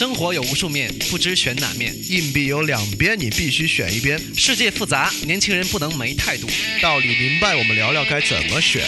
[0.00, 1.94] 生活有无数面，不知选哪面。
[2.08, 4.18] 硬币有两边，你必须选一边。
[4.34, 6.48] 世界复杂，年轻人不能没态度。
[6.80, 8.82] 道理明白，我们聊聊该怎么选。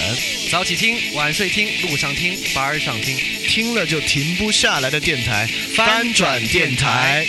[0.50, 3.14] 早起听，晚睡听，路上听，班上听，
[3.46, 5.46] 听了就停不下来的电台——
[5.76, 7.26] 翻转电台。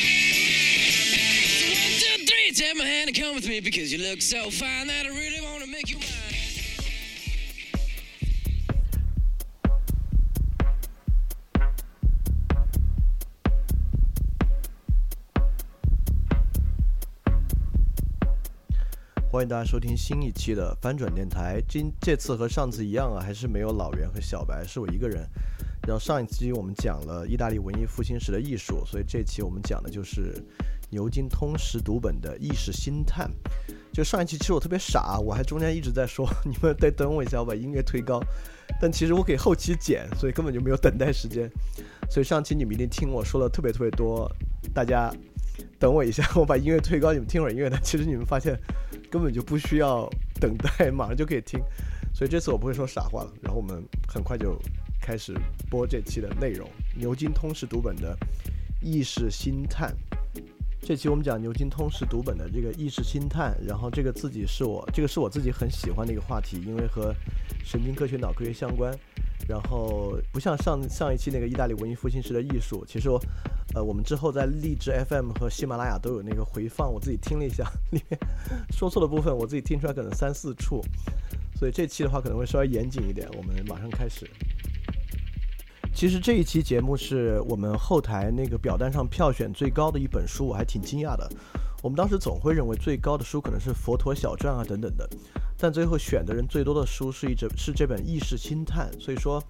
[3.62, 6.08] Because you look so fine that I really wanna make you mine。
[19.30, 21.62] 欢迎大家收听新一期的翻转电台。
[21.68, 25.28] 今，这次和上次一样啊，还是没有老袁和小白，是我一个人。
[25.88, 30.44] 然后上一期我们讲了意大利文艺复兴时的艺术，所以这期我们讲的就是。
[30.94, 33.32] 牛津通识读本的意识星探。
[33.92, 38.22] 就上一期其实我特别傻，我还中间一直在说你们得等我一下，我把音乐推高。
[38.80, 41.50] 但其实我给后期剪，所以根本就没有等待时间。
[42.10, 44.32] 所以上期你们一定听我说的特别特别多，
[44.74, 45.12] 大家。
[45.80, 47.78] 等我一下，我把音乐推高，你们听会儿音乐的。
[47.84, 48.58] 其实你们发现
[49.12, 51.60] 根本就不需要等待，马上就可以听。
[52.14, 53.32] 所以这次我不会说傻话了。
[53.42, 54.58] 然后我们很快就
[55.00, 55.36] 开始
[55.70, 58.18] 播这期的内容，《牛津通识读本的
[58.82, 59.94] 意识星探》。
[60.86, 67.16] 这期我们讲牛津通识读本的这个意识心态，然后这个自己是我这个是我自己很喜欢的一个话题，因为和
[67.64, 68.94] 神经科学、脑科学相关。
[69.46, 73.20] 然后不像上上一期那个意大利文艺复兴时的艺术，其实我，
[73.76, 78.18] 呃，我们之后在荔枝 FM 和喜马拉雅都有那个回放，我自己听了一下，里面
[78.72, 80.82] 说错的部分我自己听出来可能三四处，
[81.58, 83.28] 所以这期的话可能会稍微严谨一点。
[83.38, 84.26] 我们马上开始。
[85.96, 91.30] 其实这一期节目是我们后台那个表单上票选最高的一本书，我还挺惊讶的。
[91.82, 95.08] 我们当时总会认为最高的书可能是《佛陀小传》啊等等的。
[95.58, 99.42] 但最后选的人最多的书是一这是这本《意识星探》，所以说，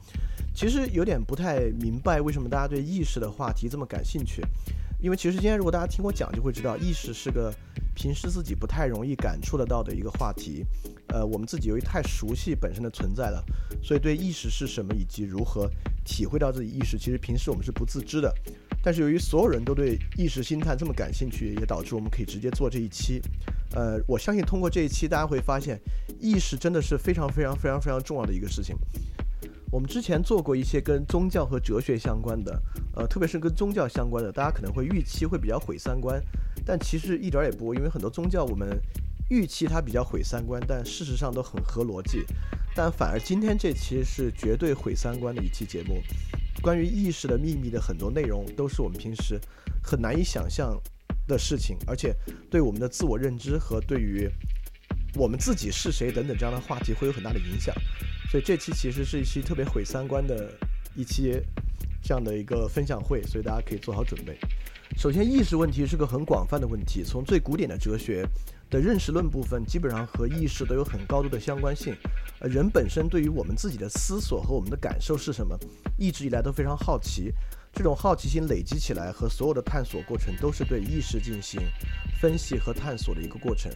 [0.54, 4.44] 其实有点不太明白为什么大家对意识的话题这么感兴趣。
[5.04, 7.54] 因为其实今天如果大家听我讲，就会知道意识是个
[7.94, 10.66] 平时自己不太容易感触得到的一个话题。
[11.10, 13.44] 呃，我们自己由于太熟悉本身的存在了，
[13.84, 15.70] 所以对意识是什么以及如何
[16.06, 18.34] 体会到自己意识，其实平时我们是不自知的。
[18.82, 23.22] 但是由于所有人都对意识星探这么感兴趣，也导致我们可以直接做这一期。
[23.76, 25.78] 呃，我相信通过这一期，大家会发现，
[26.22, 28.74] 意识真的是非常非常非常非常重要的一个事情。
[29.74, 32.62] 我们之前做过一些跟宗教和哲学相关的，
[32.96, 36.22] 呃，特别是跟宗教相关的，大家可能会预期会比较毁三观，
[36.64, 38.80] 但其实一点也不，因为很多宗教我们
[39.32, 42.24] 预期它比较毁三观，但事实上都很合逻辑。
[42.76, 46.04] 但反而今天这期是绝对毁三观的一期节目。
[46.62, 49.42] 关于意识的秘密的很多内容，都是我们平时
[49.82, 50.80] 很难以想象
[51.28, 52.16] 的事情，而且
[52.48, 54.30] 对我们的自我认知和对于
[55.16, 57.74] 我们自己是谁等等这样的话题会有很大的影响。
[58.30, 60.52] 所以这期其实是一期特别毁三观的
[60.96, 61.40] 一期
[62.02, 64.38] 这样的一个分享会，所以大家可以做好准备。
[64.98, 68.28] 首先，意识问题是个很广泛的问题，从最古典的哲学。
[68.70, 71.96] 的认识论部分基本上和意识都有很高度的相关性，
[72.40, 75.56] 呃，人本身对于我们自己的思索和我们的感受是什么，
[75.96, 77.32] 一直以来都非常好奇，
[77.72, 81.62] 这种好奇心累积起来和所有的探索过程都是对意识进行
[82.20, 83.72] 分析和探索的一个过程，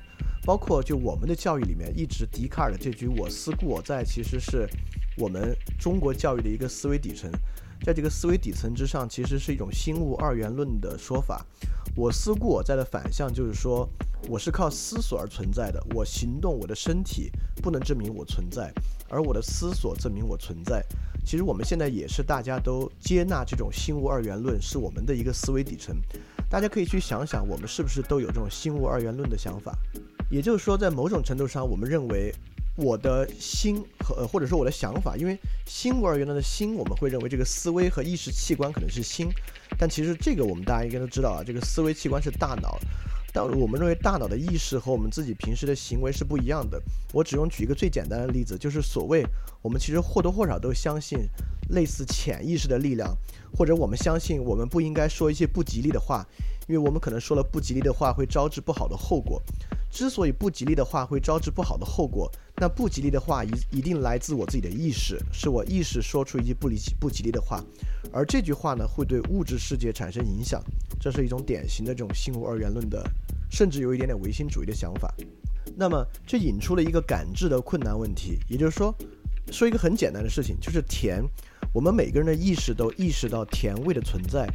[0.47, 4.65] 包括就我们的教育里面，一直笛卡尔的这句“我思故我在”，其实是
[5.17, 7.29] 我们中国教育的一个思维底层，
[7.83, 11.45] 在这个思维底层之上，其实是一种心物二元论的说法。
[11.97, 13.85] 我思故我在的反向就是说，
[14.29, 15.85] 我是靠思索而存在的。
[15.93, 17.29] 我行动，我的身体
[17.61, 18.71] 不能证明我存在，
[19.09, 20.81] 而我的思索证明我存在。
[21.25, 25.93] 其实我们现在也是大家都接纳这种心物二元论，是我们的一个思维底层。
[26.49, 29.77] 大家可以去想想，我们是不是都有这种心物二元论的想法？
[30.29, 32.33] 也就是说，在某种程度上，我们认为
[32.75, 39.29] 我的心和呃或者说我的想法，因为心物二元论的心，我们会认为这个思维和意识器官可能是心。
[39.79, 42.77] 但其实这个我们大家应该都知道啊，这个思维器官是大脑，
[43.33, 46.81] 但我们认为大脑的意识和我们自己平时的行为是不一样的。
[47.13, 49.25] 我只用举一个最简单的例子，就是所谓
[49.61, 51.19] 我们其实或多或少都相信
[51.69, 53.15] 类似潜意识的力量，
[53.55, 56.25] 或者我们相信我们不应该说一些不吉利的话，
[56.67, 59.41] 因为我们可能说了不吉利的话会招致不好的后果。
[59.89, 67.63] 之所以不吉利的话会招致不好的后果，那不吉利的话一一定来自我自己的意识，是我意识说出一句不理不吉利的话，
[68.11, 70.61] 而这句话呢会对物质世界产生影响，
[70.99, 73.01] 这是一种典型的这种心物二元论的，
[73.49, 75.11] 甚至有一点点唯心主义的想法。
[75.75, 78.93] 那么这引出了一个感知的困难问题，也就是说，
[79.51, 81.23] 说一个很简单的事情，就是甜，
[81.73, 84.47] 我们每个人的意识都意识到甜味的存在，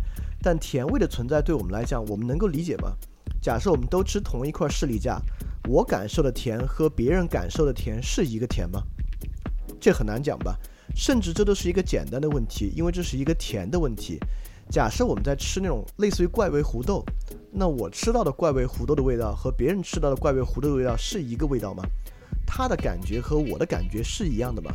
[0.43, 2.93] 但甜味的存在对我们来讲，我们能够理解吗？
[3.41, 5.21] 假设我们都吃同一块士力架，
[5.69, 8.83] 我感受的甜和别人感受的甜是一个甜吗？
[9.81, 10.59] 这很难讲吧。
[10.94, 14.19] 甚至这都是一个简单的问题，因为这是一个甜的问题。
[14.69, 17.03] 假设我们在吃那种类似于怪味胡豆，
[17.50, 21.83] 那我吃到的怪味胡豆的味道和别人吃到的怪味胡豆的味道是一个味道吗？
[22.54, 24.70] 他的感觉和我的感觉是一样的吗？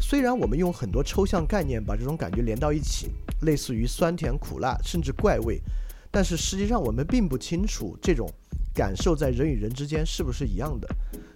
[0.00, 3.12] 虽然我们用很多抽象概念把这种感觉连到一起，
[3.42, 5.62] 类似于酸甜苦辣，甚至怪味，
[6.10, 8.28] 但是实际上我们并不清楚这种
[8.74, 10.88] 感受在人与人之间是不是一样的。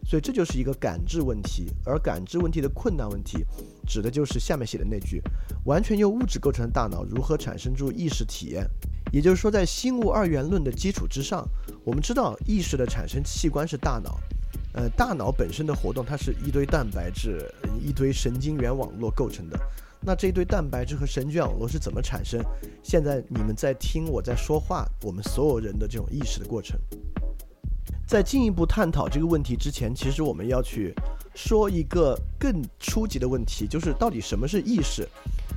[0.05, 3.46] 所以这就是一个感知问题，而感知问题的困难问题，
[3.87, 5.23] 指的就是下面写的那句：
[5.64, 8.69] 完全由物质构成的大脑如何产生出意识体验？
[9.12, 11.49] 也就是说，在心物二元论的基础之上，
[11.85, 14.19] 我们知道意识的产生器官是大脑。
[14.75, 17.49] 呃，大脑本身的活动，它是一堆蛋白质、
[17.81, 19.56] 一堆神经元网络构成的。
[20.00, 22.44] 那这一堆蛋白质和神经网络是怎么产生？
[22.82, 26.79] 现在你们在听我在说话，我们所有人的这种意识的过程。
[28.06, 30.93] 在进一步探讨这个问题之前，其实我们要去
[31.35, 35.09] 说一个更初级的问题，就是到底什么是意识？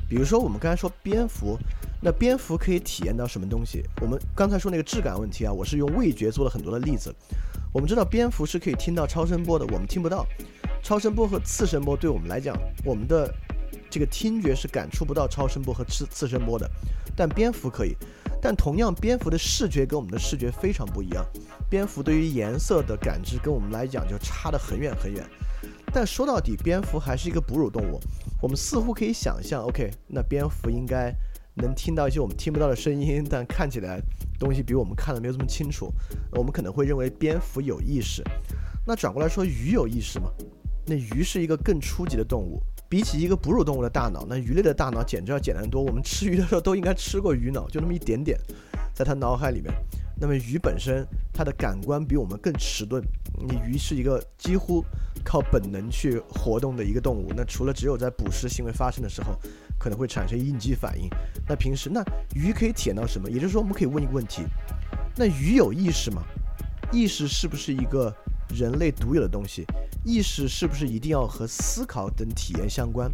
[0.07, 1.57] 比如说我们刚才说蝙蝠，
[2.01, 3.83] 那蝙蝠可以体验到什么东西？
[3.99, 7.13] 我们刚才说那个质感问题啊，我是用味觉做了很多的例子。
[7.73, 10.25] 我们知道蝙蝠是可以听到超声波的，我们听不到。
[10.81, 13.33] 超声波和次声波对我们来讲，我们的
[13.89, 16.69] 这个听觉是感触不到超声波和次次声波的，
[17.15, 17.95] 但蝙蝠可以。
[18.41, 21.25] 但同样，蝙蝠的视觉跟我们的视觉非常不一样。
[21.69, 25.23] 蝙蝠对于颜色的感知跟我们来讲就差得很远很远。
[25.91, 27.99] 但说到底，蝙蝠还是一个哺乳动物。
[28.41, 31.11] 我们似乎可以想象，OK，那蝙蝠应该
[31.62, 34.00] 能听到一些我们听不到的声音，但看起来
[34.39, 35.92] 东西比我们看的没有这么清楚。
[36.31, 38.24] 我们可能会认为蝙蝠有意识。
[38.86, 40.31] 那转过来说，鱼有意识吗？
[40.86, 42.62] 那鱼是一个更初级的动物。
[42.89, 45.83] 比起一个哺乳动物的大脑，那鱼类的大脑简直要简单多。
[45.83, 48.39] 我们吃鱼的时候都应该吃过鱼脑，就那么一点点，
[48.94, 49.74] 在它脑海里面。
[50.15, 53.04] 那么鱼本身它的感官比我们更迟钝，
[53.45, 54.81] 你鱼是一个几乎
[55.21, 57.33] 靠本能去活动的一个动物。
[57.36, 59.38] 那除了只有在捕食行为发生的时候，
[59.79, 61.09] 可能会产生应激反应。
[61.47, 62.03] 那平时那
[62.35, 63.29] 鱼可以体验到什么？
[63.29, 64.44] 也就是说，我们可以问一个问题：
[65.15, 66.24] 那鱼有意识吗？
[66.91, 68.13] 意识是不是一个
[68.56, 69.65] 人类独有的东西？
[70.06, 73.12] 意识是不是一定要和思考等体验相关？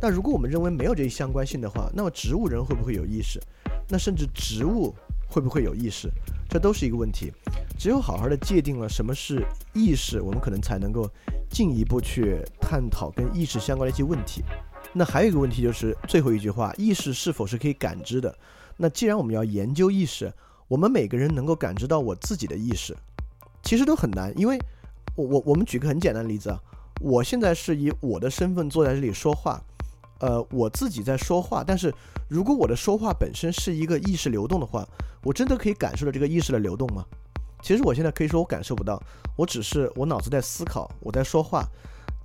[0.00, 3.40] 那如果我们认为没有这一相关性的话，那么植物人会不会有意识？
[3.88, 4.94] 那甚至植物
[5.28, 6.10] 会不会有意识？
[6.48, 7.32] 这都是一个问题。
[7.78, 11.08] 只有好好的界定了什么是意识，我们可能才能够
[11.50, 14.42] 进一步去探讨跟意识相关的一些问题。
[14.92, 18.36] 那还有一个问题就是最后一句话：意识是否是可以感知的？
[18.76, 20.32] 那既然我们要研究意识，
[20.68, 22.96] 我们每个人能够感知到我自己的意识，
[23.62, 24.58] 其实都很难，因为。
[25.14, 26.58] 我我我们举个很简单的例子啊，
[26.98, 29.62] 我现在是以我的身份坐在这里说话，
[30.20, 31.94] 呃，我自己在说话，但是
[32.30, 34.88] 如果我的说话本身是一个意识流动的话，
[35.22, 37.04] 我真的可以感受到这个意识的流动吗？
[37.62, 38.98] 其实我现在可以说我感受不到，
[39.36, 41.62] 我只是我脑子在思考，我在说话，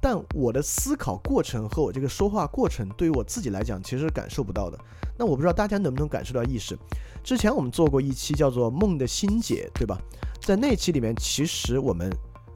[0.01, 4.77] 但我的思考过程和我这个说话过程对于我自己来讲其实是感受不到的。
[5.17, 6.77] 那我不知道大家能不能感受到意识？
[7.23, 9.97] 之前我们做过一期叫做《梦的心解》，对吧？
[10.41, 12.09] 在那期里面，其实我们。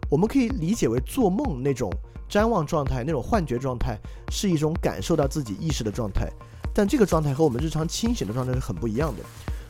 [0.09, 1.89] 我们可以理解为做梦那种
[2.29, 3.97] 瞻望状态、那种幻觉状态，
[4.29, 6.29] 是一种感受到自己意识的状态。
[6.73, 9.23] 但这个状态和我们日常清醒的状态是很不一样的。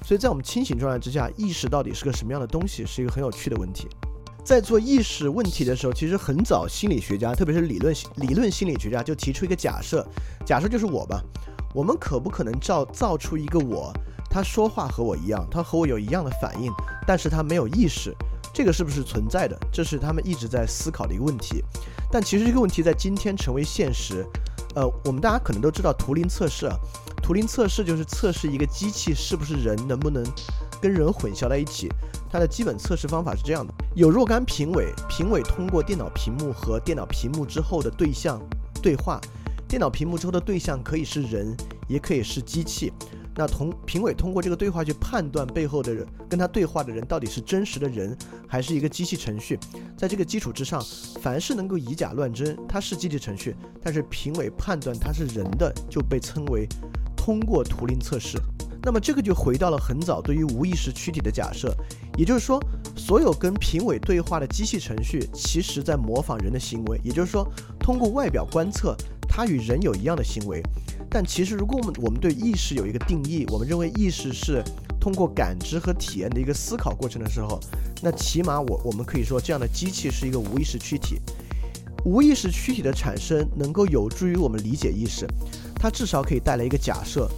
[0.04, 3.88] 所以在我们清醒状态之下，意识到底是个什么样的东西，是一个很有趣的问题。
[4.44, 10.06] 在做意识问题的时候，其实很早心理学家，特别是理论理论心理学家，就提出一个假设：
[10.46, 11.22] 假设就是我吧，
[11.74, 13.94] 我们可不可能造造出一个我，
[14.30, 16.72] 他说话和我一样，他和我有一样的反应，
[17.06, 18.14] 但是他没有意识？
[18.54, 19.58] 这个是不是存在的？
[19.72, 21.64] 这是他们一直在思考的一个问题。
[22.12, 24.26] 但其实这个问题在今天成为现实。
[24.74, 26.76] 呃，我们大家可能都知道图灵测试啊，
[27.22, 30.24] 图灵测试就是测试一个机器是不是人，能不能
[30.82, 31.90] 跟人混淆在一起。
[32.32, 38.42] 它的基本测试方法是这样的：有若干评委，评委通过电脑屏幕和电脑屏幕之后的对象
[38.82, 39.20] 对话，
[39.68, 41.56] 电脑屏幕之后的对象可以是人，
[41.90, 42.92] 也可以是机器。
[43.34, 49.58] 那同评委通过这个对话去判断背后的人跟他对话的人到底是真实的人还是一个机器程序，
[49.98, 50.84] 在这个基础之上，
[51.22, 56.68] 凡是能够以假乱真，它是机器程序，但是评委判断它是人的，就被称为
[57.16, 58.38] 通过图灵测试。
[58.84, 61.76] 那么这个就回到了很早对于无意识躯体的假设，
[62.18, 62.60] 也就是说，
[62.96, 67.48] 所有跟评委对话的机器程序，其实在模仿人的行为，也就是说，
[67.80, 68.96] 通过外表观测，
[69.28, 70.62] 它与人有一样的行为。
[71.10, 74.64] 但其实，如果我们我们对意识有一个定义，我们认为意识是
[75.00, 77.60] 通过感知和体验的一个思考过程的时候，
[78.02, 81.20] 那起码我我们可以说，这样的机器是一个无意识躯体。
[82.04, 85.28] 无意识躯体的产生能够有助于我们理解意识，
[85.76, 87.30] 它至少可以带来一个假设：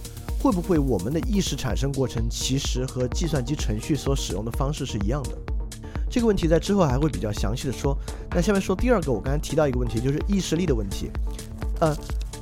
[0.44, 5.30] 会不会我们的意识产生过程其实和计算机程序所使用的方式是一样的？
[6.10, 7.96] 这个问题在之后还会比较详细的说。
[8.28, 11.10] 那下面说第二个，我刚才提到一个问题，就是意识力的问题。
[11.80, 11.96] 呃，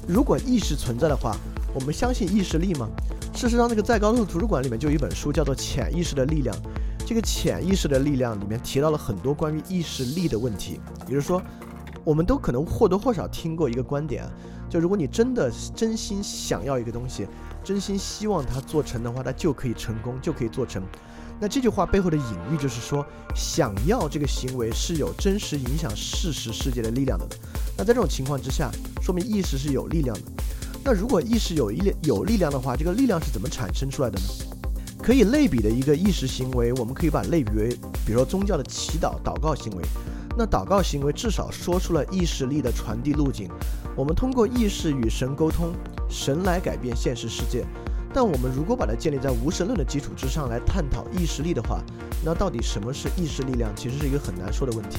[0.09, 1.37] 如果意识存在的话，
[1.73, 2.89] 我们相信意识力吗？
[3.37, 6.53] 事实上，那个在高速图书馆里面就有一本书叫做《潜意识的力量》。
[7.07, 10.81] 这个潜意识的力量里面提到了很多关于意识力的问题。
[11.07, 11.41] 也就是说，
[12.05, 14.25] 我们都可能或多或少听过一个观点，
[14.69, 17.27] 就如果你真的真心想要一个东西，
[17.63, 20.83] 真心希望它做成的话，它就可以成功，就可以做成。
[21.41, 23.05] 那这句话背后的隐喻就是说，
[23.35, 27.27] 想要这个行为是有真实影响事实世界的力量的。
[27.77, 30.23] 那在这种情况之下，说明意识是有力量的。
[30.85, 34.27] 那如果意识有力有力量的话，这个力量是怎么产生出来的呢？
[35.03, 37.69] 可以类比的一个意识行为，我们可以把类比为，
[38.07, 39.83] 比如说宗教的祈祷、祷告行为。
[40.37, 43.51] 那祷告行为至少说出了意识力的传递路径，
[43.95, 45.73] 我们通过意识与神沟通，
[46.09, 47.65] 神来改变现实世界。
[48.15, 51.83] 但我们如果把它建立在无神论的基础之上来探讨意识力的话，
[52.25, 54.99] 那到底什么是意识力量，其实是一个很难说的问题。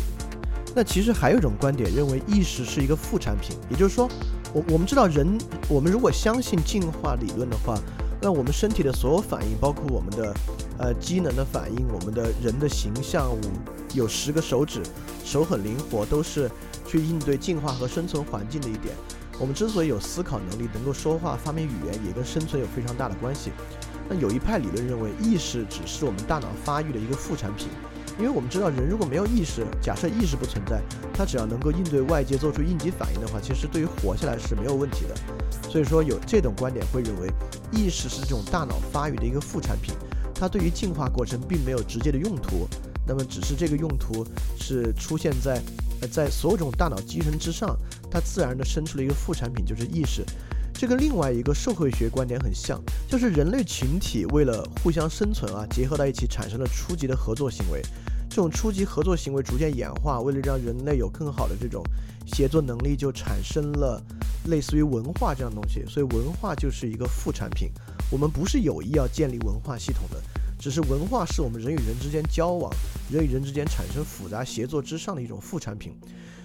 [0.76, 4.10] 那其实还有一种观点认为意识是一个副产品，也就是说，
[4.52, 5.38] 我我们知道人，
[5.70, 7.78] 我们如果相信进化理论的话，
[8.20, 10.34] 那我们身体的所有反应，包括我们的
[10.78, 13.32] 呃机能的反应，我们的人的形象，
[13.94, 14.82] 有十个手指，
[15.24, 16.50] 手很灵活，都是
[16.86, 18.96] 去应对进化和生存环境的一点。
[19.40, 23.52] 我们之所以有思考能力，能够说话、发明语言，也跟生存有非常大的关系。
[24.08, 27.68] 那有一派理论认为，意识只是我们大脑发育的一个副产品，
[28.20, 30.82] 因为我们知道，人如果没有意识，假设意识不存在，
[31.14, 35.16] 他只要能够应对外界做出应急反应的话，其实对于活下来是没有问题的。
[35.70, 37.32] 所以说，有这种观点会认为，
[37.72, 39.96] 意识是这种大脑发育的一个副产品，
[40.44, 42.68] 它对于进化过程并没有直接的用途，
[43.08, 44.28] 那么只是这个用途
[44.60, 45.62] 是出现在
[46.02, 46.08] 呃。
[46.10, 47.80] 在所有这种大脑机能之上，
[48.12, 50.22] 它自然的生出了一个副产品，就是意识。
[50.74, 57.82] 这跟另外一个社会学观点很像，就是人类群体为了互相生存啊，结合到一起产生了初级的合作行为。
[58.30, 61.82] 这种初级合作行为逐渐演化，为了让人类有更好的这种
[62.26, 64.04] 协作能力，就产生了
[64.48, 65.86] 类似于文化这样东西。
[65.88, 67.72] 所以文化就是一个副产品。
[68.12, 70.22] 我们不是有意要建立文化系统的。
[70.64, 72.72] 只是文化是我们人与人之间交往、
[73.12, 75.94] 人与人之间产生复杂协作之上的一种副产品。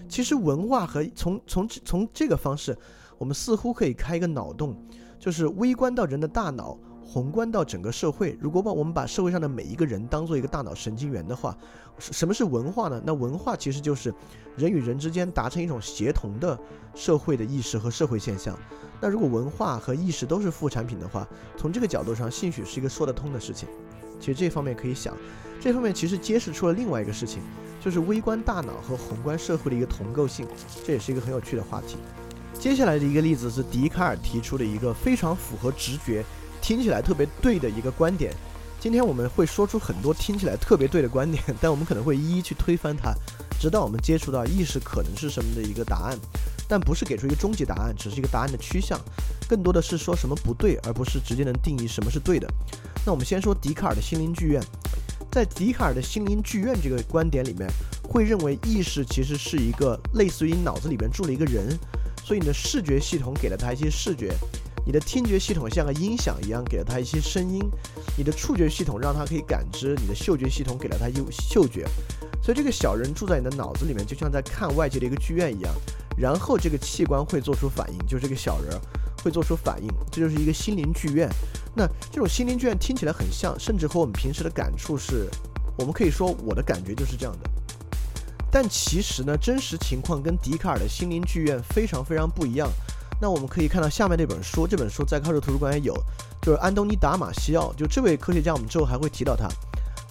[0.09, 2.77] 其实文化和从从从这个方式，
[3.17, 4.77] 我们似乎可以开一个脑洞，
[5.21, 8.37] 就是微观到人的大脑，宏观到整个社会。
[8.41, 11.57] 如果把我们把社会上的每一个人当做一个大脑神经元的话，
[12.01, 13.01] 什么是文化呢？
[13.07, 14.13] 那文化其实就是
[14.57, 16.59] 人与人之间达成一种协同的
[16.93, 18.59] 社会的意识和社会现象。
[19.01, 21.25] 那如果文化和意识都是副产品的话，
[21.57, 23.69] 从这个角度上，兴许是一个说得通的事情。
[24.21, 25.17] 其实这方面可以想，
[25.61, 27.41] 这方面其实揭示出了另外一个事情，
[27.81, 30.47] 就是微观大脑和宏观社会的一个同构性，
[30.85, 31.97] 这也是一个很有趣的话题。
[32.59, 36.25] 接下来的一个例子是笛卡尔提出的一个非常符合直觉、
[36.61, 38.33] 听起来特别对的一个观点。
[38.81, 43.13] 今天我们会说出很多听起来特别对的观点，但我们可能会一一去推翻它，
[43.61, 46.19] 直到我们接触到意识可能是什么的一个答案。
[46.69, 49.01] 但不是给出一个终极答案，只是一个答案的趋向，
[49.49, 52.47] 更多的是说什么不对，而不是直接能定义什么是对的。
[53.07, 54.63] 那我们先说笛卡尔的心灵剧院，
[55.33, 57.67] 在笛卡尔的心灵剧院这个观点里面，
[58.03, 61.69] 会认为意识其实是一个类似于脑子里边住了一个人，
[62.23, 64.35] 所以你的视觉系统给了他一些视觉，
[64.85, 67.63] 你的听觉系统像个音响一样给了他一些声音，
[68.15, 71.87] 你的触觉系统让他可以感知，你的嗅觉系统给了他有嗅觉，
[72.43, 75.73] 所以这个小人住在你的脑子里面，就像在看外界的一个剧院一样。
[76.19, 78.81] 然后这个器官会做出反应，就是这个小人儿
[79.23, 81.29] 会做出反应，这就是一个心灵剧院。
[81.75, 85.29] 那这种心灵剧院听起来很像，甚至和我们平时的感触是，
[85.77, 87.51] 我们可以说我的感觉就是这样的。
[88.51, 92.69] 但其实呢，真实情况跟笛卡尔的心灵剧院非常非常不一样。
[93.21, 95.93] 那我们可以看到下面这本书，这本书在康州图书馆也有，
[96.41, 99.49] 就是安东尼达马西奥，就这位科学家，我们之后还会提到他。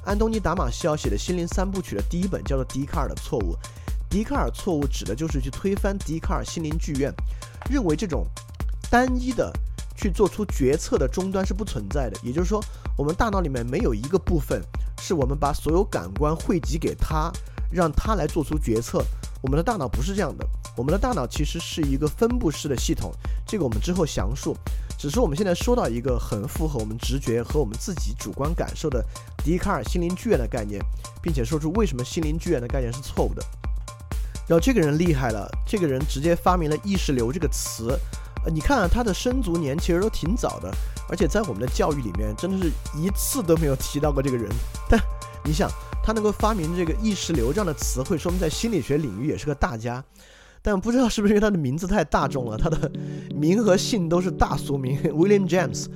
[0.06, 3.54] 安东尼达马西奥写的心灵三部曲的第一本叫做《笛卡尔的错误》。
[4.10, 7.14] 笛卡尔错误指的就是去推翻笛卡尔心灵剧院，
[7.70, 8.26] 认为这种
[8.90, 9.52] 单一的
[9.96, 12.18] 去做出决策的终端是不存在的。
[12.24, 12.64] 也就是说，
[12.98, 14.62] 我们大脑里面没有一个部分
[15.02, 17.32] 是我们把所有感官汇集给他，
[17.72, 19.04] 让他来做出决策。
[19.42, 20.46] 我们的大脑不是这样的，
[20.76, 23.12] 我们的大脑其实是一个分布式的系统。
[23.46, 24.56] 这个我们之后详述。
[24.98, 29.06] 只是我们现在说到一个很符合我们直觉和我们自己主观感受的
[29.44, 30.82] 笛卡尔心灵剧院的概念，
[31.22, 33.44] 并且说出为什么心灵剧院的概念是错误的。
[34.48, 38.00] 然后这个人厉害了，这个人直接发明了意识流这个词。
[38.46, 40.72] 呃，你看啊他的生卒年其实都挺早的，
[41.10, 44.50] 而且在我们的教育里面，真的是一次都没有提到过这个人。
[44.89, 44.98] 但
[45.44, 45.70] 你想，
[46.04, 50.01] 他能够发明这个意识流这样的词汇，说明在心理学领域也是个大家。
[50.62, 52.92] 但不知道是不是因为他的名字太大众了，他的
[53.36, 55.88] 名和姓都是大俗名， William James。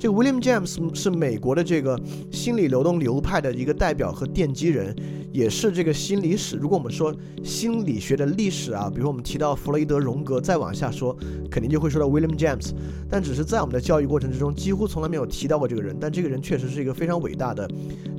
[0.00, 2.00] 这个 William James 是美国的这个
[2.32, 4.96] 心理流动流派的一个代表和奠基人，
[5.30, 6.56] 也是这个心理史。
[6.56, 7.14] 如果我们说
[7.44, 11.14] 心理学的历史啊，比如我们提到弗洛伊德、荣格，再往下说，
[11.50, 12.70] 肯定就会说到 William James。
[13.10, 15.94] 但只是在我们的教育过程之中，几乎从来没有提到过这个人。
[16.00, 17.68] 但这个人确实是一个非常伟大的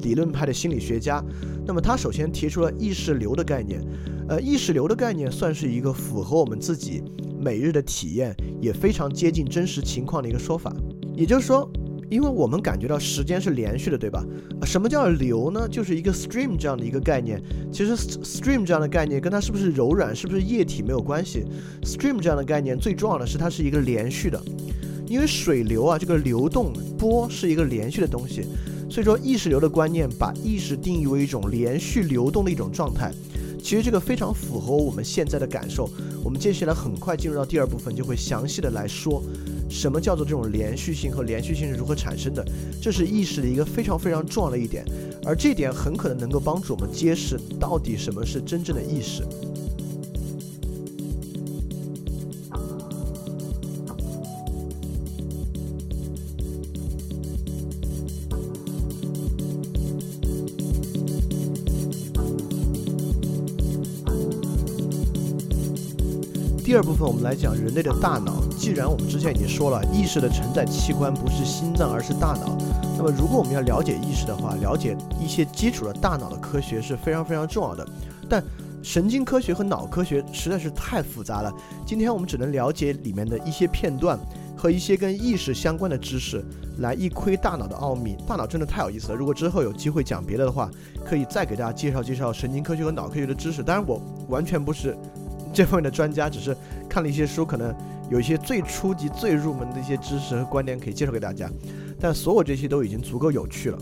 [0.03, 1.19] 理论派的心理学家。
[1.65, 3.83] 那么他首先提出了意识流的概念，
[4.29, 7.01] 呃，意识流的概念算是一个符合我们自己
[7.39, 10.71] 每日的体验，也非常接近真实情况的一个说法。
[11.15, 11.69] 也就是说，
[12.09, 14.25] 因为我们感觉到时间是连续的，对吧？
[14.65, 15.67] 什么叫流呢？
[15.67, 17.41] 就是一个 stream 这样的一个概念。
[17.71, 21.45] 其实 stream 这样的概念跟它是不是柔软、是不是液体没有关系。
[21.83, 24.41] stream 这样的概念最重要的是它是一个连续的，
[25.07, 28.45] 因为水流啊，这个流动波是一个连续的东西。
[28.89, 33.09] 所以说，意识流的观念把意识定义为一种连续流动的一种状态。
[33.63, 35.89] 其实这个非常符合我们现在的感受。
[36.23, 39.23] 我们接下来很快进入到第二部分，就会详细的来说。
[39.71, 42.45] 什么叫做这种连续性和连续性是如何产生的？
[42.81, 44.85] 这是意识的一个非常非常重要的一点，
[45.25, 49.23] 而这点很可能能够帮助我们揭示到底什么是真正的意识。
[66.71, 68.41] 第二部分，我们来讲人类的大脑。
[68.57, 72.57] 既然我们之前已经说了，意识的承载器官不是心脏，而是大脑。
[72.97, 77.85] 那么，如果我们要了解意识的话，了解一些基础的大脑的科学是非常非常重要的。
[78.29, 78.41] 但
[78.81, 81.53] 神经科学和脑科学实在是太复杂了。
[81.85, 84.17] 今天我们只能了解里面的一些片段
[84.55, 86.41] 和一些跟意识相关的知识，
[86.77, 88.15] 来一窥大脑的奥秘。
[88.25, 89.15] 大脑真的太有意思了。
[89.15, 90.71] 如果之后有机会讲别的的话，
[91.03, 93.61] 可以再给大家介绍介绍神经科学和脑科学的知识。
[93.61, 94.95] 当然，我完全不是。
[95.53, 96.55] 这方面的专家只是
[96.89, 97.73] 看了一些书，可能
[98.09, 101.49] 有一些最初级、最入门的一些知识和观点可以介绍给大家，
[101.99, 103.77] 但所有这些都已经足够有趣了。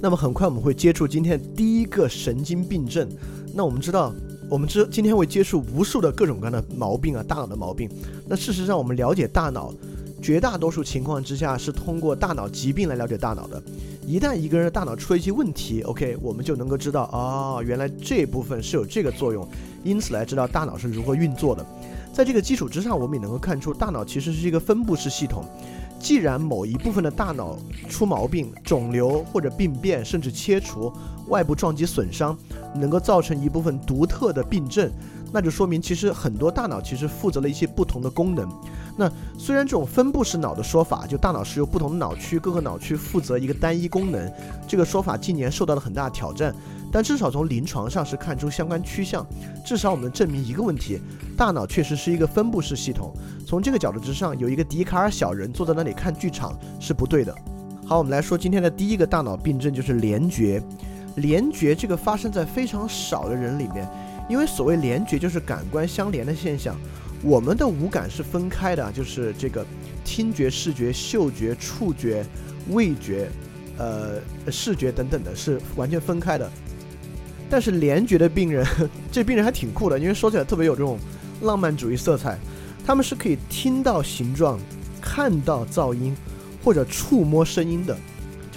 [0.00, 3.08] 那么很快我们会接触今天第一个神经病症。
[3.52, 4.14] 那我们知道，
[4.48, 7.90] 我们知今天会接触无数的各种各样的毛病啊，大脑的毛病。
[8.28, 9.74] 那事实上，我们了解大脑，
[10.20, 13.62] 绝大多数情况之下是通过大脑疾病来了解大脑的。
[14.06, 19.46] 一旦一个人的大脑出了一些问题，OK，我们就能够知道，哦，原来这部分是有这个作用，
[19.84, 21.64] 因此来知道大脑是如何运作的。
[22.12, 25.44] 在这个基础之上，我们也能够看出，大脑其实是一个分布式系统。
[26.00, 30.92] 既然某一部分的大脑出毛病、肿瘤或者病变，甚至切除、
[31.26, 32.36] 外部撞击损伤，
[32.74, 34.90] 能够造成一部分独特的病症，
[35.32, 38.48] 那就说明其实很多大脑其实负责了一些不同的功能。
[38.96, 44.30] 那虽然这种分布式脑的说法，就大脑是由不同的脑区，各个脑区负责一个单一功能，
[44.66, 46.52] 这个说法近年受到了很大挑战，
[46.90, 49.24] 但至少从临床上是看出相关趋向。
[49.64, 51.00] 至少我们证明一个问题：
[51.36, 53.14] 大脑确实是一个分布式系统。
[53.46, 57.32] 从这个角度之上，有一个笛卡尔小人坐在那里看剧场是不对的。
[57.86, 60.60] 好，我们来说今天的第一个大脑病症，就是联觉。
[61.18, 63.88] 联觉这个发生在非常少的人里面，
[64.28, 66.76] 因为所谓联觉就是感官相连的现象。
[67.22, 69.66] 我们的五感是分开的，就是这个
[70.04, 72.24] 听觉、视觉、嗅觉、触觉、
[72.70, 73.28] 味觉，
[73.76, 74.20] 呃，
[74.52, 76.48] 视觉等等的，是完全分开的。
[77.50, 78.64] 但是联觉的病人，
[79.10, 80.96] 这病人还挺酷的，因为说起来特别有这种
[81.42, 82.38] 浪漫主义色彩。
[82.86, 84.58] 他们是可以听到形状、
[85.00, 86.16] 看到噪音
[86.62, 87.96] 或者触摸声音的。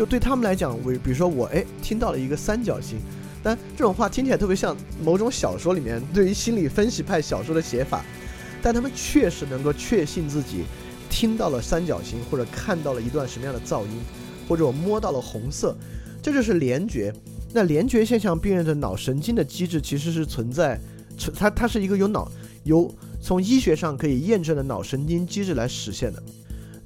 [0.01, 2.97] 就对他们来讲，我比如说我哎听到了一个三角形，
[3.43, 8.03] 但这种话听起来特别像某种小说里面对于心理分析派小说的写法。
[8.63, 10.63] 但他们确实能够确信自己
[11.07, 13.91] 听到了三角形，或者看到了一段什么样的噪音，
[14.47, 15.77] 或者我摸到了红色，
[16.19, 17.13] 这就是联觉。
[17.53, 20.79] 那联觉现象病人的脑神经的机制其实是存在，
[21.35, 22.31] 它它是一个由脑
[22.63, 26.23] 由从医学上可以验证的脑神经机制来实现的。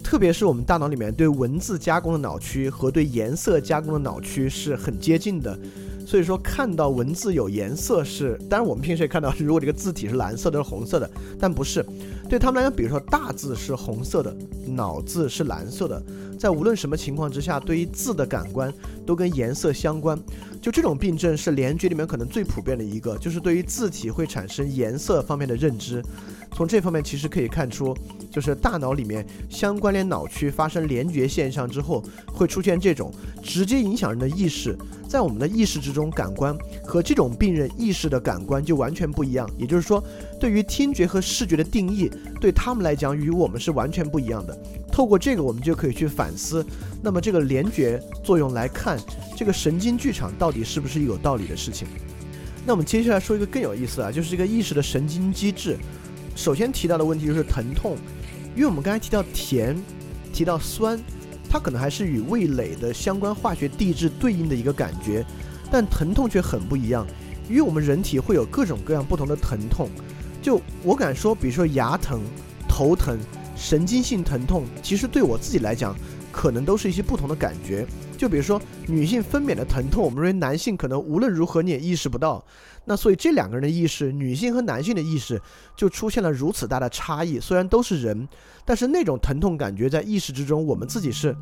[0.06, 5.58] 特别是我们大脑里面对文字加工的脑区和对颜色加工的脑区是很接近的。
[6.06, 10.70] 所以说，看到文字有颜色是，当然我们平时也看到，如果这个字体是蓝色的、是。
[10.70, 11.84] 红色的，但不是。
[12.30, 14.36] 对他们来讲，比如说大字是红色的，
[14.68, 16.00] 脑字是蓝色的，
[16.40, 18.72] 在无论什么情况之下，对于字的感官
[19.04, 20.16] 都跟颜色相关。
[20.62, 26.04] 就这种病症是联觉里面可能最普遍的一个，就是对于字体会产生颜色方面的认知。
[26.56, 27.94] 从这方面其实可以看出，
[28.32, 33.12] 就是大脑里面相关联脑区发生联觉现象之后，会出现这种
[33.44, 34.74] 直接影响人的意识。
[35.06, 39.50] 在我们的意识之中，感官和这种病人意识的感官就完全不一样。
[39.58, 40.02] 也就是说，
[40.40, 44.58] 对于听觉和视觉的定义，对他们来讲与我们是完全不一样的。
[44.90, 46.66] 透过这个，我们就可以去反思，
[47.02, 48.98] 那么这个联觉作用来看，
[49.36, 51.86] 这个神经剧场到底是不是有道理的事情。
[52.66, 55.78] 那我们接下来说一个更有意思啊，就是这个意识的神经机制。
[56.36, 57.98] 首先提到的问题就是疼痛，
[58.56, 59.76] 因为我们刚才提到甜，
[60.32, 61.00] 提到酸。
[61.48, 65.26] 它可能还是与味蕾的相关化学地质对应的一个感觉，
[65.72, 67.08] 但疼痛却很不一样，
[67.48, 69.88] 因为我们人体会有各种各样不同的疼痛。
[70.42, 72.20] 就我敢说，比如说牙疼、
[72.68, 73.18] 头疼、
[73.56, 75.96] 神经性疼痛，其实对我自己来讲，
[76.30, 77.86] 可能都是一些不同的感觉。
[78.18, 82.44] 就比如说女性分娩的疼痛，我们认为男性可能无论如何你也意识不到。
[82.86, 85.42] 那所以这两个人的意识，女性和男性的意识
[85.76, 87.40] 就出现了如此大的差异。
[87.40, 88.28] 虽然都是人，
[88.64, 91.36] 但是那种疼痛感觉在意识之中，我们自己是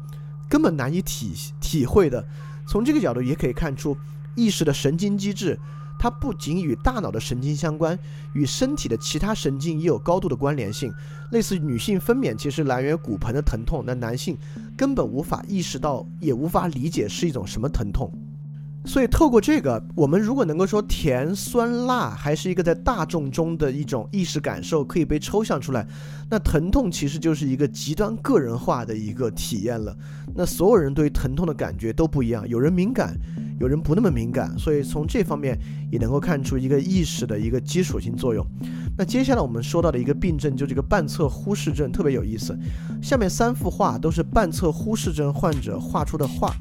[0.49, 2.25] 根本难以体体会的。
[2.65, 3.97] 从这个角度也可以看出，
[4.35, 5.59] 意识的神经机制，
[5.99, 7.99] 它不仅与大脑的神经相关，
[8.33, 10.93] 与身体的其他神经也有高度的关联性。
[11.31, 14.37] 类似女性分娩其实来源于骨盆的疼痛，那男性
[14.77, 18.09] 根本无法意识到，也无法理解是一种什么疼痛。
[18.85, 25.87] 所以，透过这个，我们如果能够说甜、酸、辣还是一个在大众中的一种意识感受，可以被抽象出来，
[26.29, 29.95] 那疼痛其实就是一个极端个人化的一个体验了。
[30.35, 33.15] 那所有人对疼痛的感觉都不一样，有人敏感，
[33.57, 34.53] 有人不那么敏感。
[34.59, 35.57] 所以从这方面
[35.89, 38.45] 也能够看出一个意识的一个基础性作用。
[38.97, 42.53] 那接下来我们说到的一个病症，就这个半侧忽视症，特别有意思。
[43.01, 46.53] 下面三幅画都是半侧忽视症患者画出的画。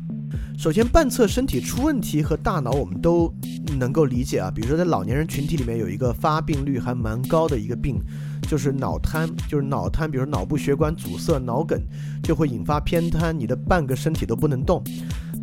[0.62, 3.34] 首先，半侧身体出问题和大脑我们都
[3.80, 4.48] 能够理解啊。
[4.48, 7.98] 比如说，在老年人群体里面有一个发病率还蛮高的一个病，
[8.48, 10.08] 就是脑瘫，就是脑瘫。
[10.08, 11.82] 比如脑部血管阻塞、脑梗，
[12.22, 14.80] 就会引发偏瘫，你的半个身体都不能动。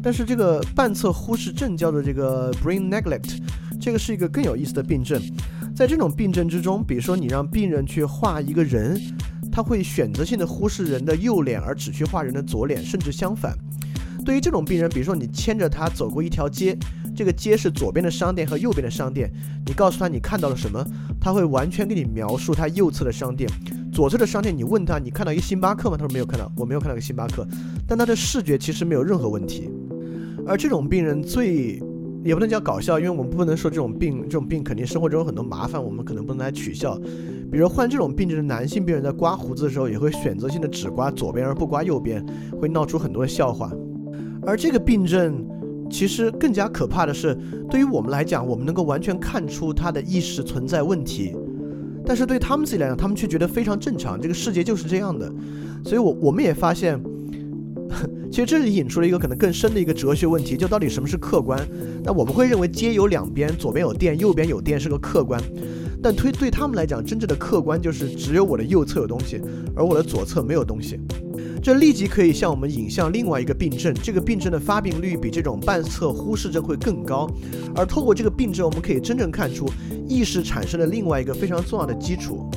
[0.02, 3.40] 但是这个半侧忽视症叫做这个 brain neglect，
[3.78, 5.22] 这个是一个更有意思的病症。
[5.76, 8.98] 在这种病症之中，比如说你让病人去画一个人，
[9.52, 13.54] 他会选择性的忽视人的右脸，而只去画人的左脸，甚至相反。
[14.26, 16.78] 对于这种病人，比如说你牵着他走过一条街，
[17.16, 19.32] 这个街是左边的商店和右边的商店，
[19.66, 20.86] 你告诉他你看到了什么，
[21.20, 23.50] 他会完全给你描述他右侧的商店，
[23.92, 24.56] 左侧的商店。
[24.56, 25.98] 你问他你看到一个星巴克吗？
[25.98, 27.48] 他说没有看到，我没有看到一个星巴克。
[27.88, 29.70] 但他的视觉其实没有任何问题。
[30.46, 31.82] 而这种病人最
[32.24, 37.00] 也不能叫搞笑，因为我们不能说这种病，这种病肯定生活中有很多麻烦，我们可能不能来取笑。
[37.52, 42.24] 比如患这种病症的男性病人在刮胡子的时候，也会选择性的只刮左边而不刮右边，
[42.62, 43.72] 会闹出很多的笑话。
[44.50, 45.46] 而这个病症，
[45.92, 47.38] 其实更加可怕的是，
[47.70, 51.36] 对于我们来讲，我们能够完全看出他的意识存在问题，
[52.04, 55.32] 但是对他们自己来讲，他们却觉得非常正常，这个世界就是这样的。
[55.84, 57.00] 所以，我我们也发现，
[58.32, 61.60] 其实这里引出了一个可能更深的一个哲学问题，就到底什么是客观？
[62.04, 65.40] 那我们会认为街有两边，左边有店，右边有店是个客观，
[66.02, 69.40] 但推对他们来讲，真正的客观就是只有我的右侧有东西，
[69.76, 71.00] 而我的左侧没有东西。
[71.62, 77.30] 这立即可以向我们引向另外一个病症，这个病症的发病率比这种半侧忽视症会更高。
[77.76, 79.70] 而透过这个病症，我们可以真正看出
[80.08, 82.50] 意识产生的另外一个非常重要的基础。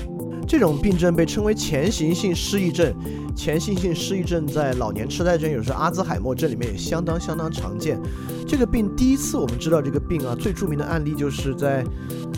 [0.46, 2.94] 这种病症被称为前行性失忆症。
[3.34, 7.98] 前行性失忆症在老年痴呆症，有时候阿兹海默症里面也相当相当常见。
[8.46, 11.84] 这个病第一次我们知道这个病啊，最著名的案例就是在，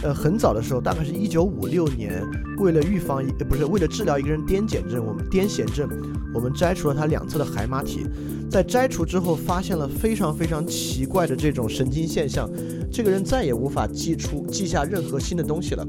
[0.03, 2.23] 呃，很早的时候，大概是一九五六年，
[2.59, 5.89] 为了预防，呃，不是为了治疗一个人癫痫症，我们癫痫症，
[6.33, 8.07] 我们摘除了他两侧的海马体。
[8.51, 12.49] 在摘除之后，发现了非常非常奇怪的这种神经现象，
[12.93, 15.85] 这个人再也无法记出记下任何新的东西了。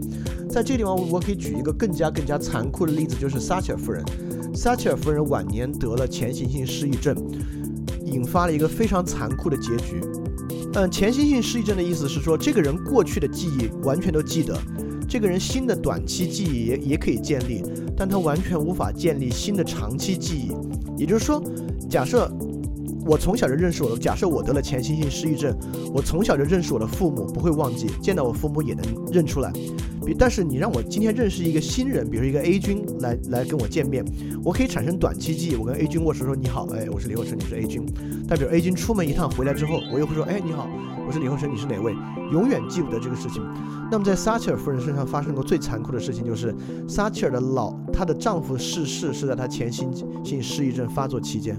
[0.50, 4.04] 在这地方，我可以举一个更加更加残酷的例子，就是撒切尔夫人。
[4.56, 7.16] 撒切尔夫人晚年得了前行性失忆症，
[8.06, 10.02] 引发了一个非常残酷的结局。
[10.74, 14.58] 嗯，前行性失忆症的意思是说，这个人过去的记忆完全都记得，
[15.08, 17.62] 这个人新的短期记忆也也可以建立，
[17.98, 20.52] 但他完全无法建立新的长期记忆。
[20.98, 21.44] 也就是说，
[21.90, 22.32] 假设。
[23.06, 25.56] 我从小就认识我的，假设我得了前行性失忆症，
[25.94, 29.54] 我从小就认识我的父母，不会忘记，见到我父母也能认出来。
[30.04, 34.04] 比但是你让我今天认识一个新人，比如一个 A 君来来跟我见面，
[34.44, 37.86] 我可以产生短期记忆，我跟 A 君握手说你好，哎，我是李厚成，你是 A 君。
[38.28, 40.68] 代表 A 君出门一趟回来之后，我又会说，哎，你好，
[41.08, 41.96] 我是李厚成，你是哪位？
[42.32, 43.44] 永远记不得这个事情。
[43.92, 46.56] 那么在撒切尔夫人身上发生过最残酷的事情，就是
[46.88, 49.92] 撒切尔的老她的丈夫逝世是在她前行
[50.24, 51.56] 性失忆症发作期间。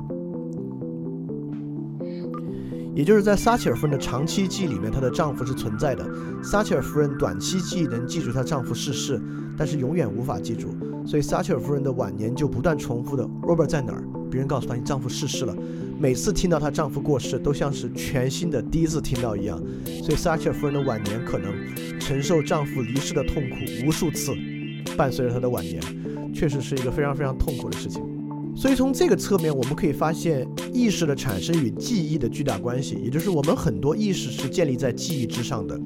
[2.96, 6.02] 也就是在撒切尔夫人的长期记忆里面，她的丈夫是存在的。
[6.42, 9.20] 撒切尔夫人短期记忆能记住她丈夫逝世，
[9.54, 10.74] 但是永远无法记住。
[11.06, 15.54] 所以撒切尔夫人的晚年就不断重复的：“Robert 在哪儿？”别人告诉她：“你丈夫逝世了。”
[16.00, 19.62] 每次听到她丈夫过世，都像是全新的第一次听到一样。
[20.02, 21.52] 所以撒切尔夫人的晚年可能
[22.00, 24.32] 承受丈夫离世的痛苦无数次，
[24.96, 25.82] 伴随着她的晚年，
[26.32, 28.02] 确实是一个非常非常痛苦的事情。
[28.56, 35.78] 所以从这个侧面，我们可以发现意识的产生与记忆的巨大关系，也就是我们很多意识是建立在记忆之上的。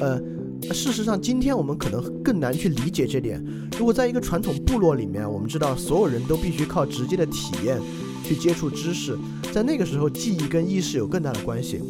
[0.00, 0.20] 呃，
[0.74, 3.42] 事实上，今天我们可能更难去理解这点。
[3.78, 7.78] 如果在一个传统部落里面，我们知道所有人都必须靠直接的体验
[8.28, 9.16] 去接触知识，
[9.54, 11.80] 在那个时候记忆跟意识有更大的关系。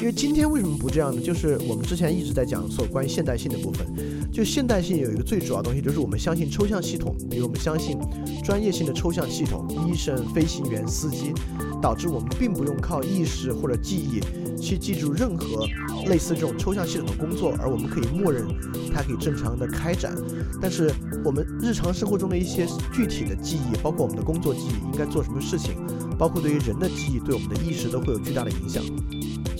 [0.00, 1.20] 因为今天为什么不这样呢？
[1.20, 3.86] 就是我们之前一直在讲所关于现代性的部分。
[4.32, 7.98] 就现代性有一个最主要的东西，就是我们相信抽象系统，比如我们相信
[8.42, 11.34] 专业性的抽象系统，医生、飞行员、司机，
[11.82, 14.18] 导致我们并不用靠意识或者记忆
[14.62, 15.66] 去记住任何
[16.06, 18.46] 类似这种抽象系统的工作，而我们可以默认
[18.94, 20.14] 它可以正常的开展。
[20.60, 20.88] 但是
[21.24, 25.74] 我们日常生活中的一些具体的记忆，包括我们的工作记忆，应该做什么事情，
[26.16, 28.82] 包括对于人的记忆，对我们的意识都会有巨大的影响。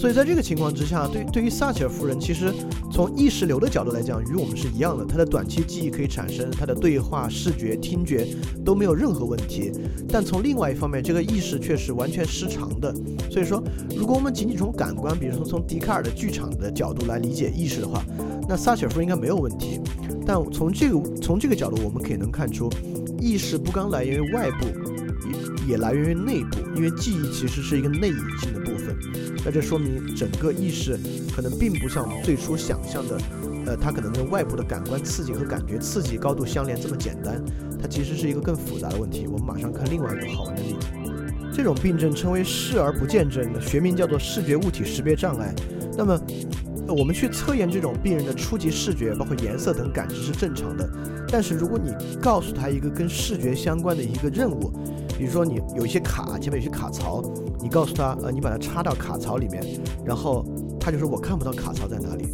[0.03, 2.53] 所以在这个情况之下，对对于撒切尔夫人，其实
[2.91, 5.05] 从意识流的角度来讲，与我们是一样的。
[5.05, 8.27] 她的短期记忆可以产生，她的对话、视觉、听觉
[8.65, 9.71] 都没有任何问题。
[10.09, 12.93] 但从另外一方面，这个意识却是完全失常的。
[13.31, 13.63] 所以说，
[13.97, 18.05] 如果我们仅仅从感官，比如说从笛卡尔的剧场的角度来理解意识的话，
[18.49, 19.79] 那撒切尔夫人应该没有问题。
[20.27, 22.69] 但从这个从这个角度，我们可以能看出，
[23.21, 24.67] 意识不光来源于外部，
[25.69, 28.82] 也也来源于内部，因为记忆其实是一个内隐性的部分。
[29.45, 30.99] 那这说明整个意识
[31.35, 33.19] 可能并不像最初想象的，
[33.67, 37.43] 呃，它可能跟外部的感官刺激和感觉刺激高度相连这么简单，
[37.81, 39.27] 它其实是一个更复杂的问题。
[39.27, 40.87] 我们马上看另外一个好玩的例子，
[41.53, 45.53] 这种病症称为视而不见症，学名叫做视觉物体识别障碍。
[45.97, 46.19] 那么，
[46.89, 50.89] 我们去测验这种病人的初级视觉，包括颜色等感知是正常的，
[51.29, 54.73] 但是如果你告诉他一个跟视觉相关的一个任务，
[55.19, 57.23] 比如说你有一些卡，前面有些卡槽，
[57.63, 59.65] 你告诉他，呃，你把它插到卡槽里面，
[60.05, 60.45] 然后
[60.81, 62.27] 他就说我看不到卡槽在哪里，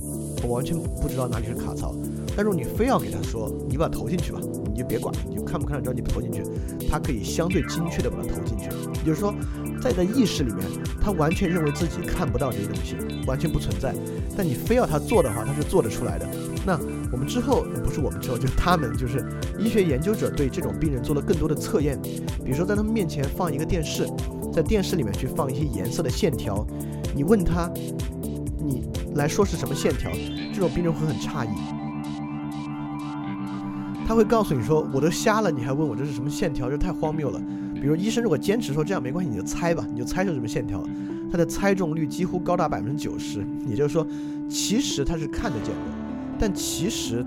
[0.43, 1.95] 我完全不知道哪里是卡槽。
[2.35, 4.41] 但如果你非要给他说，你把它投进去吧，
[4.73, 6.43] 你就别管，你就看不看得着你投进去，
[6.89, 8.71] 他可以相对精确的把它投进去。
[9.01, 9.35] 也就是说，
[9.83, 10.65] 在的意识里面，
[11.01, 13.95] 他完全认为自己看不到这些东西，完全不存在。
[14.37, 16.27] 但你非要他做的话，他是做得出来的。
[16.65, 16.79] 那
[17.13, 19.25] 我们之后不是我们之后，就是他们，就是
[19.59, 22.01] 医学研究者对这种病人做了更多的测验，
[22.45, 24.07] 比如说在他们面前放一个电视，
[24.59, 26.67] 在电视里面去放一些颜色的线条，
[27.15, 27.71] 你问他，
[28.59, 28.83] 你
[29.15, 30.11] 来说是什么线条，
[30.53, 31.51] 这种病人会很诧异，
[34.05, 37.41] 他会告诉你说我都瞎了，你还问我这是什么线条，这太荒谬了。
[37.81, 40.83] 比如医生如果坚持说这样没关系，你就猜吧，你就猜是什么线条，
[41.31, 44.05] 他的猜中率几乎高达百分之九十，也就是说，
[44.49, 46.37] 其实他是看得见的。
[46.37, 47.25] 但其实，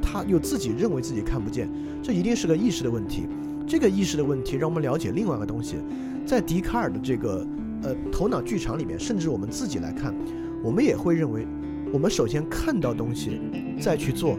[0.00, 1.68] 他又自己认为自己看不见，
[2.00, 3.26] 这一定是个意识的问题。
[3.68, 5.76] 这个意识的问题让我们了解另外一个东西，
[6.24, 7.46] 在笛卡尔的这个
[7.82, 10.14] 呃头脑剧场里面，甚至我们自己来看，
[10.64, 11.46] 我们也会认为，
[11.92, 13.42] 我们首先看到东西，
[13.78, 14.38] 再去做，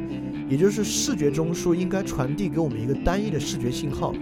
[0.49, 4.15] 也就是视觉中枢应该传递给我们一个单一的视觉信号，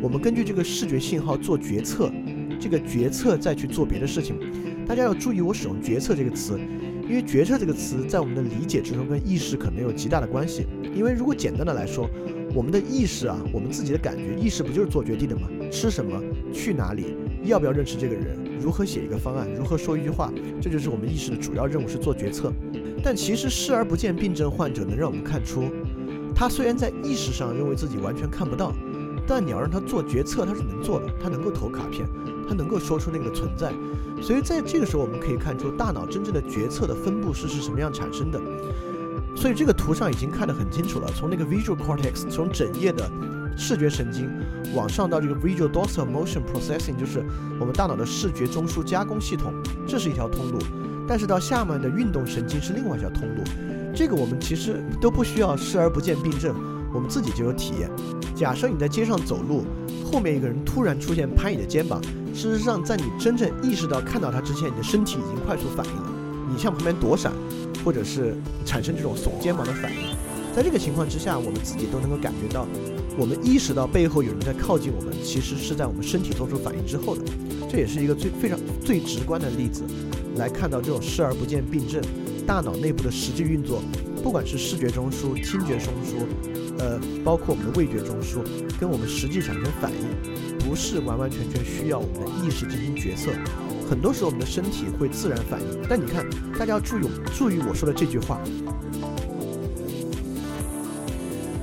[0.00, 2.10] 我们根据这个视觉信号做决策，
[2.58, 4.36] 这个决策再去做别的事情。
[4.86, 6.58] 大家要注意，我使用“决策”这个词。
[7.08, 10.66] 因为决策这个词在我们的理解之中跟意识可能有极大的关系。
[10.92, 12.10] 因为如果简单的来说，
[12.54, 15.48] 我们的意识啊，我们自己的感觉，意识不就是做决定的吗？
[15.70, 16.20] 吃什么，
[16.52, 22.52] 去哪里，要不要认识这个人，如何写一个方案，如何说一句话，这就是我们意识的主要任务是做决策。
[23.02, 25.64] 但其实视而不见病症患者能让我们看出，
[26.34, 28.72] 他虽然在意识上认为自己完全看不到，
[29.26, 32.06] 但你要让他做决策，他是能做的，他能够投卡片。
[32.48, 33.72] 他能够说出那个存在，
[34.22, 38.40] 所以在这个时候我们可以看出大脑真正的决策的分布式是什么样产生的。
[39.36, 43.08] 所以这个图上已经看得很清楚了，从那个 visual cortex，从整页的
[43.56, 44.30] 视觉神经
[44.74, 47.22] 往上到这个 visual dorsal motion processing，就是
[47.60, 49.52] 我们大脑的视觉中枢加工系统，
[49.86, 50.58] 这是一条通路。
[51.06, 53.44] 但是到下面的运动神经是另外一条通路，
[53.94, 56.52] 这个我们其实都不需要视而不见病症，
[56.92, 57.88] 我们自己就有体验。
[58.34, 59.64] 假设你在街上走路，
[60.04, 62.02] 后面一个人突然出现拍你的肩膀。
[62.34, 66.12] 事实上，在你真正意识到看到他之前，你的身体已经快速反应了。
[66.50, 67.32] 你向旁边躲闪，
[67.86, 69.98] 或者是产生这种耸肩膀的反应。
[70.56, 72.66] 在这个情况之下，我们自己都能够感觉到，
[73.16, 77.22] 我们意识到背后有人在靠近我们，其实是在我们身体做出反应之后的。
[77.70, 79.84] 这也是一个最非常最直观的例子，
[80.34, 82.02] 来看到这种视而不见病症，
[82.44, 83.80] 大脑内部的实际运作，
[84.20, 86.26] 不管是视觉中枢、听觉中枢，
[86.80, 88.42] 呃，包括我们的味觉中枢，
[88.80, 90.66] 跟我们实际产生反应。
[90.66, 93.30] 不是完完全全需要我们的意识进行决策，
[93.88, 95.66] 很多时候我们的身体会自然反应。
[95.88, 96.26] 但你看，
[96.58, 97.02] 大家要注意
[97.34, 98.40] 注意我说的这句话，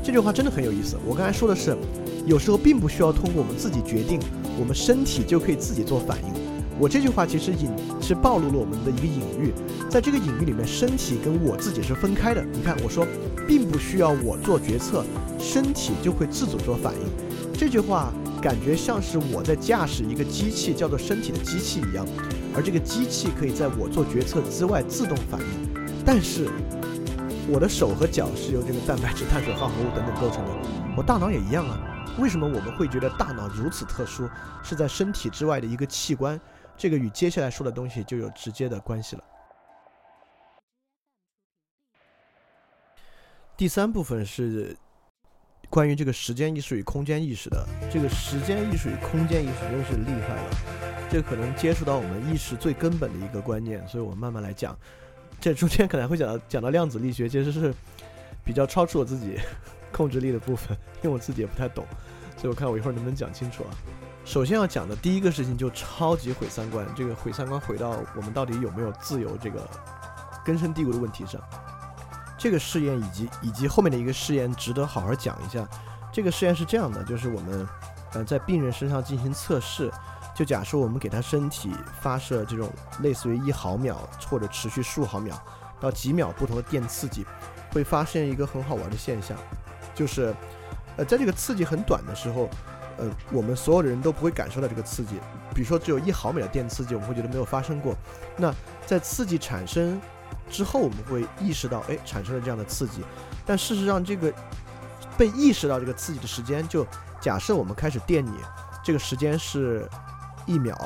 [0.04, 0.98] 这句话真的很有意思。
[1.06, 1.76] 我刚才说的是，
[2.26, 4.20] 有时候并不需要通过我们自己决定，
[4.60, 6.34] 我们身体就可以自己做反应。
[6.80, 7.70] 我这句话其实隐
[8.02, 9.54] 是暴露了我们的一个隐喻，
[9.90, 12.44] 在这个隐喻里面，身体跟我自己是分开的。
[12.54, 13.06] 你看，我说
[13.48, 15.04] 并不需要我做决策，
[15.38, 17.54] 身体就会自主做反应。
[17.54, 18.14] 这句话。
[18.44, 22.06] 感觉像是我在驾驶一个机器，叫做身体的机器一样，
[22.54, 25.48] 而这个机器可以在我做决策之外自动反应。
[26.06, 26.50] 但是，
[27.48, 30.52] 我的手和脚是由这个蛋白质、碳水化合物等等构成的，
[30.98, 31.80] 我大脑也一样啊。
[32.20, 34.30] 为什么我们会觉得大脑如此特殊，
[34.62, 36.38] 是在身体之外的一个器官？
[36.76, 39.24] 这个与接下来说的东西就有直接的关系了。
[43.56, 44.76] 第三部分是
[45.74, 47.68] 关于这个时间意识与空间意识的。
[47.92, 50.50] 这个时间意识与空间意识真是厉害了，
[51.10, 54.78] 这可能接触到我们意识最根本的一个观念，所以我们慢慢来讲。
[55.42, 57.74] 这中间可能会讲到讲到量子力学，其实是
[58.46, 59.40] 比较超出我自己
[59.92, 61.84] 控制力的部分，因为我自己也不太懂，
[62.38, 63.74] 所以我看我一会儿能不能讲清楚啊。
[64.24, 69.68] 首先要讲的第一个事情就超级毁三观，这个毁三观毁到我们到底有没有自由这个
[70.46, 71.42] 根深蒂固的问题上。
[72.44, 75.66] 这个试验以及以及后面的一个试验值得好好讲一下。
[76.12, 77.66] 这个试验是这样的，就是我们
[78.12, 79.90] 呃在病人身上进行测试。
[80.36, 85.42] 就假设我们给他身体发射这种类似于一毫秒或者持续数毫秒
[85.80, 87.26] 到几秒不同的电刺激，
[87.72, 89.38] 会发现一个很好玩的现象，
[89.96, 90.36] 就是，
[90.98, 92.50] 呃，在这个刺激很短的时候，
[92.98, 95.16] 呃，我们所有的人都不会感受到这个刺激。
[95.56, 97.96] 比如说只有一毫秒的电刺激，我们会觉得没有发生过。
[98.36, 98.54] 那
[98.86, 100.02] 在刺激产生
[100.50, 103.04] 之后，我们会意识到，哎，产生了这样的刺激。
[103.46, 104.34] 但事实上，这个
[105.18, 106.86] 被意识到这个刺激的时间，就
[107.20, 108.34] 假设我们开始电你，
[108.84, 109.90] 这个时间是。
[110.46, 110.78] 一秒，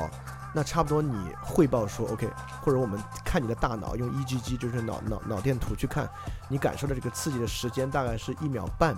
[0.54, 2.28] 那差不多你汇报说 OK，
[2.62, 6.08] 或者我们看你的大脑用 EGG 就是脑脑脑电图去看，
[6.48, 8.94] 你感受的这个刺激的时间大概是一秒半。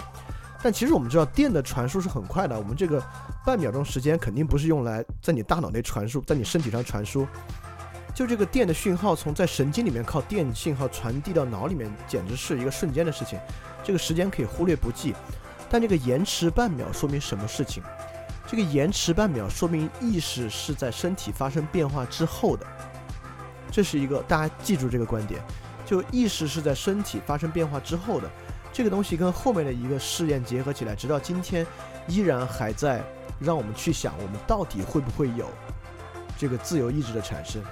[0.62, 3.02] 但其实我们知道电的传输是很快的，我们这个
[3.42, 7.26] 半秒钟时间肯定不是用来在你大脑内传输，在你身体上传输。
[8.14, 13.38] 就这个电的讯号从在神经里面靠电信号传递到脑里面，简直是一个瞬间的事情。
[13.82, 15.14] 这个时间可以忽略不计，
[15.70, 17.82] 但这个延迟半秒说明什么事情？
[18.46, 22.66] 这个延迟半秒说明意识是在身体发生变化之后的，
[23.70, 25.40] 这是一个大家记住这个观点，
[25.86, 28.28] 就意识是在身体发生变化之后的。
[28.72, 31.66] 这个东西跟后面的一个试验结合起来，直到今天
[32.06, 33.02] 依然还在
[33.38, 35.48] 让我们去想，我们到底会不会有
[36.36, 37.62] 这个自由意志的产生？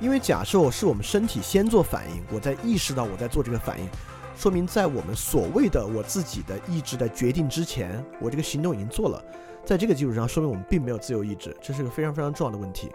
[0.00, 3.88] 因为假设是我们身体先做反应，我在意识到我在做这个反应，
[4.36, 9.22] 说明在我们所谓的我自己的意志的决定之前，我这个行动已经做了。
[9.64, 12.90] 在这个基础上，说明我们并没有自由意志，这是个非常非常重要的问题。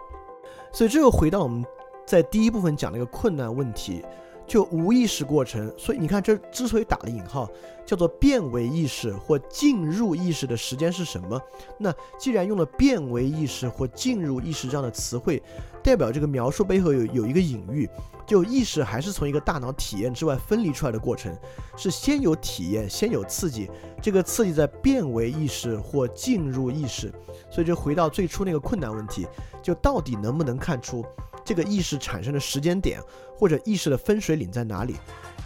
[0.71, 1.65] 所以，这又回到我们
[2.05, 4.05] 在第一部分讲的一个困难问题。
[4.49, 7.47] 就无意识过程，所以你看，这之所以打了引号，
[7.85, 11.39] 叫做变为意识或进入意识的时间是什么？
[11.77, 15.41] 那既然用了变为意识或进入意识这样的词汇，
[15.83, 17.88] 代表这个描述背后有有一个隐喻，
[18.25, 21.31] 就意识还是从一个大脑体验之外分离出来的过程，
[21.77, 23.69] 是先有体验，先有刺激，
[24.01, 27.13] 这个刺激在变为意识或进入意识，
[27.51, 29.27] 所以就回到最初那个困难问题，
[29.62, 31.05] 就到底能不能看出？
[31.43, 33.02] 这个意识产生的时间点，
[33.36, 34.95] 或者意识的分水岭在哪里？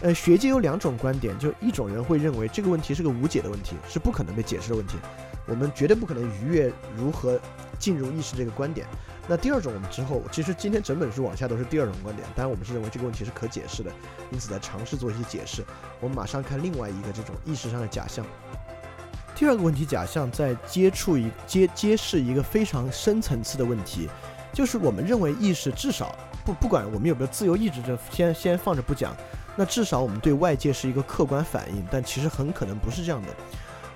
[0.00, 4.96] 呃，学界有两种观点，就一种人会认为这个问题是个无解的问题，是不可能被解释的问题，
[5.46, 7.40] 我们绝对不可能逾越如何
[7.78, 8.86] 进入意识这个观点。
[9.26, 13.90] 那第二种，我们之后其实今天整本书往下都是第二种观点，当然我们是认为这个问题是可解释的，
[14.30, 15.64] 因此在尝试做一些解释。
[16.00, 18.26] 我们马上看另外一个这种意识上的假象。
[19.34, 24.08] 第二个问题假象在接触一揭揭示一个非常深层次的问题。
[24.54, 29.14] 就是我们认为意识至少不不管我们有没有自由意志，这先先放着不讲，
[29.56, 33.28] 那至少我们对外界是一个客观反应，但其实很可能不是这样的。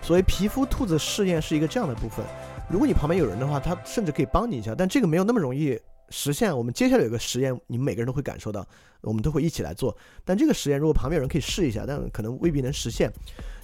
[0.02, 2.26] 所谓皮肤兔子试验是一个这样的部分，
[2.68, 5.78] 如果你旁边有人的话，他甚至可以帮你一下，但这个没有那么容易。
[6.10, 8.66] 实现我们接下来有个实验，你们每个人都会感受到，
[9.02, 9.94] 我们都会一起来做。
[10.24, 13.12] 但这个实验如果旁边有人可以试一下，但可能未必能实现。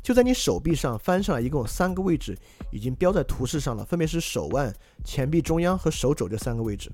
[0.02, 2.36] 就在你手臂上翻上来，一共有三个位置
[2.70, 4.70] 已经标在图示上了，分别是手腕、
[5.04, 6.90] 前臂中央和手肘这三个位置。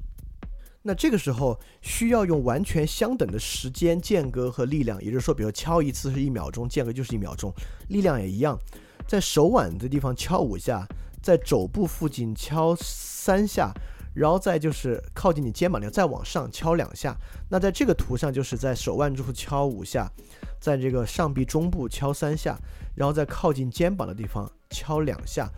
[0.82, 7.52] 那这个时候需要用完全相等的时间间隔和力量，也就是说，比如敲一次是一秒钟，间隔就是一秒钟，
[7.88, 8.58] 力量也一样，
[9.06, 10.86] 在手腕的地方敲五下，
[11.22, 13.72] 在肘部附近敲三下。
[14.12, 17.16] 然后再就是靠近你肩膀，的再往上敲两下。
[17.48, 20.10] 那在这个图上，就是在手腕处敲五下，
[20.58, 22.58] 在这个上臂中部敲三下，
[22.96, 25.48] 然后在靠近肩膀的地方敲两下。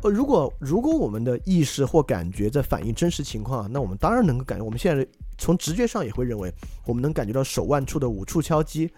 [0.00, 4.64] 呃，如果如果我们的意识或感觉在反映真实情况，那我们当然能够感觉。
[4.64, 5.06] 我们现在
[5.38, 6.52] 从直觉上也会认为，
[6.86, 8.90] 我们能感觉到手腕处的五处敲击，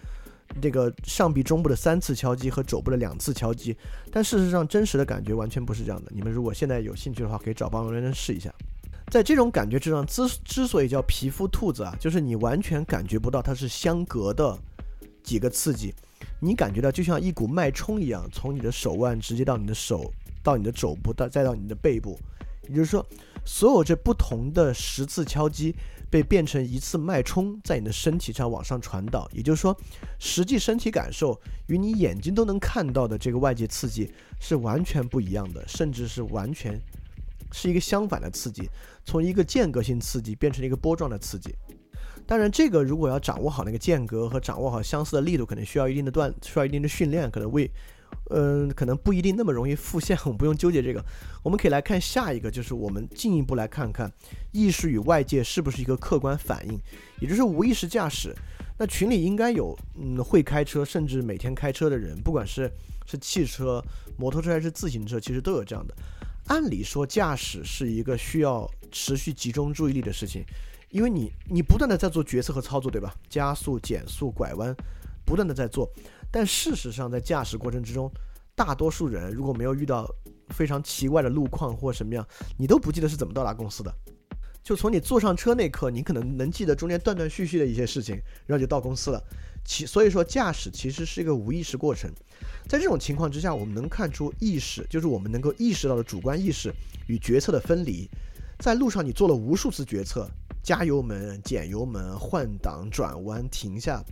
[0.62, 3.76] 这个上臂中部的三次敲击和肘部的两次敲击。
[4.11, 6.12] 但事实上，真实的感觉完全不是这样的。
[6.14, 8.51] 你们如果现在有兴趣的话，可以找帮助人试一下。
[9.11, 14.59] 在这种感觉之上，之之所以叫皮肤兔子啊，就是你完全感觉不到它是相隔的
[15.22, 15.95] 几个刺激，
[16.40, 20.11] 你感觉到就像一股脉冲一样，从你的手腕直接到你的手，
[20.45, 22.16] 到你的肘部，到再到你的背部，
[22.68, 23.05] 也就是说，
[23.45, 25.74] 所有这不同的十次敲击
[26.11, 29.28] 被变成一次脉冲，在你的身体上往上传导。
[29.32, 29.76] 也就是说，
[30.20, 36.78] 实际身体感受与你眼睛都能看到的这个外界刺激是完全不一样的，甚至是完全
[37.51, 38.68] 是一个相反的刺激，
[39.05, 41.55] 从一个间隔性刺激变成一个波状的刺激。
[42.26, 47.70] 当然，这个如果要掌握好那个间隔和掌握好相似的力度，可能需要一定的锻，需要一定的训练，可能为，
[48.30, 50.18] 嗯，可能不一定那么容易复现。
[50.24, 51.04] 我们不用纠结这个，
[51.42, 54.10] 我们可以来看下一个，就是我们进一步来看看
[54.52, 56.78] 意识与外界是不是一个客观反应，
[57.20, 58.34] 也就是无意识驾驶。
[58.78, 62.70] 那群里应该有，嗯，会开车甚至每天开车的人，不管是
[63.06, 63.80] 是汽车、
[64.16, 65.94] 摩托车还是自行车，其实都有这样的。
[66.46, 70.42] 按理说，驾驶是一个需要持续集中注意力的事情。
[70.90, 73.12] 因为你你不断的在做决策和操作，对吧？
[73.28, 74.72] 加速、减速、拐弯，
[75.24, 75.90] 不断的在做。
[76.35, 78.11] 但事实上，在驾驶过程之中，
[78.57, 80.05] 大多数人如果没有遇到
[80.49, 82.26] 非常奇怪的路况或什么样，
[82.59, 83.95] 你都不记得是怎么到达公司的。
[84.61, 88.16] 就从你坐上车那刻，你可能能记得中间断断续续的一些事情，
[88.47, 89.22] 然后就到公司了。
[89.64, 92.11] 其所以说，驾驶其实是一个无意识过程。
[92.68, 96.74] 在这种情况之下，我们能看出意识，就是我们能够意识到的主观意识
[97.07, 98.11] 与决策的分离。
[98.59, 100.28] 在路上，你做了无数次决策。
[100.64, 104.03] 加油门、减油门、换挡、转弯、停下，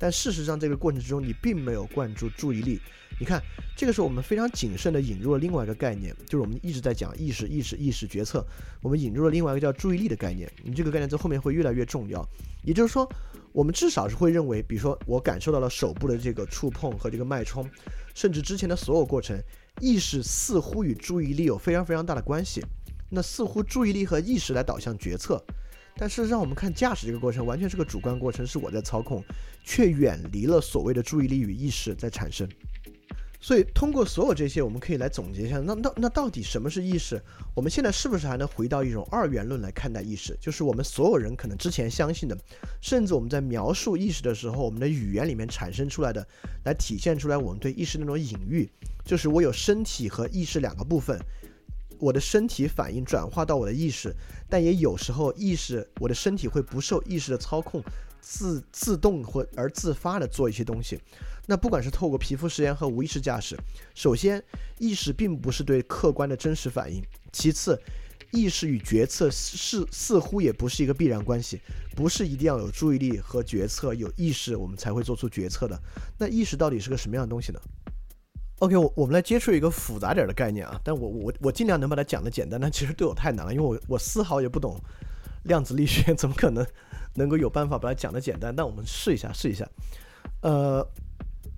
[0.00, 2.80] 但事实上这个过程之中你并没有灌注注意力。
[3.18, 3.38] 你看，
[3.76, 8.42] 这个时候我们非常谨慎地引入了另外一个概念，就是我们一直在讲意识、意识、意识决策，
[8.80, 10.50] 我们引入了另外一个叫注意力的概念。
[10.64, 12.26] 你这个概念在后面会越来越重要。
[12.64, 13.06] 也就是说，
[13.52, 17.68] 我们至少是会认为，比如说我感受到了手部的这个触碰和这个脉冲，
[18.14, 19.38] 甚至之前的所有过程，
[19.82, 22.64] 意识似乎与注意力有非常非常大的关系。
[23.10, 25.44] 那似乎注意力和意识来导向决策。
[25.96, 29.22] 但事实上，我们看驾驶这个过程，完全是个主观过程，是我在操控，
[29.64, 32.48] 却远离了所谓的注意力与意识在产生。
[33.42, 37.18] 所以，通过所有这些，我们可以来总结一下，那那那到底什么是意识？
[37.54, 40.36] 我们现在是不是还能回到一种二元论来看待意识？
[40.38, 42.36] 就是我们所有人可能之前相信的，
[42.82, 46.26] 甚至我们在描述意识的时候，我们的语言里面产生出来的，
[46.64, 48.68] 来体现出来我们对意识那种隐喻，
[49.06, 51.18] 就是我有身体和意识两个部分。
[52.00, 54.14] 我的身体反应转化到我的意识，
[54.48, 57.82] 但也有时候意识，我的身体会不受意识的操控，
[58.20, 60.98] 自自动或而自发的做一些东西。
[61.46, 63.56] 那不管是透过皮肤实验和无意识驾驶，
[63.94, 64.42] 首先
[64.78, 67.80] 意识并不是对客观的真实反应，其次
[68.30, 71.60] 意识与决策是似乎也不是一个必然关系，
[71.96, 75.76] 不是一定要有注意力和决策有意识我们才会做出决策的。
[76.16, 77.60] 那意识到底是个什么样的东西呢
[78.60, 84.78] ？OK，我我们来接触一个复杂点的概念啊，但我我我尽量能把它讲的简单，但其实对我太难了，因为我我丝毫也不懂
[85.44, 86.64] 量子力学， 怎么可能
[87.14, 88.54] 能够有办法把它讲的简单？
[88.54, 89.66] 但我们试一下，试一下。
[90.42, 90.86] 呃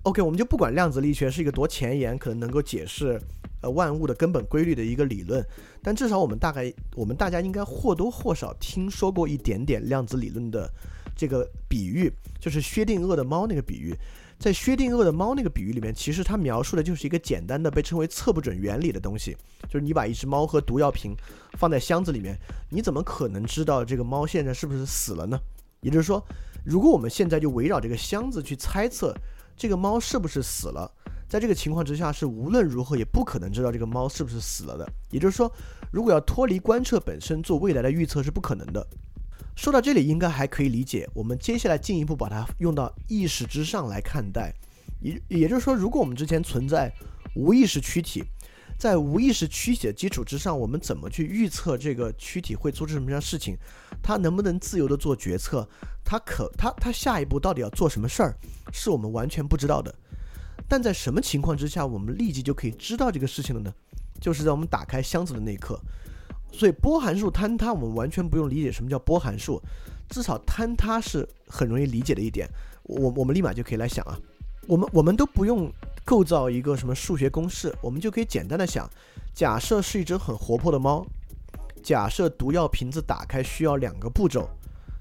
[0.03, 3.19] ，OK，我们就不管量子力学是一个多前沿，可能能够解释
[3.61, 5.45] 呃万物的根本规律的一个理论，
[5.81, 10.69] 但至少我们大概我们大家应该或多或少听说过一点点量子理论的
[11.17, 13.93] 这个比喻，就是薛定谔的猫那个比喻。
[14.39, 19.37] 在薛定谔的猫那个比喻里面，其实它描述的就是一个简单的被称为测不准原理的东西，
[19.69, 21.15] 就是你把一只猫和毒药瓶
[21.57, 22.37] 放在箱子里面，
[22.69, 25.39] 你怎么可能知道这个猫现在是不是死了呢？
[25.81, 26.25] 也就是说，
[26.65, 29.15] 如果我们现在就围绕这个箱子去猜测
[29.55, 30.91] 这个猫是不是死了，
[31.27, 34.89] 在这个情况之下是无论如何也不可能知道这个猫是不是死了的。
[35.09, 35.51] 也就是说，
[35.91, 38.85] 如果要脱离观测本身做未来的预测是不可能的。
[39.55, 41.07] 说到这里，应该还可以理解。
[41.13, 44.53] 我们接下来进一步把它用到意识之上来看待，
[45.01, 46.91] 也也就是说，如果我们之前存在
[47.35, 48.23] 无意识躯体，
[48.79, 53.55] 在无意识躯体的基础之上，我们怎么去预测这个躯体会做出什么样的事情？
[54.01, 55.67] 它能不能自由的做决策？
[56.03, 58.35] 它可它它下一步到底要做什么事儿？
[58.73, 59.93] 是我们完全不知道的。
[60.67, 63.73] 但在什么情况之下，我们立即就可以知道这个事情了呢？
[64.19, 65.79] 就是在我们打开箱子的那一刻。
[66.53, 69.59] 所以波函数坍塌，我们完全不用理解什么叫波函数，
[70.07, 72.47] 至少坍塌是很容易理解的一点。
[72.83, 74.15] 我我们立马就可以来想啊，
[74.67, 75.71] 我们我们都不用
[76.05, 78.87] 构造一个什么数学公式，我们就可以简单的想，
[79.33, 81.03] 假设是一只很活泼的猫，
[81.81, 84.47] 假设毒药瓶子打开需要两个步骤，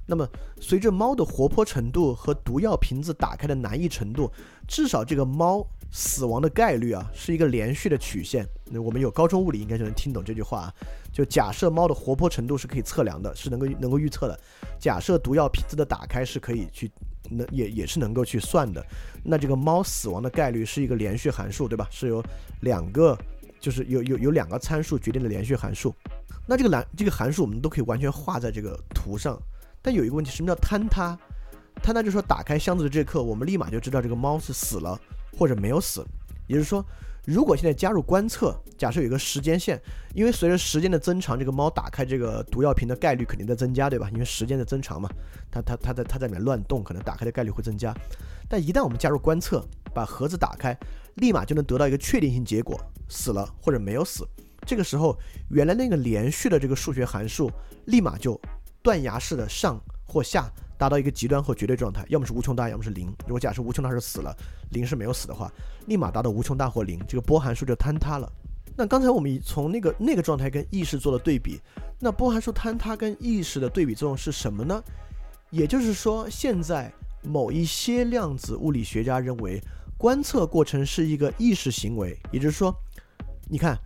[0.07, 0.27] 那么
[0.59, 4.31] 随着猫的活泼程度和毒药瓶子打开的难易程度，
[4.67, 5.67] 至少这个猫。
[5.95, 8.47] 死亡的概率啊，是一个连续的曲线。
[8.65, 10.73] 那我们有高中物理，应该就能听懂这句话。
[11.13, 14.41] 就假设猫的活泼程度是可以测量的，是能够能够预测的。
[14.81, 16.91] 假设毒药瓶子的打开是可以去，
[17.29, 18.83] 能也也是能够去算的。
[19.23, 21.87] 那这个猫死亡的概率是一个连续函数，对吧？
[21.91, 22.25] 是由
[22.63, 23.15] 两个，
[23.61, 25.95] 就是有有有两个参数决定的连续函数。
[26.47, 29.39] 那这个蓝这个函数我们都可以完全画在这个图上。
[29.83, 31.19] 但有一个问题，什么叫坍塌？
[31.83, 34.99] 坍塌就是说打开箱子的这一刻，我们立马就知道这个猫是死了。
[35.37, 36.05] 或者没有死，
[36.47, 36.85] 也就是说，
[37.25, 39.81] 如果现在加入观测，假设有一个时间线，
[40.15, 44.09] 因为随着时间的增长，这个猫打开这个毒药瓶的概率肯定在增加，对吧？
[44.13, 45.09] 因为时间的增长嘛，
[45.51, 47.95] 它它它在它在里面乱动，可能打开的概率会增加。
[48.49, 49.65] 但一旦我们加入观测，
[49.95, 50.77] 把盒子打开，
[51.15, 52.79] 立马就能得到一个确定性结果，
[53.09, 54.27] 死了或者没有死。
[54.67, 55.19] 这个时候，
[55.51, 57.51] 原来那个连续的这个数学函数，
[57.87, 58.41] 立马就
[58.83, 60.53] 断崖式的上或下。
[60.83, 63.07] 达到一个极端或绝对状态，要么是无穷大，要么是零。
[63.25, 64.37] 如果假设无穷大是死了，
[64.73, 65.49] 零是没有死的话，
[65.87, 68.29] 立马达到无穷大或零，这个波函数就坍塌了。
[68.77, 71.61] 那刚才我们从那个那个状态跟意识做了对比，
[72.01, 74.83] 那波函数坍塌跟意识的对比作用是什么呢？
[75.51, 79.63] 也就是说，现在某一些量子物理学家认为，
[79.97, 82.75] 观测过程是一个意识行为，也就是说，
[83.49, 83.79] 你看，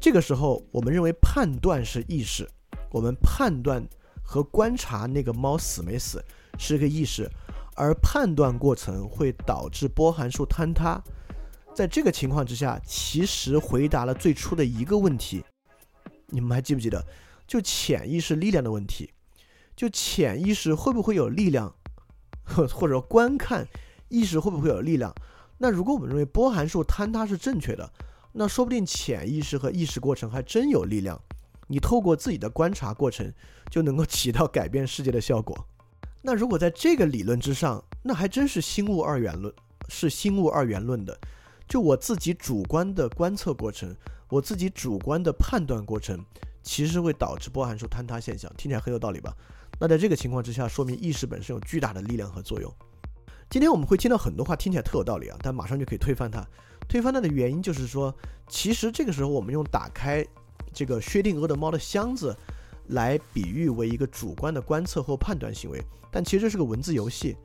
[0.00, 2.48] 这个时候我们认为判断是意识，
[2.92, 3.84] 我们判断
[4.22, 6.24] 和观察那个猫死没死。
[6.58, 7.30] 是个意识，
[7.74, 11.02] 而判断过程会导致波函数坍塌。
[11.74, 15.44] 在这个情况之下，其实回答了最初的一个问题，
[16.26, 17.04] 你们还记不记得？
[17.46, 19.12] 就潜意识力量的问题，
[19.76, 21.74] 就潜意识会不会有力量，
[22.44, 23.68] 或或者观看
[24.08, 25.14] 意识会不会有力量？
[25.58, 27.92] 那如果我们认为波函数坍塌是正确的，
[28.32, 31.20] 那说不定潜意识和意识过程还真有力量。
[31.66, 33.32] 你透过自己的观察过程，
[33.70, 35.66] 就能够起到改变世界的效果。
[36.26, 39.52] 那如果在这个理论之上，那还真是心物二元论，
[39.90, 41.14] 是心物二元论的。
[41.68, 43.94] 就我自己主观的观测过程，
[44.30, 46.24] 我自己主观的判断过程，
[46.62, 49.36] 其实会导致波函数坍塌现象，听起来很有道理吧？
[49.78, 52.74] 那在这个情况之下，说明意识本身有巨大的力量和作用。
[53.50, 56.42] 今天我们会听到很多话，听起来特有道理啊，但马上就可以推翻它。
[56.88, 58.14] 推翻它的原因就是说，
[58.48, 60.24] 其实这个时候我们用打开
[60.72, 62.34] 这个薛定谔的猫的箱子。
[62.88, 67.36] 来比喻为一个主观的观测或判断行为，但其实这是个文字游戏。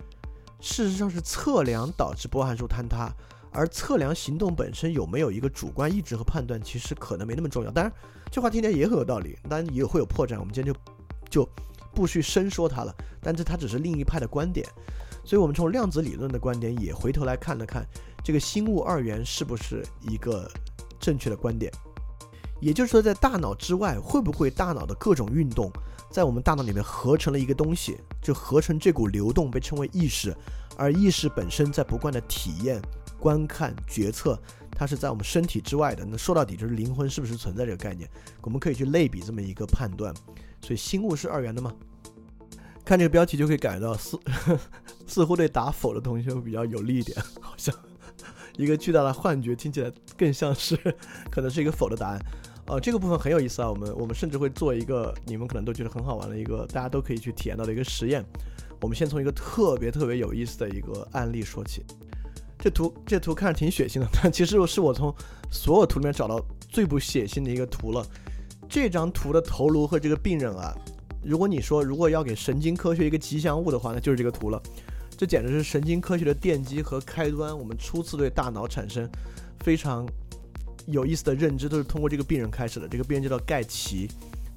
[0.59, 3.09] 事实上是测量导致波函数坍塌，
[3.51, 7.71] 而测量行动本身有没有一个主观意志和判断，其实可能没那么重要。
[7.71, 7.93] 当然，
[8.29, 10.37] 这话听起来也很有道理，当然也会有破绽。
[10.37, 10.79] 我们今天就
[11.29, 11.49] 就
[11.95, 12.93] 不去深说它了。
[13.21, 14.67] 但这它只是另一派的观点，
[15.23, 17.85] 所以我们从量子理论的观点也回头来看了看，
[18.21, 20.51] 这个心物二元是不是一个
[20.99, 21.71] 正确的观点。
[22.59, 25.71] 也就是说，在大脑之外，会不会大脑的各种运动，
[26.11, 30.35] 在我们大脑里面合成了一个东西，就合成这股流动，被称为意识。
[30.77, 32.81] 而意识本身在不断的体验、
[33.19, 34.39] 观看、决策，
[34.71, 36.05] 它是在我们身体之外的。
[36.05, 38.09] 那说到底就是灵魂是不是存在这个概念，
[38.41, 40.13] 我们可以去类比这么一个判断。
[40.61, 41.73] 所以心物是二元的吗？
[42.85, 44.17] 看这个标题就可以感觉到，似
[45.05, 47.75] 似乎对答否的同学会比较有利一点，好像
[48.55, 50.77] 一个巨大的幻觉，听起来更像是
[51.29, 52.19] 可能是一个否的答案。
[52.69, 58.23] 呃，这个部分很有意思啊，我们我们甚至会做一个你们可能都觉得很好玩的一个，大家都可以去体验到的一个实验。
[58.79, 61.83] 我们先从一个特别特别有意思的一个案例说起。
[62.59, 65.11] 这图这图看着挺血腥的，但其实是我从
[65.49, 66.39] 所有图里面找到
[66.69, 68.05] 最不血腥的一个图了。
[68.69, 70.71] 这张图的头颅和这个病人啊，
[71.23, 74.61] 如果你说如果要给神经科学一个吉祥物的话，那就是这个图了。
[75.17, 79.09] 这简直是神经科学的奠基和开端，我们初次对大脑产生
[79.61, 80.05] 非常。
[80.91, 82.87] 有意思的认知都是通过这个病人开始的。
[82.87, 84.09] 这个病人叫做盖奇，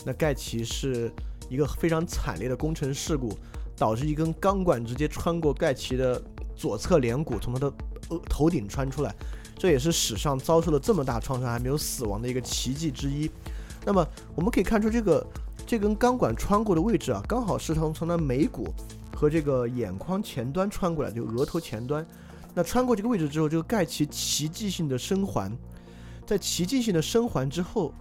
[0.05, 1.13] 那盖奇是
[1.49, 3.37] 一个非常惨烈的工程事故，
[3.77, 6.21] 导致一根钢管直接穿过盖奇的
[6.57, 7.67] 左侧脸骨，从他的
[8.09, 9.15] 额头顶穿出来，
[9.59, 13.31] 这也是史上遭受了这么大创伤还没有死亡的一个奇迹之一。
[13.85, 15.27] 那么我们可以看出，这个
[15.67, 18.73] 这根钢管穿过的位置啊，刚好是从从他眉骨
[19.15, 22.07] 和这个眼眶前端穿过来，就额头前端。
[22.55, 25.53] 那穿过这个位置之后，这个盖奇奇迹性的生还。
[26.33, 27.93] 在奇迹性的生还之后，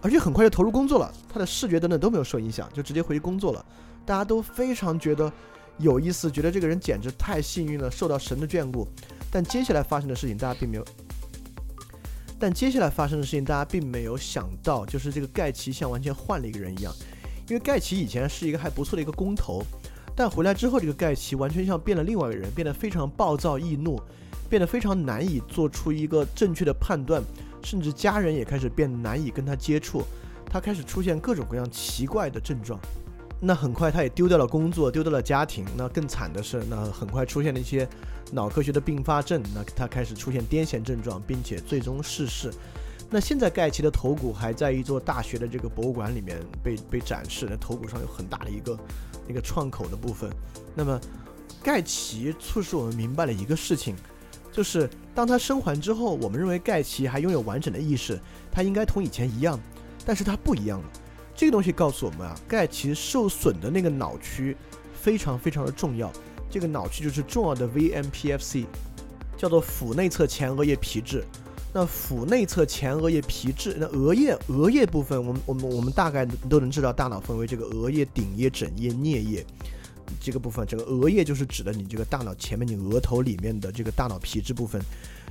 [0.00, 3.66] 而且很快就投入工作了，他的视觉等等都没有受影响，就直接回去工作了。
[4.06, 5.32] 大家都非常觉得
[5.76, 8.86] 有意思，觉得这个人简直太幸运了，受到神的眷顾。
[9.32, 10.84] 但接下来发生的事情，大家并没有。
[12.38, 16.94] 但接下来发生的事情，大家并没有想到，就是这个盖奇像完全换了一个人一样。
[17.48, 19.60] 因为盖奇以前是一个还不错的一个工头，
[20.14, 24.00] 但回来之后，这个盖奇完全像变了另外一个人，变得非常暴躁易怒。
[24.50, 27.22] 变得非常难以做出一个正确的判断，
[27.62, 30.02] 甚至家人也开始变难以跟他接触，
[30.44, 32.78] 他开始出现各种各样奇怪的症状。
[33.42, 35.64] 那很快他也丢掉了工作，丢掉了家庭。
[35.76, 37.88] 那更惨的是，那很快出现了一些
[38.32, 39.42] 脑科学的并发症。
[39.54, 42.52] 那他开始出现癫痫症状，并且最终逝世。
[43.08, 48.78] 那现在盖奇的头骨还在一座大学的这个博物馆里面被被展示，那头骨上有很大的一个
[49.26, 50.28] 那个创口的部分。
[50.74, 51.00] 那么
[51.62, 53.94] 盖奇促使我们明白了一个事情。
[54.52, 58.20] 就是当他生还之后，我们认为盖奇还拥有完整的意识，
[58.50, 59.58] 他应该同以前一样，
[60.04, 60.86] 但是他不一样了。
[61.34, 64.56] 这个东西告诉我们啊，盖奇受损的那个脑区
[64.94, 66.12] 非常非常的重要，
[66.50, 68.66] 这个脑区就是重要的 VMPFC，
[69.38, 71.24] 叫做腹内侧前额叶皮质。
[71.72, 79.46] 那腹内侧前额叶皮质，那额叶额叶部分，我们我们我们大概都能知道，大脑分为这个额叶、顶叶、枕叶、颞叶。
[80.20, 84.80] 这个部分，这个额叶就是指的你这个大脑前面你额头里面的这个大脑皮质部分。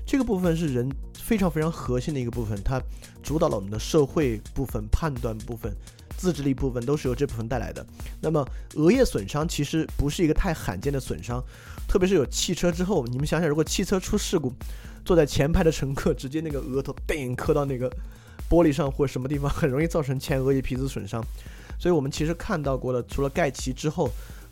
[0.05, 2.81] 这个部分是人非常非常核心的一个部分，它
[3.21, 5.71] 主导了我们的社会部分、判断部分、
[6.17, 7.85] 自制力部分，都是由这部分带来的。
[8.21, 8.43] 那么
[8.75, 11.43] 额叶损伤其实不是一个太罕见的损伤，
[11.87, 14.53] 特别是有汽车之后，你们想想，如果汽车出事故。
[15.05, 17.89] 坐在前排的乘客直接那个额头叮磕到那个
[18.47, 21.23] 玻璃上或者什么地方，很容易造成前额叶皮质损伤。
[21.79, 24.11] 所以我们其实看到过了，除了盖奇之后，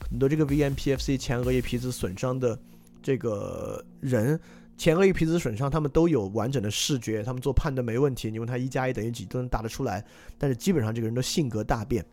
[0.10, 2.58] 很多这个 VMPFC 前额叶皮质损伤的
[3.01, 4.39] 这个人，
[4.78, 8.32] 前额叶皮质损伤，他们都有完整的视觉，他们做判断没问题。
[8.32, 10.03] 你问他一加一等于几都能答得出来，
[10.38, 12.05] 但是基本上这个人的性格大变。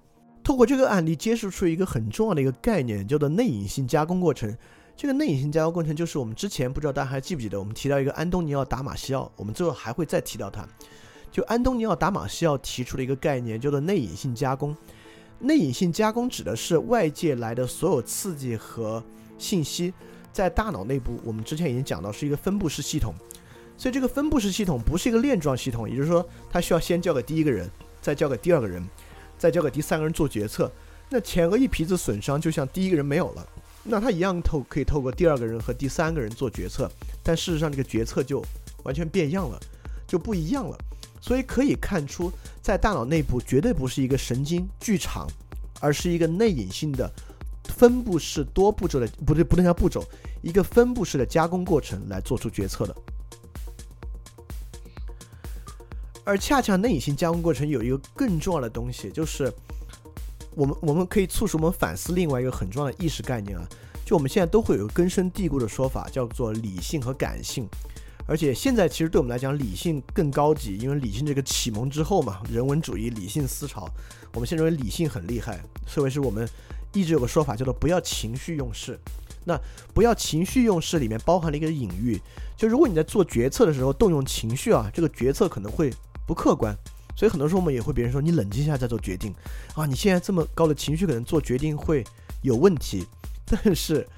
[0.42, 4.54] 透过这个案例揭示出一个很重要的一个概念，叫做内隐性加工过程。
[4.96, 10.68] 这个内隐性加工过程就是我们之前不知道大家还记不记得，我们提到一个安东尼奥达马西奥，我们最后还会再提到他。
[11.32, 14.76] 就安东尼奥达马西奥提出了一个概念，叫做内隐性加工。
[15.44, 19.04] 内隐性加工指的是外界来的所有刺激和
[19.36, 19.92] 信息，
[20.32, 23.14] 在大脑内部，我们之前已经讲到是一个分布式系统。
[23.76, 27.68] 所以这个分布式系统不是一个链状系统，也就是说，它需要先交给第一个人，
[28.00, 28.82] 再交给第二个人，
[29.36, 30.72] 再交给第三个人做决策。
[31.10, 33.46] 那前额叶皮质损伤就像第一个人没有了。
[33.82, 36.90] 那他一样透可以透过第二个人和第三个人做决策，
[37.22, 38.42] 但事实上这个决策就
[38.84, 39.60] 完全变样了，
[40.06, 40.78] 就不一样了。
[41.24, 45.26] 所以可以看出，在大脑内部绝对不是一个神经剧场，
[45.80, 47.10] 而是一个内隐性的
[47.64, 50.04] 分布式多步骤的不对不能叫步骤，
[50.42, 52.94] 一个分布式的加工过程来做出决策的。
[56.24, 59.50] 而恰恰内隐性加工过程有一个更重要的东西，就是。
[60.56, 63.68] 我们我们可以促使我们反思另外一个很重要的意识概念啊，
[64.06, 67.68] 就我们现在都会有个根深蒂固的说法，叫做理性和感性。
[68.26, 73.88] 而且现在其实对我们来讲，理性更高级，因为理性这个启蒙之后嘛，人文主义、理性思潮，
[74.32, 75.60] 我们现在认为理性很厉害。
[75.86, 76.48] 所以是我们
[76.92, 78.98] 一直有个说法叫做不要情绪用事。
[79.44, 79.60] 那
[79.92, 82.18] 不要情绪用事里面包含了一个隐喻，
[82.56, 85.92] 就如果你在做决策的时候动用情绪啊，这个决策可能会
[86.26, 86.74] 不客观。
[87.14, 89.34] 所以很多时候我们也会别人说你冷静一下再做决定
[89.74, 92.02] 啊，你现在这么高的情绪可能做决定会
[92.40, 93.06] 有问题。
[93.44, 94.08] 但是，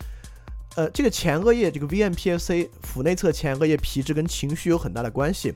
[0.77, 5.55] 呃，这个前额叶这个 VMPFC 腹内侧前额叶皮质跟情绪有很大的关系。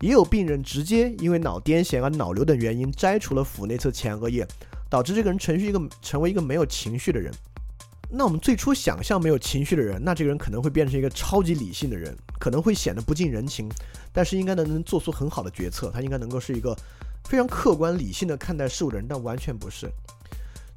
[0.00, 4.46] 也有病人直接因为脑癫痫啊、脑瘤等原因摘除了腹内侧前额叶，
[4.88, 7.32] 导致这个人成为一个成为一个没有情绪的人。
[8.08, 13.68] 那我们最初想象没有情绪的人，那这个人可能会变成一个超级理性的人，可能会显得不近人情，
[14.12, 16.76] 但是应该能能做出很好的决策，他应该能够是一个
[17.24, 19.90] 非常客观理性的看待事物的人，但完全不是。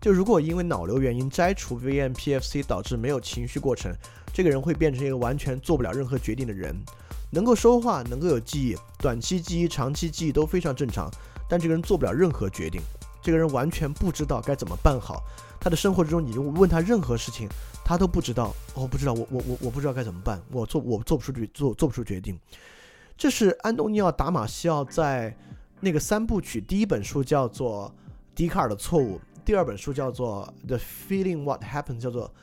[0.05, 3.91] 就如果因为脑瘤原因摘除 VMPFC 导致没有情绪过程，
[4.31, 6.75] 这个人会变成一个完全做不了任何决定的人，
[7.31, 11.09] 能够说话，能够有记忆，短期记忆、长期记忆都非常正常，
[11.49, 12.79] 但这个人做不了任何决定，
[13.19, 15.23] 这个人完全不知道该怎么办好。
[15.59, 17.49] 他的生活之中，你问他任何事情，
[17.83, 18.53] 他都不知道。
[18.75, 20.39] 我不知道，我我我我不知道该怎么办。
[20.51, 22.39] 我做我做不出决做做不出决定。
[23.17, 25.35] 这是安东尼奥达马西奥在
[25.79, 27.91] 那个三部曲第一本书叫做
[28.37, 32.33] 《笛卡尔的错误》，第二本书叫做《The Feeling What Happened》，叫做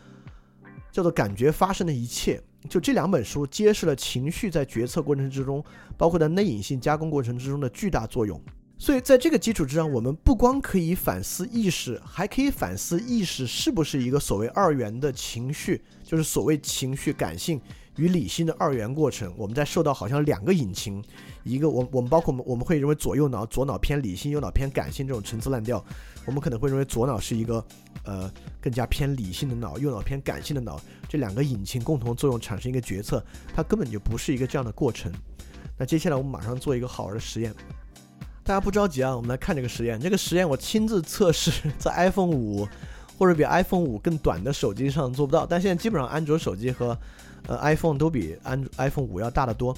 [0.93, 2.41] 叫做感觉发生的一切。
[2.69, 5.63] 就这两本书揭示了情绪在决策过程之中，
[5.99, 8.41] 包括在内隐性加工过程之中的巨大作用。
[8.79, 17.61] 所以，在这个基础之上，我们不光可以反思意识，还可以反思意识是不是一个所谓二元的情绪，就是所谓情绪感性
[17.97, 19.33] 与理性的二元过程。
[19.37, 21.03] 我们在受到好像两个引擎，
[21.43, 25.85] 一个我我们包括我们我们会认为左右脑，左脑偏理性，右脑偏感性这种陈词滥调。
[26.25, 27.65] 我们可能会认为左脑是一个
[28.05, 33.25] 呃更加偏理性的脑，右脑偏感性的脑，这两个引擎共同作用产生一个决策，
[33.55, 35.13] 它根本就不是一个这样的过程。
[35.77, 37.53] 那接下来我们马上做一个好玩的实验。
[38.45, 40.01] 大家不着急啊，我们来看这个实验。
[40.01, 42.69] 这个实验我亲自测试，在 iPhone 五
[43.19, 46.97] 或者比 iPhone 五更短的手机上做不到，但现在基本上安卓手机和
[47.49, 49.77] 呃 iPhone 都比安 iPhone 五要大得多。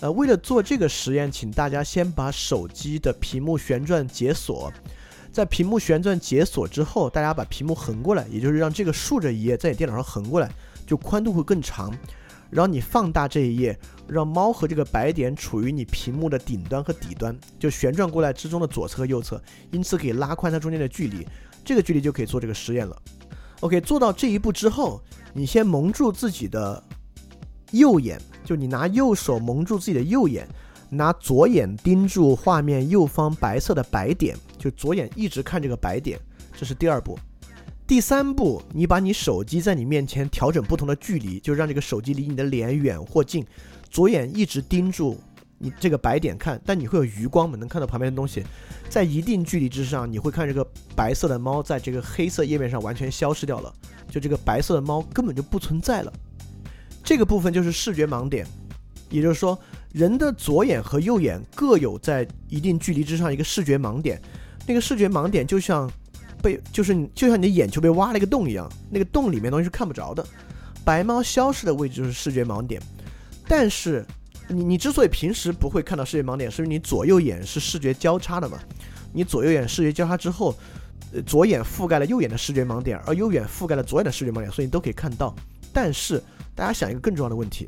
[0.00, 4.70] 呃，为了做这个实验，请大家先把手机的屏幕旋转解锁，
[5.32, 10.50] 在屏幕旋转解锁之后，大家把屏幕横过来，也就是让这个竖着一页在你电脑上横过来，
[10.86, 11.96] 就宽度会更长。
[12.50, 19.42] 然后你放大这一页，让猫和这个白点处于你屏幕的顶端和底端，就旋转过来之中的左侧和右侧，
[19.72, 21.26] 因此可以拉宽它中间的距离，
[21.64, 22.96] 这个距离就可以做这个实验了。
[23.60, 25.00] OK，做到这一步之后，
[25.32, 26.80] 你先蒙住自己的
[27.74, 30.48] 右眼，就你拿右手蒙住自己的右眼，
[30.90, 36.18] 拿左眼盯住画面右方白色的白点，就左眼一直看这个白点，
[36.56, 37.18] 这是第二步。
[37.86, 43.44] 第三步，你把你手机在你面前调整不同的距离，就让这个手机离你的脸远或近。
[43.90, 45.18] 左眼一直盯住
[45.58, 48.42] 你这个白点看，但你会有余光嘛，能看到旁边的东西，
[48.88, 50.66] 在一定距离之上，你会看这个
[50.96, 53.72] 白色的猫在这个黑色页面上完全消失掉了，
[54.08, 56.12] 就这个白色的猫根本就不存在了。
[57.04, 58.46] 这个部分就是视觉盲点，
[59.10, 59.56] 也就是说，
[59.92, 64.20] 人的左眼和右眼各有在一定距离之上一个视觉盲点，
[64.66, 65.88] 那个视觉盲点就像
[66.42, 70.26] 被就是你就像你的眼球被挖了一个洞一样，那个洞里面东西是看不着的。
[70.84, 72.80] 白猫消失的位置就是视觉盲点，
[73.46, 74.04] 但是
[74.48, 78.58] 你你之所以平时不会看到视觉盲点，是因为你左右眼是视觉交叉的嘛？
[79.12, 80.54] 你左右眼视觉交叉之后，
[81.12, 85.34] 呃，左眼覆盖了右眼的视觉盲点，而右眼覆盖了左眼的视觉盲点，所以你都可以看到。
[85.72, 86.22] 但是
[86.54, 87.66] 大家想一个更重要的问题，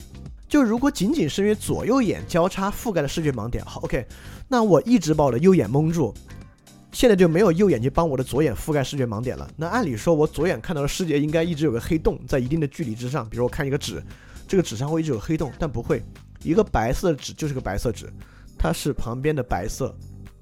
[0.49, 4.07] 就如果仅仅是因为左右眼交叉覆盖了视觉盲点，好，OK，
[4.49, 6.14] 那我一直把我的右眼蒙住。
[6.93, 9.47] 现在就没有右眼睛帮我的左眼覆盖视觉盲点了。
[9.55, 13.28] 那按理说，我左眼看到的世界应该一直有个黑洞在一定的距离之上。
[13.28, 14.03] 比如我看一个纸，
[14.49, 16.03] 这个纸上会一直有黑洞，但不会，
[16.43, 18.11] 一个白色的纸就是个白色纸，
[18.57, 19.95] 它是旁边的白色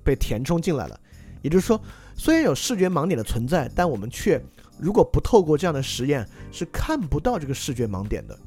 [0.04, 1.00] 被填充进来了。
[1.42, 1.80] 也就是说，
[2.14, 4.40] 虽然有视觉盲点的存在，但我们却
[4.78, 8.38] 如果不透过这样的实验是看不到这个视觉盲点的。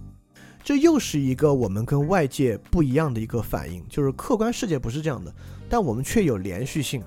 [0.63, 5.33] 这又是一个我们跟外界不一样的一个反应，就是客观世界不是这样的，
[5.69, 7.01] 但我们却有连续性。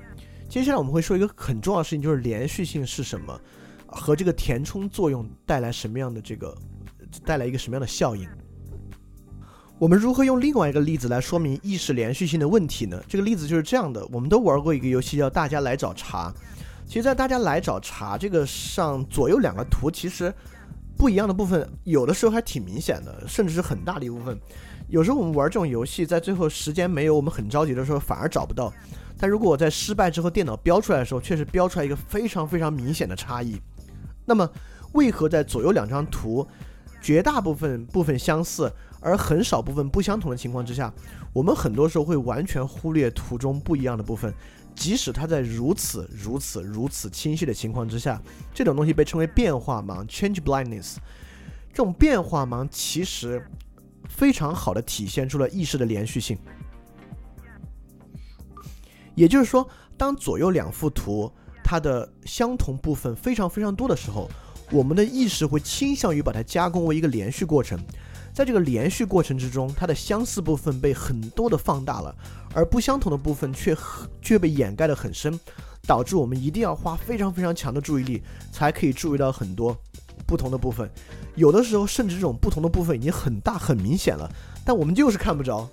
[0.48, 3.38] 接下来我们会说一个很重要的事情，就是连续性是什么，
[3.86, 6.56] 和这个填充作用带来什么样的这个，
[7.24, 8.26] 带来一个什么样的效应。
[9.78, 13.02] 我们如何用另外一个例子来说明意识连续性的问题呢？
[13.06, 16.34] 这个例子就是这样的：我们都玩过一个游戏叫“大家来找茬”。
[16.90, 20.34] 其实，在“大家来找茬”这个上，左右两个图其实
[20.98, 24.36] 不一样的部分，有的时候还挺明显的，甚至是很大的一部分。
[24.88, 28.72] 有时候我们玩这种游戏，在最后时间没有我们很着急的时候，反而找不到。
[29.16, 33.56] 但如果我在失败之后，电脑标出来的时候，确实标出来一个非常非常明显的差异。
[34.24, 34.50] 那么，
[34.94, 36.44] 为何在左右两张图
[37.00, 38.68] 绝大部分部分相似，
[38.98, 40.92] 而很少部分不相同的情况之下，
[41.32, 44.34] 我们很多时候会完全忽略图中不一样的部分，
[44.74, 48.20] 即使它在如此如此如此清晰的情况之下，
[48.54, 50.96] 这种东西被称为变化盲 （change blindness）。
[51.72, 53.46] 这种变化盲其实
[54.08, 56.38] 非常好的体现出了意识的连续性。
[59.14, 61.30] 也就是说，当左右两幅图
[61.62, 64.30] 它的相同部分非常非常多的时候，
[64.70, 67.78] 我们的意识会倾向于把它加工为一个连续过程。
[68.32, 72.14] 在这个连续过程之中，它的相似部分被很多的放大了，
[72.54, 73.76] 而不相同的部分却
[74.22, 75.38] 却被掩盖得很深，
[75.86, 78.22] 导致我们一定要花非常非常强的注意力
[78.52, 79.76] 才可以注意到很多
[80.26, 80.90] 不同的部分。
[81.34, 84.30] 有的时候，甚至这种不同的部分已经很大很明显了，
[84.64, 85.68] 但我们就是看不着，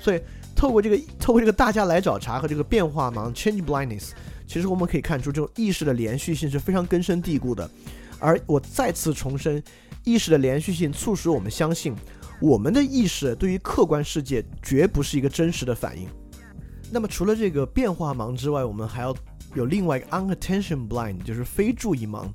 [0.00, 0.20] 所以。
[0.54, 4.10] 透过这个，透过这个大家来找茬和这个变化盲 （change blindness），
[4.46, 7.68] 其实我们可以看出，这种意识的连续性是非常根深蒂固的。
[8.20, 9.60] 而我再次重申，
[10.04, 11.94] 意识的连续性促使我们相信，
[12.40, 16.08] 我们的意识对于客观世界绝不是一个真实的反应。
[16.90, 19.14] 那么，除了这个变化盲之外，我们还要
[19.54, 22.26] 有另外一个 unattention blind，就是非注意盲。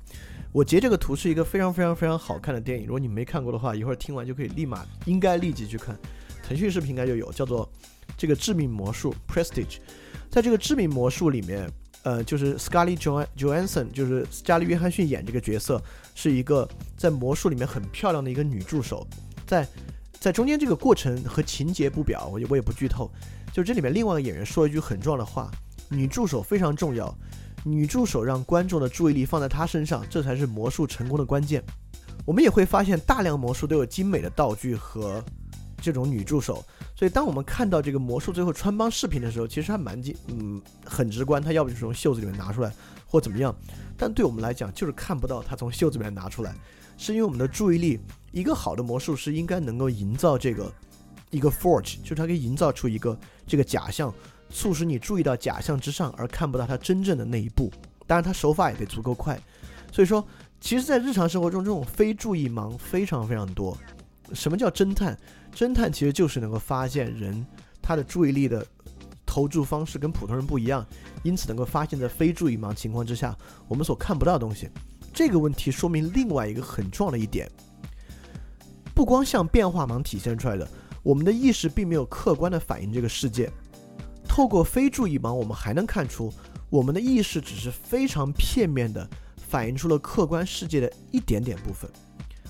[0.52, 5.96] 我截这个图是一个非常非常非常好看的电影，如果你没看过的话，一会儿听完就可以立马应该立即去看。
[6.42, 7.70] 腾讯视频应该就有，叫做。
[8.16, 9.76] 这个致命魔术 Prestige，
[10.28, 11.70] 在这个致命魔术里面，
[12.02, 12.98] 呃，就是 Scarlett
[13.36, 15.80] Johansson，就是斯嘉丽约翰逊演这个角色，
[16.20, 19.06] 是一个在魔术里面很漂亮的一个女助手。
[19.46, 19.64] 在
[20.18, 23.08] 在中间这个过程和情节不表，我我也不剧透。
[23.52, 25.48] 就这里面另外一个演员说一句很重要的话：
[25.88, 27.16] 女助手非常重要，
[27.64, 31.62] 女助手让观众的注意力放在她身上，这才是魔术成功的关键。
[32.26, 35.24] 我们也会发现，大量魔术都有精美的道具和
[35.80, 36.64] 这种女助手。
[36.96, 41.40] 所以，当我们看到这个魔术最后穿帮视频的时候，其实还蛮近，嗯，很直观。
[41.40, 42.72] 他要不就是从袖子里面拿出来，
[43.06, 43.54] 或怎么样。
[43.98, 46.54] 但对我们来讲，就是看不到他从袖子里面拿出来，
[46.96, 48.00] 是因为我们的注意力。
[48.30, 50.72] 一个好的魔术师应该能够营造这个
[51.30, 54.14] 一个 forge，就是他可以营造出一个这个假象，
[54.50, 57.72] 促使你注意到假象之上，而看不到他真正的那一步。
[58.06, 59.38] 当然，他手法也得足够快。
[59.90, 60.24] 所以说，
[60.60, 63.76] 其实，在日常生活中，这种非注意盲非常非常多。
[64.34, 65.18] 什么叫侦探？
[65.54, 67.44] 侦探其实就是能够发现人
[67.80, 68.64] 他的注意力的
[69.28, 70.84] 投注方式跟普通人不一样，
[71.22, 73.36] 因此能够发现，在非注意盲情况之下，
[73.68, 74.70] 我们所看不到的东西。
[75.12, 77.46] 这个问题说明另外一个很重要的一点：
[78.94, 80.66] 不光像变化盲体现出来的，
[81.02, 83.50] 我们的意识并没有客观的反映这个世界。
[84.26, 86.32] 透过非注意盲，我们还能看出，
[86.70, 89.06] 我们的意识只是非常片面的
[89.36, 91.90] 反映出了客观世界的一点点部分。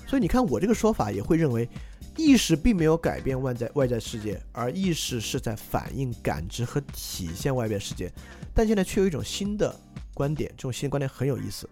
[0.09, 1.69] 所以你看，我这个说法也会认为，
[2.17, 8.11] 意识并没有改变外在外在世界，而意识是在反映、感知和体现外边世界。
[8.51, 9.79] 但现在却有一种新的
[10.15, 11.69] 观点，这种新的观点很有意思。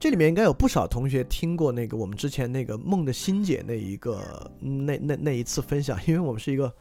[0.00, 6.74] 这里面应该有不少同学听过那个我们之前那个梦的心姐那一个那那那一次分享，因为我们是一个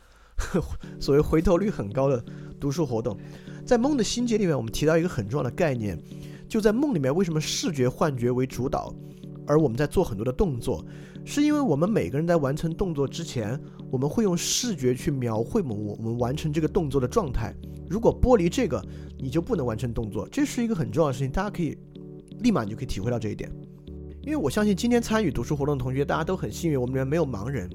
[1.02, 2.24] 所谓回头率很高的
[2.62, 3.20] 读书活动。
[3.66, 6.02] 在梦的心结里面，我们提到一个很重要的概念，
[6.48, 8.94] 就在梦里面，为什么视觉幻觉为主导，
[9.48, 10.86] 而我们在做很多的动作，
[11.26, 13.60] 是因为我们每个人在完成动作之前，
[13.92, 17.54] 我们会用视觉去描绘我我们完成这个动作的状态。
[17.90, 18.84] 如果剥离这个，
[19.20, 21.78] 你就不能完成动作，这是一个很重要的事情，大家可以
[22.40, 23.52] 立马你就可以体会到这一点。
[24.22, 27.70] 因为我相信今天参与读书活动的同学，大家都很幸运，我们里面没有盲人。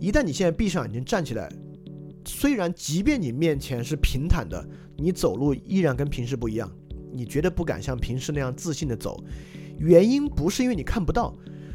[0.00, 1.52] 一旦你现在闭上眼睛站起来，
[2.24, 4.64] 虽然即便你面前是平坦的，
[4.96, 6.70] 你走路依然跟平时不一样，
[7.12, 9.22] 你绝对不敢像平时那样自信的走。
[9.78, 11.34] 原因不是因为你看不到，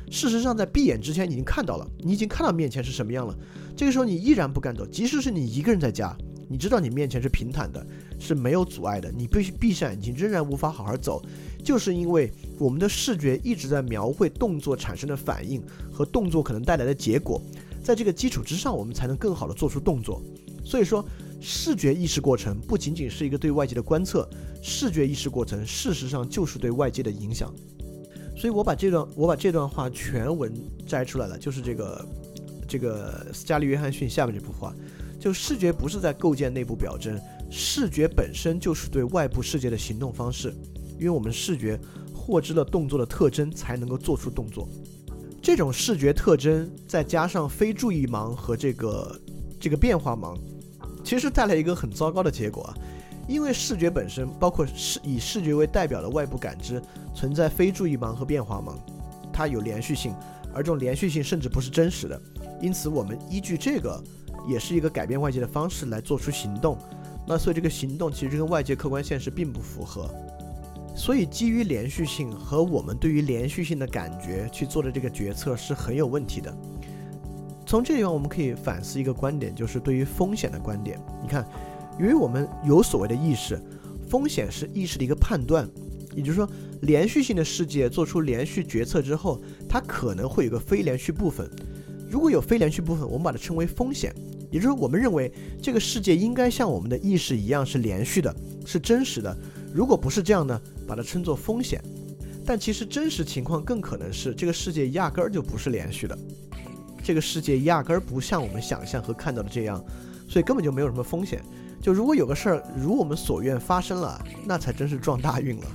[0.09, 3.37] 事实上在闭眼之前你已经看到了，你已经看到面前是什么样了。
[3.75, 6.15] 这个时候你依然不敢走，即使是你一个人在家。
[6.51, 7.85] 你知道你面前是平坦的，
[8.17, 11.21] 是没有阻碍的，你必须闭上眼睛，仍然无法好好走，
[11.63, 17.39] 就是因为我们的视觉一直在描绘动作产生的反应和动作可能带来的结果，
[17.83, 20.23] 在这个基础之上，我们才能更好的做出动作。
[20.65, 21.07] 所以说，
[21.39, 24.27] 视觉意识过程不仅仅是一个对外界的观测，
[24.59, 27.53] 视觉意识过程事实上就是对外界的影响。
[28.39, 30.49] 所以我把这段我把这段话全文
[30.87, 32.07] 摘出来了，就是这个
[32.69, 34.73] 这个斯嘉丽约翰逊下面这幅画。
[35.19, 37.19] 就视觉不是在构建内部表征，
[37.51, 40.55] 视觉本身就是对外部世界的行动方式，
[40.97, 41.77] 因为我们视觉
[42.15, 44.65] 获知了动作的特征，才能够做出动作。
[45.41, 49.19] 这种视觉特征再加上非注意盲和这个
[49.59, 50.37] 这个变化盲，
[51.03, 52.77] 其实带来一个很糟糕的结果啊，
[53.29, 56.81] 因为视觉本身包括视以视觉为代表的外部感知
[57.13, 58.73] 存在非注意盲和变化盲，
[59.31, 60.13] 它有连续性，
[60.51, 62.19] 而这种连续性甚至不是真实的，
[62.59, 64.03] 因此我们依据这个。
[64.47, 66.77] 也是一个改变外界的方式来做出行动，
[67.27, 70.09] 那所以这个行动其实跟外界客观现实并不符合，
[70.95, 76.55] 所以基于连续性和我们对于连续性的感觉去做的这个决策是很有问题的。
[77.65, 80.97] 从这地方我们可以反思一个观点，就是对于风险的观点。
[81.21, 81.45] 你看，
[81.99, 83.61] 由于我们有所谓的意识，
[84.07, 85.69] 风险是意识的一个判断，
[86.15, 86.49] 也就是说，
[86.81, 91.49] 连续性的世界做出连续决策之后，它可能会有个非连续部分。
[92.09, 94.13] 如果有非连续部分，我们把它称为风险。
[94.49, 95.31] 也就是我们认为
[95.61, 98.35] 这个世界应该像我们的意识一样是连续的，
[98.65, 99.37] 是真实的。
[99.71, 101.79] 如果不是这样呢，把它称作风险。
[102.43, 106.17] 但其实真实情况更可能是这个世界压根儿就不是连续的，
[107.03, 109.83] 这个世界压根儿不像我们想象和看到的这样，
[110.27, 111.43] 所以根本就没有什么风险。
[111.81, 115.65] 就如果有个事儿如我们所愿发生了，那才真是撞大运了。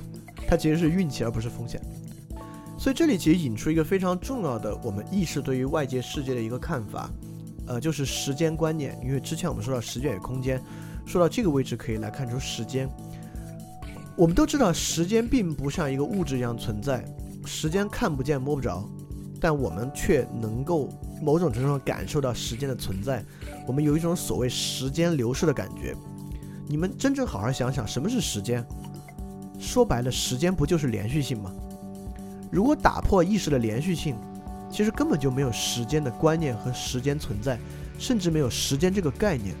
[0.47, 1.81] 它其实是运气而不是风险。
[2.77, 7.09] 所以这里其实引出一个非常重要的我们意识对于外界世界的一个看法。
[7.67, 10.61] 呃，就是时间观念，因为之前我们说到时间与空间，
[11.03, 12.87] 说到这个位置可以来看出时间。
[14.15, 17.03] 我们都知道，时间并不像一个物质一样存在，
[17.43, 18.87] 时间看不见摸不着，
[19.41, 20.89] 但我们却能够
[21.21, 23.23] 某种程度上感受到时间的存在。
[23.67, 25.95] 我们有一种所谓时间流逝的感觉。
[26.67, 28.65] 你们真正好好想想，什么是时间？
[29.59, 31.51] 说白了，时间不就是连续性吗？
[32.51, 34.15] 如果打破意识的连续性，
[34.71, 37.59] 其实根本就没有时间的观念和时间存在，
[37.97, 39.55] 甚至没有时间这个概念。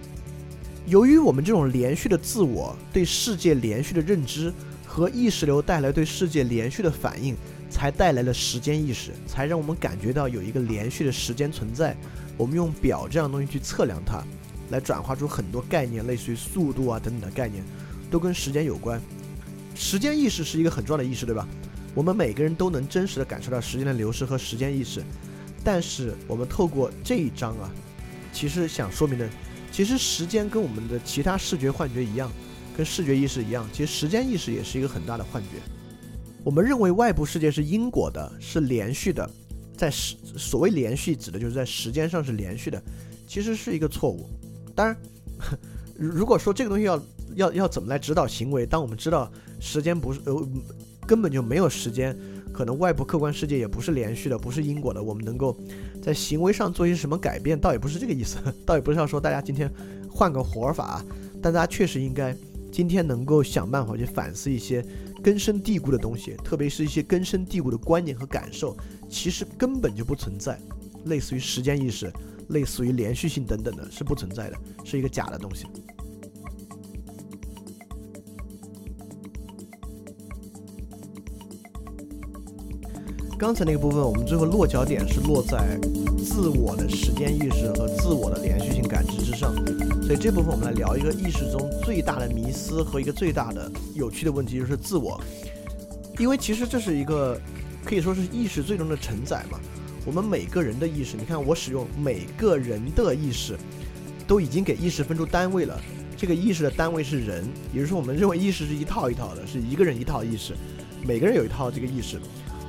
[0.85, 4.53] 由于我们这种连续的自我对世界连续的认知
[4.85, 7.35] 和意识流带来对世界连续的反应，
[7.75, 11.93] 才带来了时间意识，才让我们感觉到有一个连续的时间存在。
[12.37, 14.23] 我们用表这样东西去测量它，
[14.69, 17.61] 来转化出很多概念，类似于速度啊等等的概念，
[18.09, 19.01] 都跟时间有关。
[19.75, 21.45] 时间意识是一个很重要的意识，对吧？
[21.93, 25.03] 我们每个人都能真实的感受到时间的流逝和时间意识，
[25.61, 27.69] 但是我们透过这一章啊，
[28.31, 29.29] 其实想说明的，
[29.69, 32.31] 其实时间跟我们的其他视觉幻觉一样，
[32.77, 35.74] 跟视觉意识一样，其实时间意识也是一个很大的幻觉。
[36.45, 39.27] 我们认为外部世界是因果的，是连续的，
[39.75, 42.81] 在时所谓连续指的就是在时间上是连续的，
[43.27, 44.29] 其实是一个错误。
[44.75, 44.95] 当然，
[45.97, 49.29] 如果说这个东西要要要怎么来指导行为，当我们知道
[49.59, 50.47] 时间不是呃。
[51.07, 52.17] 根本就没有时间，
[52.51, 55.03] 可能外部客观世界也不是连续的，不是因果的。
[55.03, 55.55] 我们能够
[56.01, 59.71] 在行为上做一些什么改变，倒也不是这个意思， 倒也不是要说大家今天
[60.09, 61.05] 换个活法，
[61.43, 62.35] 但大家确实应该
[62.71, 64.83] 今天能够想办法去反思一些
[65.25, 68.77] 根深蒂固的东西，特别是一些根深蒂固的观念和感受，
[69.09, 70.61] 其实根本就不存在，
[71.05, 72.13] 类似于时间意识，
[72.49, 75.65] 类似于连续性等等的，是不存在的，是一个假的东西。
[83.37, 85.77] 刚才那个部分，我们最后落脚点是落在
[86.17, 89.53] 自我的时间意识和自我的连续性感知之上，
[90.03, 95.19] 所以这部分我们来聊一个意识中最大的迷思和一个最大的有趣的问题，就是自我。
[96.17, 97.37] 因为其实这是一个
[97.83, 99.59] 可以说是意识最终的承载嘛。
[100.05, 103.57] 我们每个人的意识，你看我使用每个人的意识，
[104.25, 105.77] 都已经给意识分出单位了。
[106.15, 110.55] 这个意识的单位是人，也就是说，我们认为意识是一套一套的，是一个人一套意识，
[111.05, 112.17] 每个人有一套这个意识，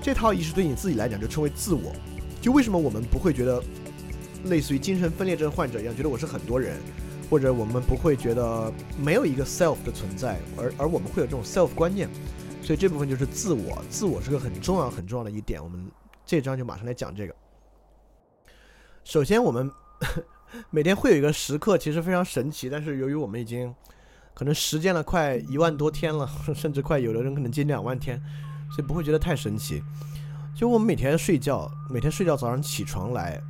[0.02, 1.92] 这套意识对你自己来讲就称为自我。
[2.40, 3.62] 就为什么我们不会觉得
[4.44, 6.76] 类似于精神分裂症患者一样，觉得我是很多人，
[7.28, 8.72] 或者我们不会觉得
[9.02, 12.08] 没有一个 self 的存在，而而我们会有这种 self 观念。
[12.62, 15.62] 所以这部分就是自我，自我是个很重要很重要的一点。
[15.62, 15.86] 我们
[16.24, 17.34] 这章就马上来讲这个。
[19.04, 19.70] 首先，我们。
[20.70, 23.74] 每天会有一个时刻，其实非常神奇，但是由于我们已经
[24.32, 28.22] 可能实践了快一万多天了，甚至快有的人可能近两万天，
[28.76, 29.82] 所以不会觉得太神奇。
[30.54, 33.40] 就我们每天睡觉，每天睡觉早上起床来，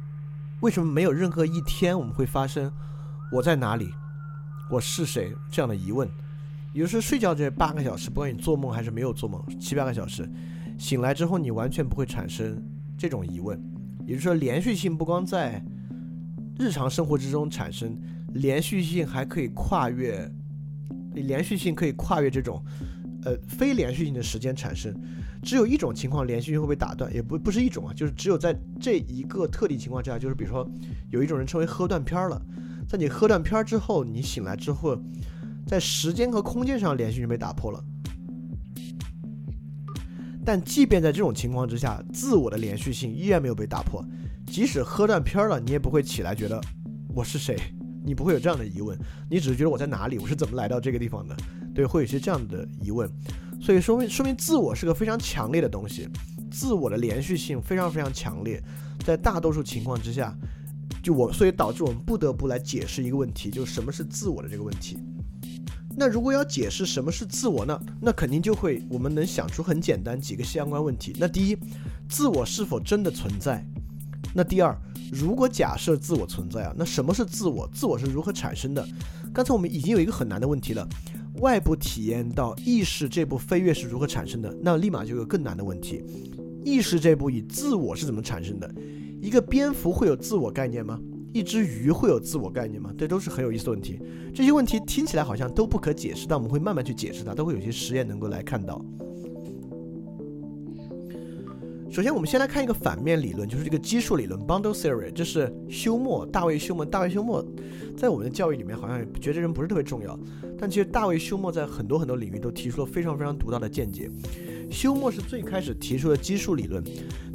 [0.60, 2.72] 为什么没有任何一天我们会发生
[3.32, 3.92] 我在哪里，
[4.70, 6.08] 我是谁这样的疑问？
[6.72, 10.30] 也就是睡觉这八个小时，不管你做梦还是没有做梦，七八个小时，
[10.78, 12.62] 醒来之后你完全不会产生
[12.96, 13.60] 这种疑问。
[14.06, 15.60] 也就是说，连续性不光在。
[16.58, 17.94] 日常生活之中产生
[18.28, 20.26] 连续性，还可以跨越
[21.12, 22.64] 连续性，可以跨越这种
[23.26, 24.94] 呃非连续性的时间产生。
[25.42, 30.68] 只有一种情况连续性会被打断，也不不是一种啊，就是只有在这一个特定情况之下，就是比如说
[31.10, 32.40] 有一种人称为喝断片儿了，
[32.88, 34.98] 在你喝断片儿之后，你醒来之后，
[35.66, 37.84] 在时间和空间上连续性被打破了。
[40.44, 44.04] 但即便在这种情况之下，自我的连续性依然没有被打破。
[44.46, 46.60] 即使喝断片了，你也不会起来觉得
[47.12, 47.56] 我是谁，
[48.04, 48.96] 你不会有这样的疑问，
[49.28, 51.36] 你只是觉得我在哪里，我是怎么来到这个地方的，
[51.76, 53.06] 对，会有一些这样的疑问，
[53.60, 56.08] 所以说明说明自我是个非常强烈的东西，
[56.50, 58.58] 自我的连续性非常非常强烈，
[59.04, 60.34] 在大多数情况之下，
[61.02, 64.96] 就我所以导致我们不得不来解释一个问题，就是什么是自我的这个问题。
[65.98, 67.78] 那如果要解释什么是自我呢？
[68.00, 71.14] 那肯定就会我们能想出很简单几个相关问题。
[71.18, 71.58] 那第一，
[72.08, 73.62] 自我是否真的存在？
[74.34, 74.74] 那第二，
[75.12, 77.68] 如果假设自我存在啊，那什么是自我？
[77.72, 78.86] 自我是如何产生的？
[79.32, 80.86] 刚才我们已经有一个很难的问题了，
[81.41, 84.55] 外部体验到意识这部飞跃是如何产生的？
[84.62, 86.03] 那立马就有更难的问题，
[86.64, 88.74] 意识这部以自我是怎么产生的？
[89.20, 91.01] 一个蝙蝠会有自我概念吗？
[91.32, 92.91] 一只鱼会有自我概念吗？
[92.97, 94.01] 这都是很有意思的问题。
[94.34, 98.82] 这些问题听起来好像都不可解释，但我们会慢慢去解释它，都会有些实验能够来看到。
[101.89, 105.11] 首先，我们先来看一个反面理论，就是这个基数理论 （bundle theory）。
[105.12, 106.84] 这是休谟，大卫休谟。
[106.84, 107.43] 大卫休谟
[107.97, 110.18] 在我们的教育里面好像觉得这人不是特别重要，
[110.59, 114.11] 但其实大卫休谟在很多很多领域都提出了非常非常独到的见解。
[114.70, 116.82] 休谟是最开始提出的基数理论，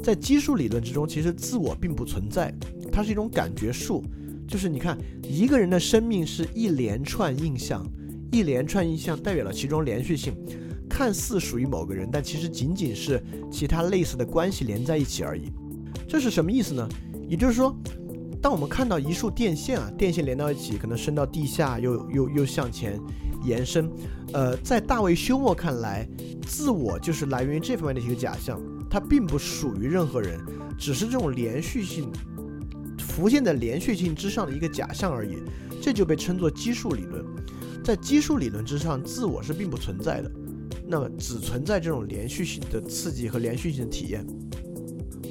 [0.02, 2.54] 在基数理论之中，其实自我并不存在，
[2.92, 4.04] 它是一种感觉数，
[4.46, 7.84] 就是你看一个人的生命是一连串印象，
[8.30, 10.34] 一连串印象代表了其中连续性。
[10.92, 13.18] 看似属于某个人，但其实仅仅是
[13.50, 15.50] 其他类似的关系连在一起而已。
[16.06, 16.86] 这是什么意思呢？
[17.26, 17.74] 也就是说，
[18.42, 23.00] 当我们看到一束电线啊，电线连到一起，可能伸到地下，又又又向前
[23.42, 23.90] 延伸。
[24.34, 26.06] 呃，在大卫休谟看来，
[26.46, 30.38] 自我就是来源于这方面的一个假象，它并不属于任何人，
[30.78, 32.12] 只是这种连续性
[32.98, 35.38] 浮现在连续性之上的一个假象而已。
[35.80, 37.24] 这就被称作基数理论。
[37.82, 40.30] 在基数理论之上，自我是并不存在的。
[40.92, 44.22] 那么只存在这种连续性的刺激和连续性的体验。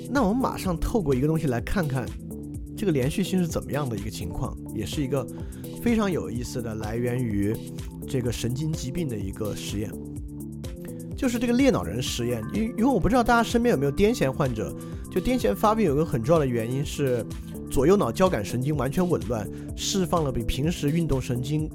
[0.09, 2.03] 那我们马上透过一个东西来看看
[2.76, 5.24] 这个连续性是怎么样的一个情况，也是一个
[5.80, 7.55] 非常有意思的来源于
[8.07, 9.91] 这个神经疾病的一个实验，
[11.16, 12.43] 就是这个裂脑人实验。
[12.55, 14.76] 因因为我不知道大家身边有没有癫痫患者，
[15.12, 17.24] 就癫痫发病有个很重要的原因是
[17.70, 21.70] 左右脑交感神经完全紊乱，释放了比平时运动神经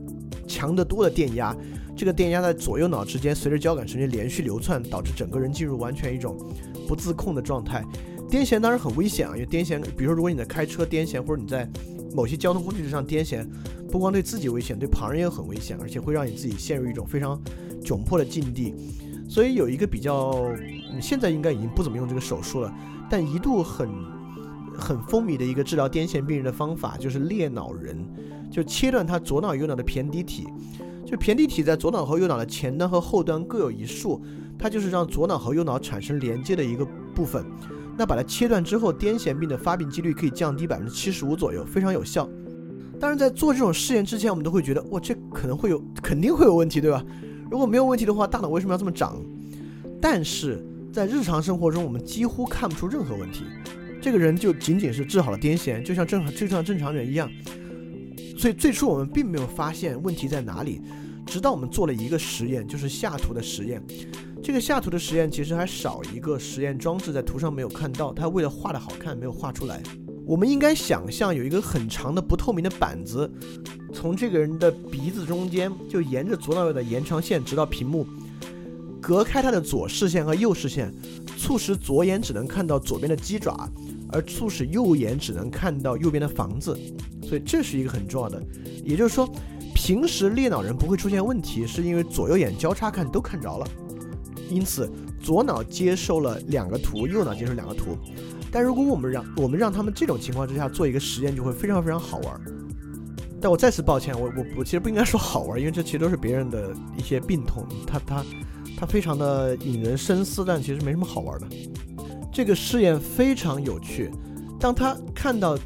[0.49, 1.57] 强得多的电压。
[1.97, 6.37] 这个电压在左右脑之间随着交感神经连续流窜，导致整个人进入完全一种
[6.87, 7.83] 不自控的状态。
[8.29, 11.67] 癫痫当然很危险啊，因为癫痫，比如说如果你在开车癫痫，或者你在
[12.15, 13.47] 某些交通工具上癫痫，
[13.91, 17.41] 不光对自己危险，对旁人也很危险，而且会让你自己陷入一种非常
[17.83, 18.75] 窘迫的境地。
[19.29, 20.45] 所以有一个比较，
[21.01, 22.73] 现在应该已经不怎么用这个手术了，
[23.09, 23.89] 但一度很
[24.77, 28.05] 很风靡的一个治疗癫痫病人的方法就是裂脑人，
[28.51, 30.47] 就切断他左脑右脑的胼胝体。
[31.07, 34.21] 就胼胝体在左脑和右脑的前端和后端各有一束，
[34.59, 36.85] 它就是让左脑和右脑产生连接的一个
[37.15, 37.47] 部分。
[37.97, 42.29] 那把它切断之后，癫痫病的发病几率可以降低百分之七十五左右，非常有效。
[42.99, 47.05] 当然，在做这种试验之前，我们都会觉得，哇，这可能会有，肯定会有问题，对吧？
[47.51, 49.23] 如果没有问题的话，大脑为什么要这么长？
[50.01, 53.45] 但是在日常生活中，我们几乎看不出任何问题。
[54.03, 57.31] 这个人就仅仅是治好了癫痫，就像正常就像正常人一样。
[58.37, 60.83] 所以最初我们并没有发现问题在哪里，
[61.25, 63.83] 直到我们做了一个实验，就是下图的实验。
[64.43, 68.13] 这个下图的实验其实还少一个实验装置，在图上没有看到。
[68.13, 69.83] 它为了画的好看，没有画出来。
[70.25, 73.31] 我们应该想象有一个很长的不透明的板子，
[73.93, 78.07] 从这个人的鼻子中间就沿着左脑的延长线直到屏幕，
[79.01, 80.93] 隔开他的左视线和右视线，
[81.37, 83.69] 促使左眼只能看到左边的鸡爪，
[84.11, 86.79] 而促使右眼只能看到右边的房子。
[87.23, 88.41] 所以这是一个很重要的，
[88.85, 89.29] 也就是说，
[89.75, 93.67] 平时裂脑人不会出现问题，是因为左右眼交叉看都看着了，
[94.49, 94.89] 因此
[95.21, 97.99] 左脑接受了两个图，右脑接受两个图。
[98.53, 102.41] 但如果我们让我们让他们这种情况之下做一个实验，就会非常非常好玩。
[103.41, 108.25] 但我再次抱歉，我我我其实不应该说好玩，因为这其实都是别人的一些病痛，他他
[108.79, 111.47] 他非常的引人深思，但其实没什么好玩的。
[112.37, 114.11] 这个试验非常有趣，
[114.61, 115.59] 当他看到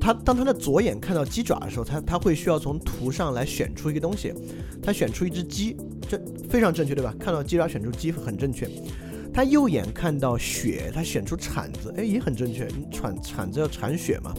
[0.00, 4.32] 他当他的左眼看到鸡爪的时候，他他会需要从图上来选出一个东西，
[4.82, 5.76] 他选出一只鸡，
[6.08, 7.14] 这非常正确，对吧？
[7.20, 8.66] 看到鸡爪选出鸡很正确。
[9.30, 12.66] 他右眼看到血，他选出铲子，哎，也很正确。
[12.90, 14.32] 铲铲子要铲血嘛？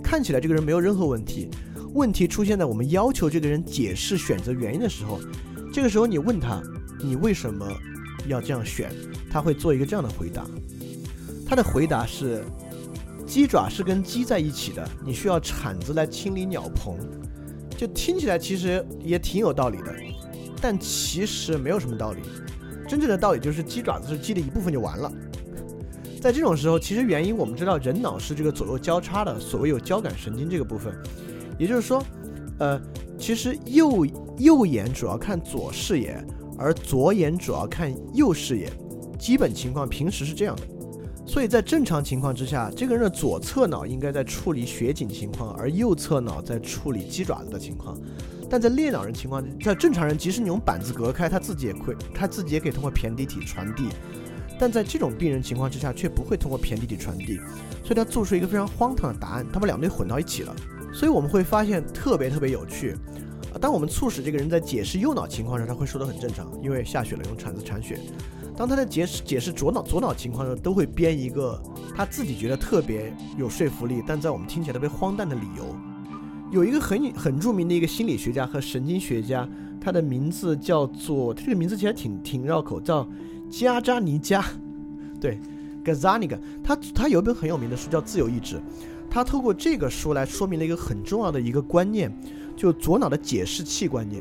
[0.00, 1.48] 看起来这个人没有任何问题。
[1.94, 5.18] 问题出现在我们要求这个人解释选择原因的时候。
[5.72, 6.62] 这个时候你问他，
[7.02, 7.68] 你为什么
[8.28, 8.92] 要这样选？
[9.28, 10.46] 他会做一个这样的回答。
[11.48, 12.44] 他的回答是：
[13.26, 16.94] 鸡爪是跟鸡在一起的，你需要铲子来清理鸟棚。
[17.74, 19.94] 就听起来其实也挺有道理的，
[20.60, 22.20] 但其实没有什么道理。
[22.86, 25.10] 真正的道理就是鸡爪子是鸡的一部分就完了。
[26.20, 30.92] 在这种时候，其实原因我们知道，人脑是这个左右交叉的，所谓有交感神经这个部分，
[31.58, 32.04] 也就是说，
[32.58, 32.78] 呃，
[33.16, 34.04] 其实右
[34.36, 36.22] 右眼主要看左视野，
[36.58, 38.70] 而左眼主要看右视野。
[39.18, 40.62] 基本情况平时是这样的，
[41.28, 47.98] 所以在正常情况之下，这个人的左侧脑应该在处理血景情况，而右侧脑在处理鸡爪子的情况。
[48.48, 53.90] 但在裂脑人情况，在正常人，即使你用板子隔开，他自己也会，他自己也可以通过胼胝体传递。
[54.58, 57.36] 但在这种病人情况之下，却不会通过胼胝体传递，
[57.84, 60.56] 所以他做出一个非常荒唐的答案，他把两堆混到一起了。
[60.94, 62.96] 所以我们会发现特别特别有趣。
[63.60, 68.00] 当我们促使这个人在解释右脑情况时，他会说的很正常，因为下雪了，用铲子铲雪。
[68.58, 71.62] 当他在解释解释左脑左脑情况的时候，都会编一个
[71.94, 75.64] 他自己觉得特别有说服力，但在我们听起来特别荒诞的理由。
[76.50, 79.48] 有一个很很著名的一个心理学家和神经学家，
[79.80, 83.08] 他的名字叫做，这个名字其实挺挺绕口，叫
[83.48, 84.44] 加扎尼加，
[85.20, 85.38] 对
[85.84, 88.56] g a z a n i g 他他有一本很有名的书叫《自由意志》，
[89.08, 92.12] 他透过这个书来说明了一个很重要的一个观念，
[92.56, 94.20] 就左脑的解释器观念，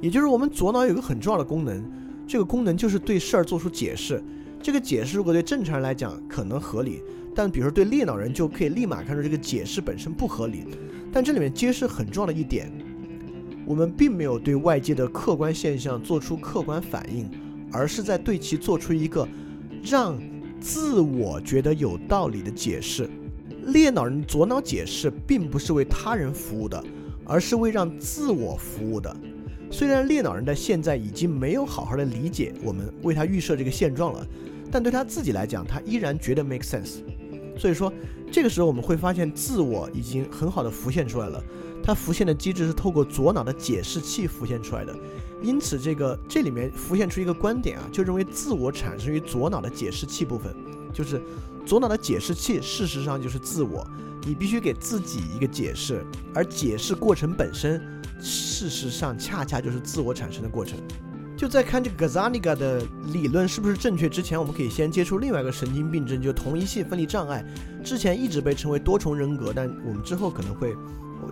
[0.00, 1.84] 也就是我们左脑有一个很重要的功能，
[2.26, 4.22] 这个功能就是对事儿做出解释，
[4.60, 7.02] 这个解释如果对正常人来讲可能合理，
[7.34, 10.64] 但比如说对裂脑人就可以立马看出这个解释本身不合理。
[11.12, 12.70] 但这里面揭示很重要的一点，
[13.64, 17.30] 我们并没有对外界的客观现象做出客观反应，
[17.72, 19.26] 而是在对其做出一个
[19.82, 20.18] 让
[20.60, 23.08] 自我觉得有道理的解释。
[23.66, 26.84] 裂脑人左脑解释并不是为他人服务的，
[27.24, 29.16] 而是为让自我服务的。
[29.70, 34.26] 虽然列脑人在现在已经没有好好的理解我们为他预设这个现状了，
[34.70, 36.96] 但对他自己来讲，他依然觉得 make sense。
[37.58, 37.92] 所以说。
[38.28, 41.40] 这个时候我们会发现，自我已经很好的浮现出来了。
[41.80, 44.92] 它浮现的机制是透过左脑的解释器浮现出来的。
[45.40, 50.52] 因此，这个这里面浮现出一个观点啊，就认为自我产生于左脑的解释器部分，
[50.92, 51.22] 就是
[51.64, 53.86] 左脑的解释器，事实上就是自我。
[54.26, 56.04] 你必须给自己一个解释，
[56.34, 57.80] 而解释过程本身，
[58.20, 60.78] 事实上恰恰就是自我产生的过程。
[61.36, 67.44] 就在看这个 Gazzaniga 的理论是不是正确之前，我们可以先接触另外一个神经病症，就同一性分离障碍。
[67.84, 70.74] 之前一直被称为多重人格，但我们之后可能会，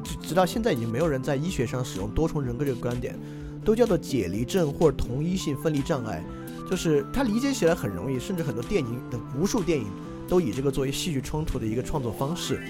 [0.03, 3.19] 直直到现在已经没有人在医学上使用多重人格这个观点，
[3.65, 6.23] 都叫做解离症或者同一性分离障碍。
[6.71, 9.87] 就是它理解起来很容易，甚至很多电影的无数电影
[10.29, 12.63] 都以这个作为戏剧冲突的一个创作方式。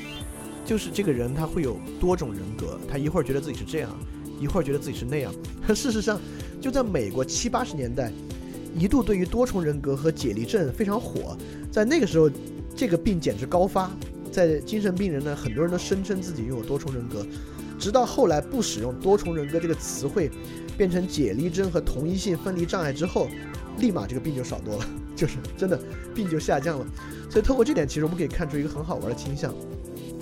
[0.65, 3.91] 就是这个人他会有多种人格，他一会儿觉得自己是这样，
[4.41, 5.33] 一会儿觉得自己是那样。
[5.75, 6.21] 事实上。
[6.63, 8.11] 就在美国七八十年代，
[8.75, 11.37] 一度对于多重人格和解离症非常火。
[11.71, 12.31] 在那个时候，
[12.75, 13.91] 这个病简直高发。
[14.33, 17.27] 在精神病人呢，很多人都声称自己拥有多重人格。
[17.79, 20.31] 直到后来不使用多重人格这个词汇，
[20.75, 23.29] 变成解离症和同一性分离障碍之后，
[23.77, 25.79] 立马这个病就少多了， 就是真的
[26.15, 26.87] 病就下降了。
[27.29, 29.55] 所以透过这点，其实我们可以看出一个很好玩的倾向。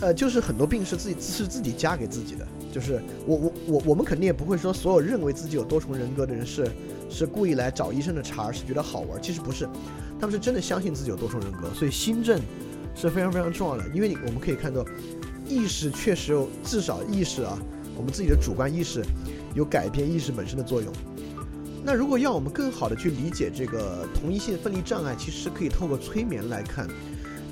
[0.02, 2.44] 呃，就是很多病是自己是自己加给自己的。
[2.72, 6.68] 就是我我我我们肯定也不会说所有认为自己有多重人格的人是
[7.08, 9.22] 是故意来找医生的茬儿，是觉得好玩。
[9.22, 9.68] 其实不是，
[10.18, 11.72] 他们是真的相信自己有多重人格。
[11.72, 12.40] 所以心症
[12.96, 14.84] 是非常非常重要的，因为我们可以看到，
[15.46, 17.56] 意识确实有至少意识啊，
[17.96, 19.04] 我们自己的主观意识
[19.54, 20.92] 有改变意识本身的作用。
[21.84, 26.88] 那如果要我们更好的去理解这个同一性分离障碍，其实可以透过催眠来看。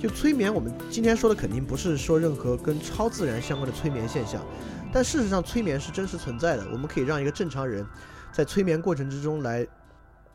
[0.01, 4.43] 就催眠，我们今天说的肯定不是说任何跟超自然相关的催眠现象，
[4.90, 6.66] 但事实上催眠是真实存在的。
[6.72, 7.86] 我们可以让一个正常人
[8.32, 9.66] 在催眠过程之中来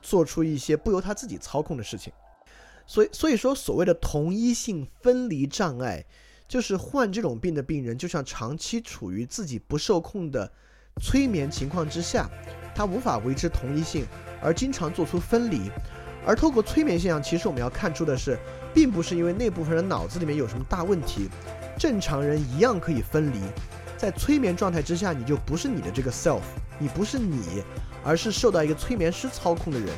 [0.03, 2.13] 做出一些不由他自己操控的事情。
[2.85, 6.05] 所以，所以说所谓的同一性分离障碍，
[6.47, 10.47] 就是患这种病的病人，就像长期处于自己不受控的
[11.01, 12.29] 催眠情况之下，
[12.75, 14.05] 他无法维持同一性，
[14.43, 15.71] 而经常做出分离。
[16.23, 18.37] 而透过催眠现象，其实我们要看出的是，
[18.75, 21.29] 并不是因为那部分人脑子里面有什么大问题，
[21.79, 23.39] 正常人一样可以分离。
[23.97, 26.41] 在催眠状态之下，你就不是你的这个 self，
[26.77, 27.63] 你不是你，
[28.03, 29.89] 而是受到一个催眠师操控的人。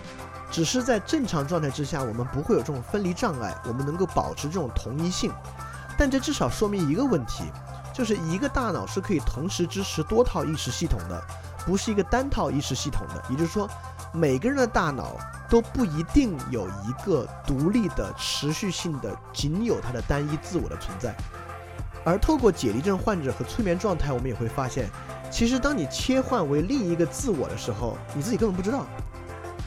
[0.52, 5.32] 只是在正常状态之下，我们不会有这种分离障碍，我们能够保持这种同一性。
[5.98, 7.44] 但这至少说明一个问题，
[7.94, 11.22] 就是一个大脑是可以同时支持多套意识系统的，
[11.66, 13.22] 不是一个单套意识系统的。
[13.30, 13.68] 也就是说，
[14.14, 15.18] 每个人的大脑
[15.50, 21.16] 都不一定有一个独立的、持续性的、仅有它的单一自我的存在。
[22.04, 24.90] 而透过解离症患者和催眠状态，我们也会发现，
[25.30, 28.86] 其实当你切换为另一个自我的时候，你自己根本不知道。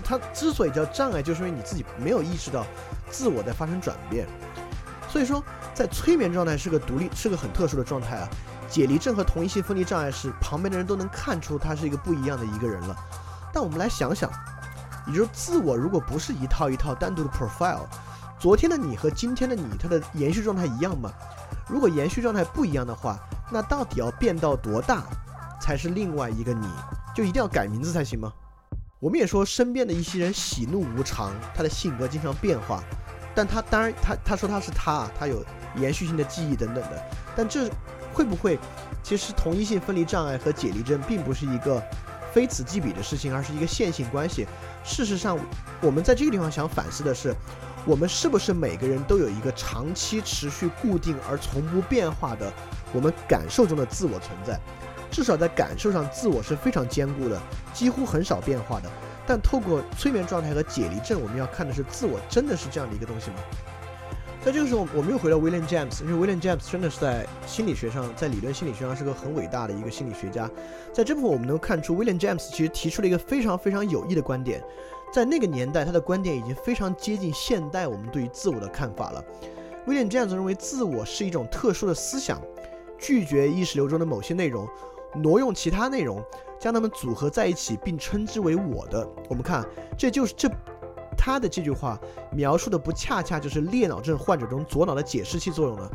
[0.02, 2.66] 它之所以叫障碍，就是因为你自己没有意识到
[3.10, 4.26] 自我在发生转变。
[5.08, 5.42] 所以说，
[5.74, 8.28] 在催眠状态是个独立，是个很特殊的状态啊。
[8.68, 12.96] 解离症和同一性分离障碍是旁边的人都能看出他是一个不一样的一个人了。
[13.52, 14.30] 但我们来想想，
[15.06, 17.86] 也就是自我如果不是一套一套单独的 profile，
[18.38, 21.12] 昨天的你和今天的你，它的延续状态一样吗？
[21.68, 23.18] 如果延续状态不一样的话，
[23.50, 25.04] 那到底要变到多大
[25.60, 26.66] 才是另外一个你？
[27.14, 28.32] 就一定要改名字才行吗？
[28.98, 32.82] 我们也说身边的一些人喜怒无常，他的性格经常变化，
[33.34, 35.44] 但他当然他他说他是他，他有
[35.76, 37.02] 延续性的记忆等等的，
[37.34, 37.70] 但这
[38.12, 38.58] 会不会
[39.02, 41.82] 其实同一性分离障碍和解离症并不是一个
[42.32, 44.46] 非此即彼的事情，而是一个线性关系？
[44.84, 45.38] 事实上，
[45.80, 47.34] 我们在这个地方想反思的是，
[47.84, 52.52] 我们是不是每个人都有一个长期持续固定而从不变化的
[52.92, 54.58] 我们感受中的自我存在？
[55.10, 57.40] 至少在感受上，自我是非常坚固的，
[57.72, 58.88] 几乎很少变化的。
[59.26, 63.36] 但透过催眠状态和解离症，我们要看的是自我真的是这样的一个东西吗？
[64.42, 70.50] 在这个时候，我们又回到 William James，因为 William James 真的是在心理学上，在理论心理学上是个很伟大的一个心理学家。
[70.94, 74.64] 在这部分，我们能看出 William James 其实提出了一个非常非常有益的观点。
[75.12, 79.22] 在那个年代，他的观点已经非常接近现代我们对于自我的看法了。
[79.86, 82.40] William James 认为，自我是一种特殊的思想，
[82.98, 84.66] 拒绝意识流中的某些内容。
[85.16, 86.24] 挪用其他内容，
[86.58, 89.06] 将它们组合在一起，并称之为我的。
[89.28, 89.68] 我们看，
[89.98, 90.48] 这就是这
[91.22, 92.00] 他的这句话
[92.32, 95.86] 描述的，不恰恰就是裂脑症患者中左脑的解释器作用呢？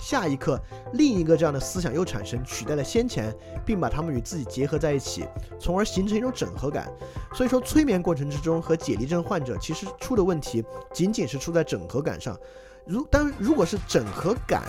[0.00, 0.58] 下一刻，
[0.94, 3.32] 另一个这样的思想又产生，取代了先前，
[3.64, 5.26] 并把他们与自己结合在一起，
[5.60, 6.90] 从而形成一种整合感。
[7.34, 10.64] 所以说，催眠过程之中和解离症患者其实出的问题，
[10.94, 12.34] 仅仅是出在整合感上。
[12.86, 14.62] 如当如果是整合感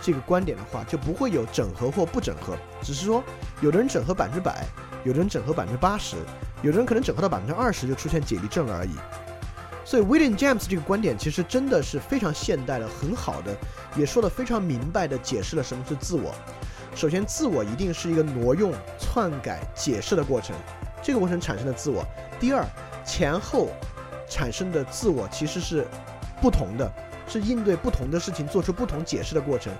[0.00, 3.22] 这个观点的话，就不会有整合或不整合，只是说
[3.60, 4.64] 有的人整合百分之百，
[5.04, 6.16] 有的人整合百分之八十，
[6.62, 8.92] 有的人可能整合到百分之二十就出现解离症而已。
[9.90, 13.52] 所以 William James 这个观点其实真的是非常现代的，很好的，
[13.96, 16.32] 也说的非常明白的解释了什么是自我。
[16.94, 20.54] 首先，自我一定是一个挪用、篡改、解释的过程，
[21.02, 22.06] 这个过程产生的自我。
[22.38, 22.64] 第二，
[23.04, 23.66] 前后
[24.28, 25.84] 产生的自我其实是
[26.40, 26.88] 不同的。
[27.26, 29.72] 是应对不同的事情做出不同解释的过程，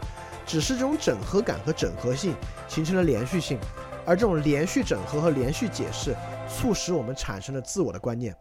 [0.44, 2.34] 只是这种整合感和整合性
[2.66, 3.60] 形成了连续性，
[4.04, 6.16] 而这种连续整合和连续解释，
[6.48, 8.34] 促使我们产生了自我的观念。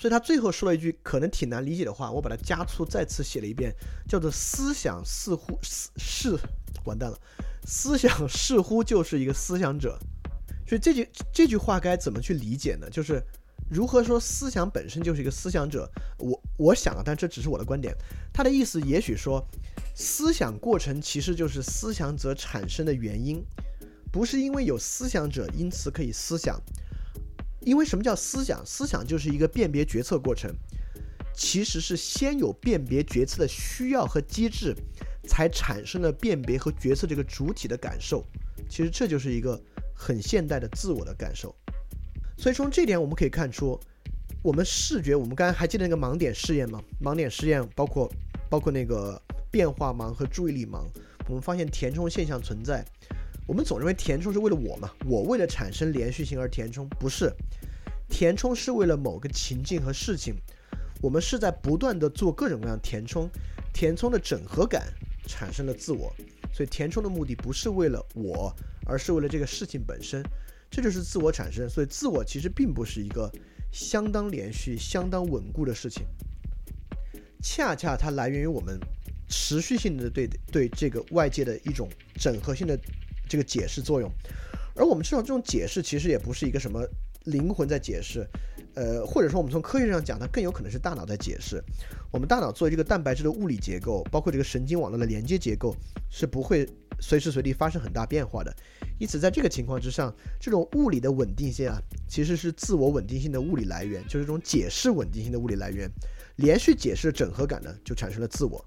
[0.00, 3.70] 所以他最后说了一句可能挺难理解的话，我把它加粗再次写了一遍，
[4.08, 6.36] 叫做“思想似乎是
[6.86, 7.18] 完蛋了，
[7.66, 9.98] 思想似乎就是一个思想者”。
[10.66, 12.88] 所以这句这句话该怎么去理解呢？
[12.90, 13.22] 就是。
[13.68, 15.88] 如何说思想本身就是一个思想者？
[16.18, 17.94] 我我想啊，但这只是我的观点。
[18.32, 19.46] 他的意思也许说，
[19.94, 23.40] 思想过程其实就是思想者产生的原因，
[24.10, 26.60] 不是因为有思想者因此可以思想。
[27.60, 28.64] 因为什么叫思想？
[28.64, 30.50] 思想就是一个辨别决策过程，
[31.34, 34.74] 其实是先有辨别决策的需要和机制，
[35.24, 38.24] 才产生了辨别和决策这个主体的感受。
[38.68, 39.60] 其实这就是一个
[39.94, 41.54] 很现代的自我的感受。
[42.38, 43.78] 所以从这点我们可以看出，
[44.42, 46.82] 我们视觉，我们刚才还记得那个盲点试验吗？
[47.02, 48.10] 盲点试验包括
[48.48, 49.20] 包括那个
[49.50, 50.86] 变化盲和注意力盲。
[51.28, 52.84] 我们发现填充现象存在。
[53.46, 54.90] 我们总认为填充是为了我嘛？
[55.06, 57.32] 我为了产生连续性而填充，不是。
[58.08, 60.34] 填充是为了某个情境和事情。
[61.02, 63.28] 我们是在不断的做各种各样填充，
[63.72, 64.92] 填充的整合感
[65.26, 66.12] 产生了自我。
[66.52, 68.54] 所以填充的目的不是为了我，
[68.84, 70.22] 而是为了这个事情本身。
[70.70, 73.30] 这就是自我产生，所以自我其实并不是一个
[73.72, 76.04] 相当连续、相当稳固的事情。
[77.42, 78.78] 恰恰它来源于我们
[79.28, 82.78] 持续性的对对这个外界的一种整合性的
[83.30, 84.10] 这个解释作用。
[84.74, 86.82] 而我们知道，这种解释其实也不是一个什么
[87.24, 88.26] 灵魂在解释，
[88.74, 91.62] 呃，或者说我们从科学上讲，它更有可能是大脑在解释。
[92.10, 95.76] 我们大脑作为这个蛋白质的物理结构，包括这个神经网络的连接结构，
[96.10, 96.68] 是不会
[97.00, 98.54] 随时随地发生很大变化的。
[98.98, 105.90] 因此，在这个情况之上，这种物理的稳定性啊，其实是自我稳定性的物理来源，就是这种解释稳定性的物理来源。
[106.36, 108.64] 连续解释的整合感呢，就产生了自我。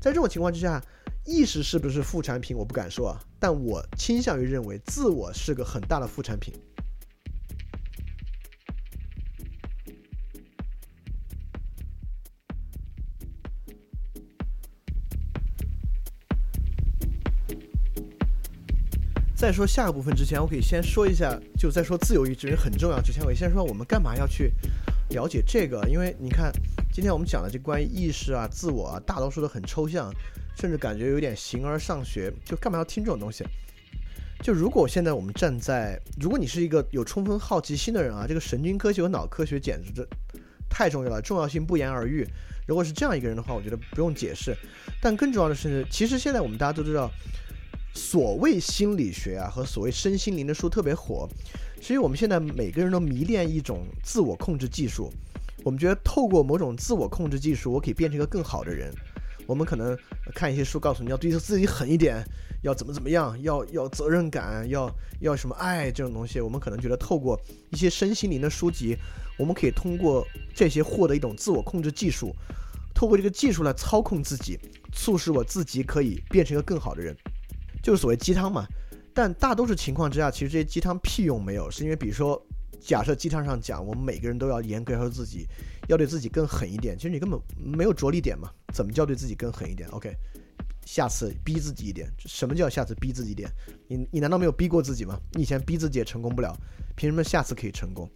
[0.00, 0.82] 在这种情况之下。
[1.24, 2.56] 意识是不是副产品？
[2.56, 6.52] 我不敢说啊，但我倾向于认为自我是个很大的副产品。
[19.34, 24.52] 在说下个部分之前，我可以先说一下，就在说自由意志很重要之前，我先说我们干嘛要去
[25.10, 25.84] 了解这个？
[25.88, 26.52] 因为你看，
[26.92, 30.12] 今天我们讲的这关于意识啊、自我啊，大多数都很抽象。
[30.56, 33.44] 甚至感觉有点形而上学，就干嘛要听这种东西？
[34.42, 40.04] 就如果现在我们站在，如果你是一个有充分好奇心的人啊，这个神经科学和脑科学简直这
[40.68, 42.26] 太重要了，重要性不言而喻。
[42.66, 44.52] 如果是这样一个人的话，我觉得不用解释。
[45.00, 47.08] 但更重要的是，其实现在我们大家都知道，
[47.94, 51.28] 所谓心理学啊和所谓身心灵的书特别火，
[51.80, 55.12] 所以我们现在每个人都迷恋一种自我控制技术。
[55.62, 58.92] 我们觉得透过某种自我控制技术，我可以变成一个更好的人。
[59.46, 59.96] 我们可能
[60.34, 62.24] 看一些书，告诉你要对自己狠一点，
[62.62, 64.90] 要怎么怎么样，要要责任感，要
[65.20, 66.40] 要什么爱这种东西。
[66.40, 67.40] 我们可能觉得透过
[67.70, 68.96] 一些身心灵的书籍，
[69.38, 72.34] 我们可以通过这些获得一种自我控制技术，
[72.94, 74.58] 透过这个技术来操控自己，
[74.92, 77.16] 促使我自己可以变成一个更好的人，
[77.82, 78.66] 就是所谓鸡汤嘛。
[79.14, 82.40] 但大多数情况之下，其实这些鸡汤屁用没有，是因为比如说。
[82.84, 85.46] 假设鸡汤上讲，我们每个人都要严格要求自己，
[85.88, 86.96] 要对自己更狠一点。
[86.96, 88.50] 其实你根本没有着力点嘛？
[88.72, 90.14] 怎么叫对自己更狠一点？OK，
[90.84, 92.08] 下次逼自己一点。
[92.18, 93.50] 什么叫下次逼自己一点？
[93.88, 95.18] 你你难道没有逼过自己吗？
[95.32, 96.56] 你以前逼自己也成功不了，
[96.96, 98.08] 凭什么下次可以成功？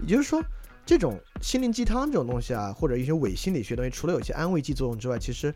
[0.00, 0.42] 也就是说，
[0.84, 5.54] 这种心灵鸡汤这种东西啊，或者一些伪心理学东西，除了有些安慰剂作用之外，其实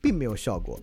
[0.00, 0.78] 并没有效果。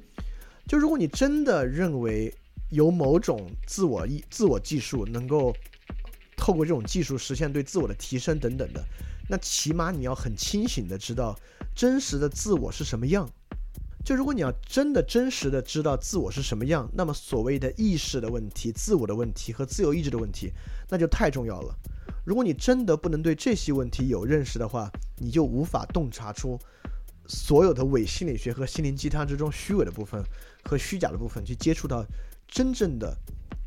[0.67, 2.33] 就如果你真的认为
[2.69, 5.53] 有某种自我意自我技术能够。
[6.39, 8.81] 透过这种技术实现对自我的提升等等的，
[9.27, 11.37] 那起码你要很清醒的知道
[11.75, 13.29] 真实的自我是什么样。
[14.05, 20.53] 就如果你要真的真实的知道自我是什么样，那么所谓的意识的问题、自我的问题和自由意志的问题，
[20.87, 21.75] 那就太重要了。
[22.23, 26.57] 如果你真的不能对这些问题有认识的话，你就无法洞察出
[27.27, 30.23] 所有的伪心理学和心灵鸡汤之中虚伪的部分
[30.63, 32.05] 和虚假的部分，去接触到
[32.47, 33.13] 真正的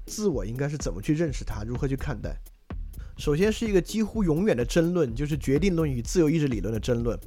[0.07, 2.35] 自我应该是怎么去认识它，如何去看待。
[3.21, 7.19] 首先是一个几乎永远的争论，就是决定论与自由意志理论的争论。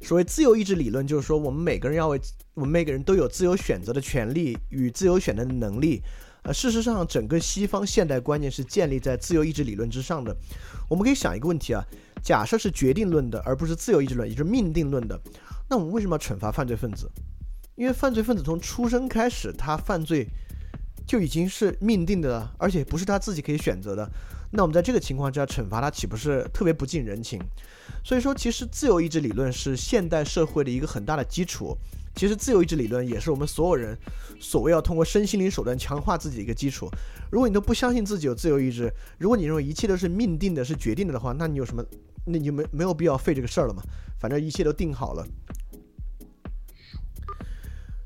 [0.00, 2.18] 所谓自由意志理论，就是说我们每个人要为
[2.54, 6.00] 我们每个人都有自由选择的权利与自由选择的能力。
[6.44, 10.34] 呃，事实上，整个西方现代观念是建立在自由意志理论之上的。
[10.88, 11.84] 我们可以想一个问题啊，
[12.22, 15.20] 假设是决定论的，而不是自由意志论，也就是命定论的，
[15.68, 17.08] 那我们为什么要惩罚犯罪分子？
[17.76, 20.26] 因为犯罪分子从出生开始，他犯罪
[21.06, 24.10] 就已经是命定的了，而且不是他自己可以选择的。
[24.54, 27.40] 那我们在这个情况之下惩罚他，岂不是特别不近人情？
[28.04, 31.76] 所以说，其实自由意志理论是现代社会的一个很大的基础。
[32.14, 33.96] 其实，自由意志理论也是我们所有人
[34.38, 36.86] 所谓要通过身心灵手段强化自己的一个基础。
[37.30, 41.82] 如果你都不相信自己有自由意志，如果你认为一切都是命定的、是决定的的话，那你有什么？
[42.26, 43.82] 那你就没没有必要费这个事儿了嘛？
[44.20, 45.26] 反正一切都定好了。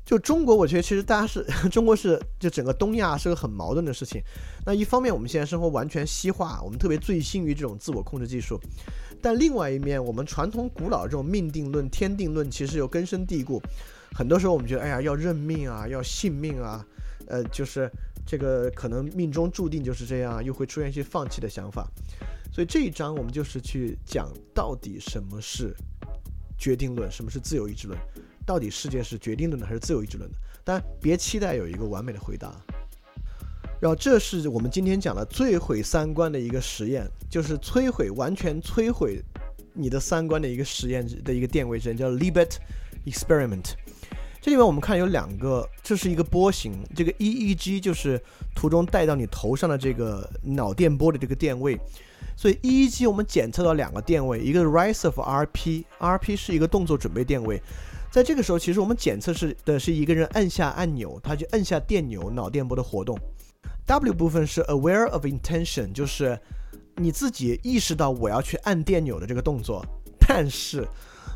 [0.07, 4.21] 就中国，我觉得其实大家是 中国是就整个东亚是个很矛盾的事情。
[4.65, 8.55] 那一方面，我们现在生活完全西化，我们特别醉心于这种自我控制技术；
[9.21, 13.61] 但另外一面，我们传统古老这种命定论、天定论其实又根深蒂固。
[14.15, 16.87] 很多时候，我们觉得，哎呀，要认命啊，要信命啊，
[17.27, 17.91] 呃，就是
[18.25, 21.85] 这个可能命中注定就是这样，又会出现一些放弃的想法。
[22.49, 25.75] 所以这一章我们就是去讲到底什么是
[26.57, 27.99] 决定论，什么是自由意志论。
[28.47, 30.37] 到底世界是决定论的还是自由意志论的？
[30.63, 32.49] 当然，别期待有一个完美的回答。
[33.79, 39.21] 然后，这是我们今天讲的最毁三观的一个实验，就是摧毁、完全摧毁
[39.73, 42.55] 你的三观的一个实验的一个电位针，叫 Libet
[43.05, 43.73] Experiment。
[44.41, 48.19] 这里面我们看有两个，这是一个波形，这个 EEG 就是
[48.55, 51.77] 图中带到你头上的这个脑电波的这个电位。
[52.37, 57.61] 所以 EEG 我们检测到两个电位，一个是 Rise of RP，RP 是一个动作准备电位。
[58.09, 63.17] 在这个时候，其实我们检测是的是一个人按下按钮，他就按下电钮，脑电波的活动。
[63.85, 66.39] W 部分是 aware of intention，就是
[66.95, 69.85] 你自己意识到我要去按电钮的这个动作。
[70.19, 70.87] 但是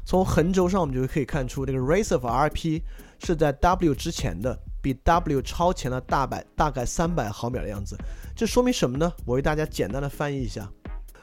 [0.06, 2.81] 从横轴上我们就可以看出，这个 race of RP
[3.19, 7.95] 是在 W 之前的，比 W 超前了大百大概三百毫秒的样子。
[8.35, 9.14] 这说明什么呢？
[9.26, 10.68] 我为大家简单的翻译一下，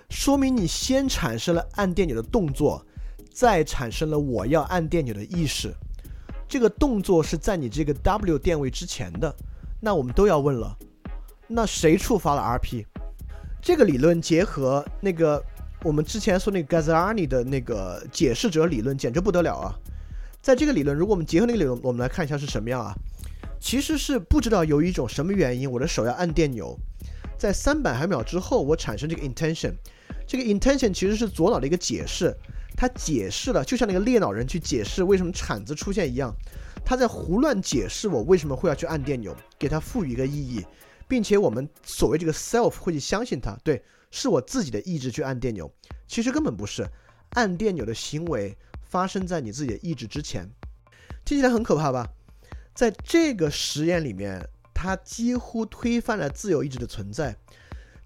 [0.09, 2.87] 说明你先产生了按电钮的动作，
[3.39, 5.73] 再产生了我要按电钮的意识。
[6.49, 9.33] 这个动作是在你这个 W 电位之前的。
[9.81, 10.77] 那我们都要问了，
[11.47, 12.85] 那谁触发了 RP？
[13.63, 15.41] 这个理论结合那个
[15.85, 19.73] 我们之前说那个 Gazzarni 的那个解释者理论，简直不得了啊！
[20.43, 22.93] 在这个理论，如果我们结合那个理论，我们来看一下是什么样啊？
[23.61, 26.77] 其实是不知道由于一种什么原因，我的手要按电钮，
[27.39, 29.75] 在三百毫秒之后，我产生这个 intention。
[30.27, 32.37] 这个 intention 其实是左脑的一个解释，
[32.79, 36.33] 他解释了，就像那个裂脑人去解释为什么铲子出现一样。
[36.85, 40.65] 他在胡乱解释我为什么会要去按电钮，给他赋予一个意义，
[41.09, 43.83] 并且我们所谓这个 self 会去相信他，对，
[44.13, 45.69] 是我自己的意志去按电钮，
[46.07, 46.89] 其实根本不是，
[47.31, 50.49] 按电钮的行为发生在你自己的意志之前，
[51.25, 52.09] 听起来很可怕吧？
[52.77, 57.37] 在这个实验里面，它几乎推翻了自由意志的存在，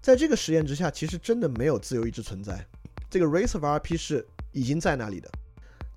[0.01, 2.65] 在这个实验之下，其实真的没有自由意志存在，
[3.07, 5.29] 这个 race of RP 是已经在那里的，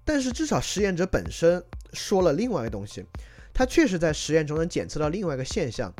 [0.05, 1.62] 但是至少实验者本身。
[1.93, 3.03] 说了另外一个东西，
[3.55, 5.91] 他确实在实验中能检测到另外一个现象，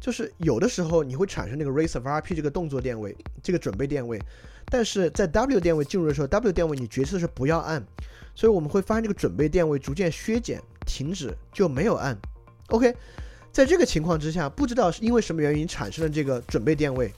[0.00, 4.18] 就是有的时候你会产生那个 race of RP 这个动作电位，这个准备电位，
[4.64, 7.86] 但是在 W 电位进入的时候，W 电位你决策是不要按，
[8.34, 12.18] 所以我们会发现这个准备电位逐渐削减，停止就没有按。
[12.70, 12.92] OK，
[13.52, 17.12] 在这个情况之下，不知道是因为什么原因产生了这个准备电位，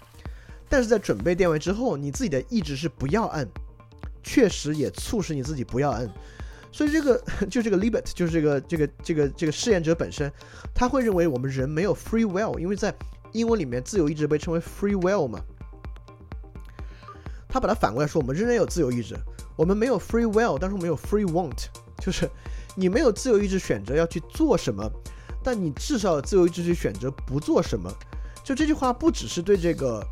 [0.69, 3.48] 但是在准备电位之后，你自己的意志是不要按，
[4.28, 6.10] 确实也促使你自己不要摁。
[6.70, 7.18] 所以这个
[7.50, 10.30] 就这个 limit 就是这个这个这个这个试验者本身，
[10.74, 12.94] 他会认为我们人没有 free will，因为在
[13.32, 15.40] 英文里面自由意志被称为 free will 嘛。
[17.48, 19.16] 他把它反过来说，我们仍然有自由意志，
[19.56, 21.68] 我们没有 free will，但是我们有 free want，
[21.98, 22.28] 就是
[22.76, 24.86] 你没有自由意志选择要去做什么，
[25.42, 27.90] 但你至少有自由意志去选择不做什么。
[28.44, 30.06] 就这句话不只是对这个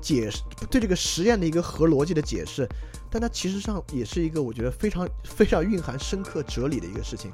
[0.00, 2.66] 解释，对这个实验的一个合逻辑的解释。
[3.16, 7.32] 但它其实上也是一个我觉得非常非常蕴含深刻哲理的一个事情，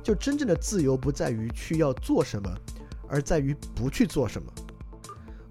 [0.00, 2.48] 就真正的自由不在于去要做什么，
[3.08, 4.48] 而在于不去做什么。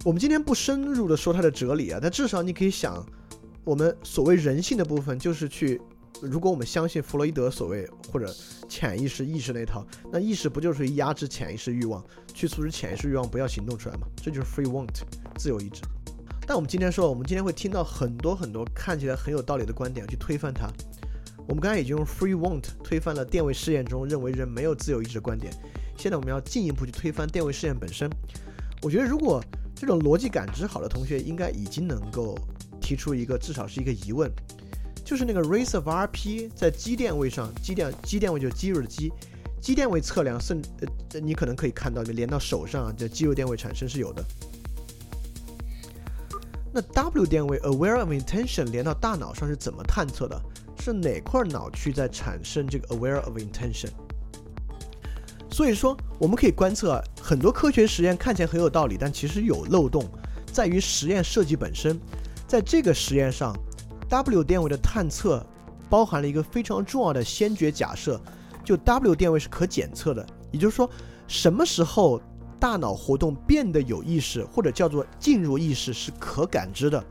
[0.05, 3.05] 我们今天不深入的说它的哲理啊，但至少你可以想，
[3.65, 5.81] 我们所谓人性的部分就是去，
[6.22, 8.34] 如果我们相信弗洛伊德所谓或者
[8.69, 12.01] 潜意识意识那套，那意识不就是压制潜意识欲望，
[12.34, 14.07] 去阻止潜意识欲望不要行动出来吗？
[14.15, 14.93] 这就是 free want
[15.35, 15.81] 自由意志。
[16.53, 20.71] 但我们今天说，我们今天会听到很多很多看起来很有道理的观点去推翻它。
[21.47, 25.51] 我们刚才已经用 free want 推翻了电位试验中认为人没有自由意志的观点。
[25.97, 28.07] 现在我们要进一步去推翻电位试验本身。
[28.84, 29.43] 我觉得如果
[29.75, 32.38] 这种逻辑感知好的同学，应该已经能够
[32.80, 34.31] 提出一个至少是一个疑问，
[35.03, 39.11] 就是那个 race of RP 在基电位上，基电基电位就是肌肉的肌，
[39.59, 40.61] 肌电位测量，甚
[41.11, 44.23] 呃你可能可以看到就连到手上，这肌肉电位产生是有的。
[46.76, 50.41] 那 W 电位 aware of intention 连到大脑上是怎么探测的？
[50.80, 53.90] 是哪块脑区在产生这个 aware of intention？
[55.52, 60.04] 所以说，我们可以观测很多科学实验看起来很有道理，但其实有漏洞，
[60.52, 62.00] 在于实验设计本身。
[62.48, 63.56] 在这个实验上
[64.10, 65.45] ，W 电位的探测
[65.91, 68.20] 包含了一个非常重要的先决假设，
[68.66, 70.90] 就 W 电位是可检测的，也就是说，
[71.28, 72.20] 什么时候？
[72.64, 77.03] 大脑活动变得有意识，或者叫做进入意识，是可感知的。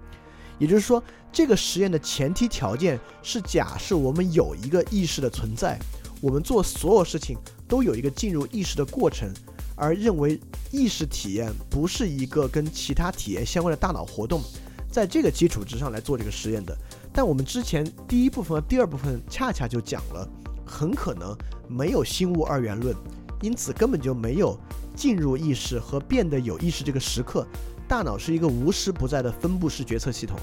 [0.58, 5.78] 也就是说，这个实验的前提条件是假设我们有一个意识的存在，
[6.22, 7.36] 我们做所有事情
[7.68, 9.30] 都有一个进入意识的过程，
[9.76, 14.40] 而认为意识体验不是一个跟其他体验相关的大脑活动，
[14.90, 16.74] 在这个基础之上来做这个实验的。
[17.12, 20.26] 但我们之前第一部分和第二部分恰恰就讲了，
[20.64, 21.36] 很可能
[21.68, 22.96] 没有心物二元论，
[23.42, 24.58] 因此根本就没有。
[24.94, 27.46] 进入意识和变得有意识这个时刻，
[27.88, 30.38] 大脑是一个无时不在的分布式决策系统。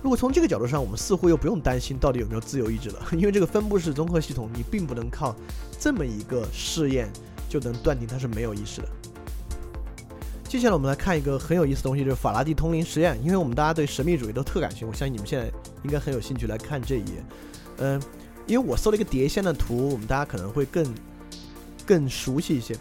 [0.00, 5.34] 如果从这个角度上，我们似乎又不用担心到底有没有自由意志了， 因为这个分布式综合系统，你并不能靠
[5.76, 7.12] 这么一个试验
[7.48, 8.88] 就能断定它是没有意识的。
[10.44, 13.18] 接下来我们来看一个很有意思的东西，就是法拉第通灵实验。
[13.24, 15.50] 因为我们大家对神秘主义都特感兴趣，我相信你们现在
[15.82, 17.24] 应该很有兴趣来看这一页。
[17.78, 18.00] 嗯，
[18.46, 20.84] 因为我搜了一个碟仙的图，我们大家可能会更
[21.86, 22.76] 更熟悉一些。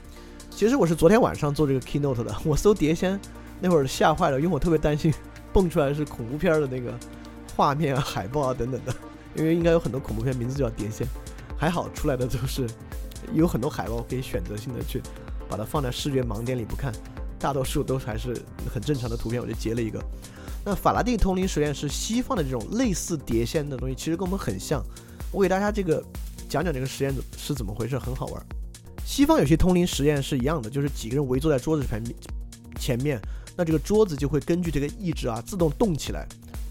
[0.49, 3.19] 其实我是昨天晚上做这个 keynote 的， 我搜碟仙
[3.59, 5.13] 那会儿吓坏了，因为我特别担心
[5.53, 6.93] 蹦出来是恐怖片的那个
[7.55, 8.93] 画面啊、海报啊等等的，
[9.35, 11.07] 因为应该有很多恐怖片名字叫碟仙，
[11.57, 12.67] 还好出来的都是
[13.33, 15.01] 有很多海报可以选择性的去
[15.49, 16.93] 把它放在视觉盲点里不看，
[17.39, 18.35] 大多数都还是
[18.71, 20.03] 很正常的图片，我就截了一个。
[20.63, 24.83] 那法拉第通灵实验是西方的这种类似碟仙的东西，其实跟我们很像，
[25.31, 26.03] 我给大家这个
[26.47, 28.45] 讲讲这个实验是怎么回事，很好玩。
[29.11, 32.15] 西方有些通灵实验是一样的，就是几个人围坐在桌子前面，
[32.79, 33.19] 前面，
[33.57, 36.25] 那这个桌子就会根据这个意志啊自动动起来，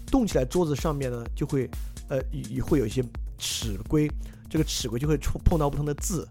[0.07, 1.69] 动起来桌子上面呢就会
[2.09, 3.05] 呃也会有一些
[3.37, 4.09] 尺规，
[4.49, 6.27] 这个尺规就会触碰到不同的字，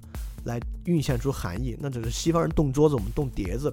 [0.46, 1.76] 来运现出含义。
[1.78, 3.72] 那只是西方人动桌子，我们动碟子。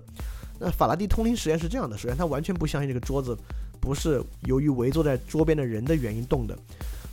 [0.60, 3.36] 那法拉第通灵实验是这样的，首先他完全不相信这个桌子
[3.82, 6.56] 不是由于围坐在桌边的人的原因动的，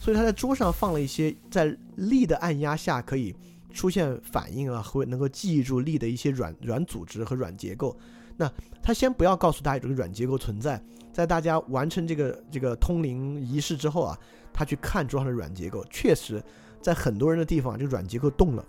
[0.03, 3.35] 所以他在桌上放了一些在力的按压下可以。
[3.75, 7.95] 出现反应啊，会能够记忆住力的一些软软组织和软结构。
[8.37, 10.81] 那他先不要告诉大家这个软结构存在，
[11.13, 14.19] 在大家完成这个这个通灵仪式之后啊，
[14.53, 16.43] 他去看桌上的软结构，确实
[16.81, 18.65] 在很多人的地方这个软结构动了。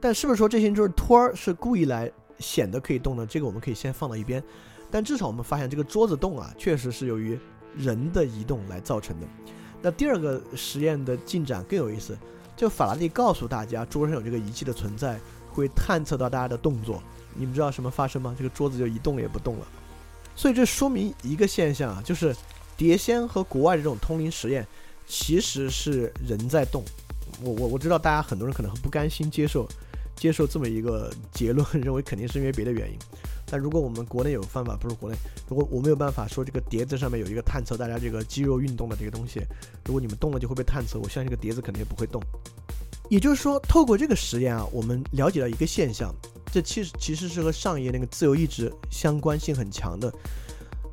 [0.00, 3.24] 但是不是说这些就是托儿是故意来显得可以动呢？
[3.24, 4.42] 这个我们可以先放到一边。
[4.90, 7.38] 但至少我们发现这个桌子动啊，确实是由于
[7.76, 9.26] 人的移动来造成的。
[9.82, 12.18] 那第二个实验的进展更有意思。
[12.60, 15.18] 就法拉第告诉大家，桌上有这个仪器的存在，
[15.48, 17.02] 会探测到大家的动作。
[17.34, 18.36] 你们知道什么发生吗？
[18.36, 19.66] 这个桌子就一动也不动了。
[20.36, 22.36] 所以这说明一个现象啊，就是
[22.76, 24.66] 碟仙和国外的这种通灵实验，
[25.06, 26.84] 其实是人在动。
[27.42, 29.66] 我我我知道大家很多人可能很不甘心接受
[30.14, 32.98] 接受这么一个结论， 认为肯定是因为别的原因。
[33.50, 35.16] 但如果我们国内有办法，不是国内，
[35.48, 39.40] 如果我没有办法说这个碟子上面有一个探测大家这个肌肉运动的这个东西，
[39.84, 42.22] 如果你们动了就会被探测，我相信这个碟子肯定也不会动。
[43.08, 46.14] 也就是说，透过这个实验啊，我们了解到一个现象，
[46.52, 50.12] 这其实其实是和上一页那个自由意志相关性很强的，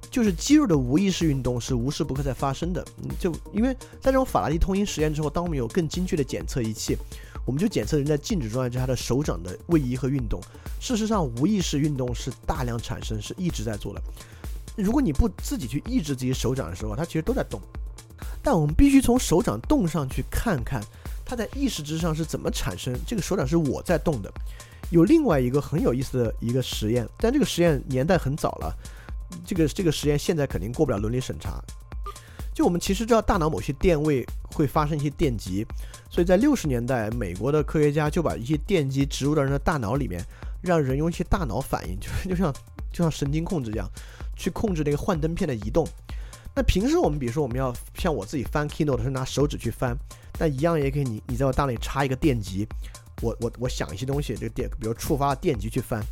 [0.09, 2.83] 就是肌肉的无意识运动是无时不刻在发生的。
[3.19, 3.71] 就因为
[4.01, 6.97] 在这种法拉第通音实验之后，当我们有更精确的检测仪器。
[7.47, 10.41] 我们就检测人在静止状态之下的手掌的位移和运动。
[10.81, 14.01] 事实上，无意识运动是大量产生，是一直在做的。
[14.75, 17.61] 如果你不自己去抑制自己手掌的时候，它其实都在动。
[18.43, 20.83] 但我们必须从手掌动上去看看，
[21.25, 22.93] 它在意识之上是怎么产生。
[23.07, 24.29] 这个手掌是我在动的。
[24.89, 28.77] 有另外一个很有意思的一个实验，但这个实验年代很早了。
[29.45, 31.63] 这个这个实验现在肯定过不了伦理审查。
[32.57, 34.25] 就我们其实知道，大脑某些电位
[34.55, 35.63] 会发生一些电极，
[36.09, 40.25] 所以在六十年代，美国的科学家就把一些电极植入到人的大脑里面，
[40.63, 42.51] 让人用一些大脑反应，就 是就像
[42.91, 43.87] 就像神经控制一样，
[44.35, 45.87] 去控制那个幻灯片的移动。
[46.55, 49.95] 那平时我们比如说我们要像我自己翻 Keynote 是拿手指去翻，
[50.39, 52.67] 那一样也可以，你你在我大脑里插一个电极，
[53.21, 56.03] 我我我想一些东西，这个电比如触发了电极去翻。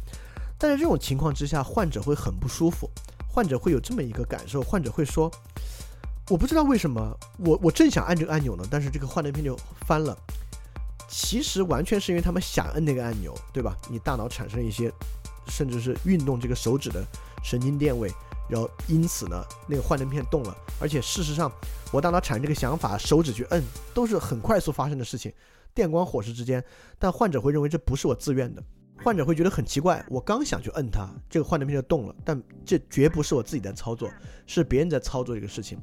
[0.59, 2.87] 但是这种情况之下，患者会很不舒服，
[3.27, 5.31] 患者会有这么一个感受，患者会说。
[6.29, 10.17] 我不知道为什么，我我正想按这个按钮呢，但是这个幻灯片就翻了。
[11.07, 13.77] 其实完全是因为他们想摁那个按钮，对吧？
[13.91, 14.91] 你大脑产生一些，
[15.47, 17.05] 甚至是运动这个手指的
[17.43, 18.11] 神经电位，
[18.49, 20.57] 然后因此呢，那个幻灯片动了。
[20.81, 21.51] 而且事实上，
[21.91, 25.31] 我大脑产生这个想法，手指去摁，都是很快速发生的事情，
[25.75, 26.61] 电光火石之间。
[26.97, 28.63] 但患者会认为这不是我自愿的，
[29.03, 34.09] 患者会觉得很奇怪，我刚想去摁它，这个幻灯片就动了，但这绝不是我自己在操作，
[34.47, 35.79] 是别人在操作这个事情。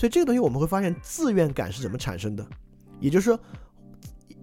[0.00, 2.46] 所以这个东西我们会发现自愿感是怎么产生的，
[3.00, 3.38] 也就是说，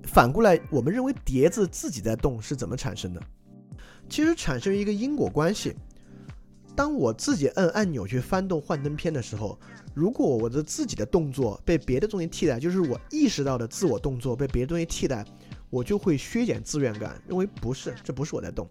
[0.03, 3.19] 反过来我们认为碟子自己在动是怎么产生的？
[4.07, 5.75] 其实产生于一个因果关系。
[6.75, 9.59] 当我自己摁按钮去翻动幻灯片的时候，
[9.95, 15.25] 如果我的自己的动作被别的东西替代，就是我意识到的自我动作被别的东西替代，
[15.71, 18.69] 我就会削减自愿感，认为不是，这不是我在动。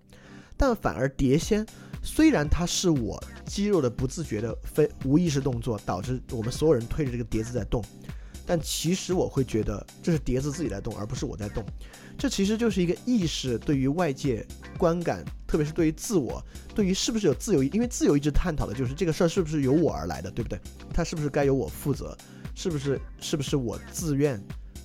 [0.57, 1.67] 但反而碟仙。
[2.07, 7.85] 虽然它是我肌肉的不自觉的非无意识动作导致我们所有人推着这个碟子在动，
[8.47, 11.65] 但其实我会觉得这是碟子自己在动，而不是我在动。
[12.16, 14.47] 这其实就是一个意识对于外界
[14.78, 16.41] 观感，特别是对于自我，
[16.77, 20.59] 对于是不是有自由，因为自由意志探讨的就是这个事儿是不是由我而来的，对不对？
[20.95, 22.16] 它是不是该由我负责？
[22.55, 24.41] 是不是是不是我自愿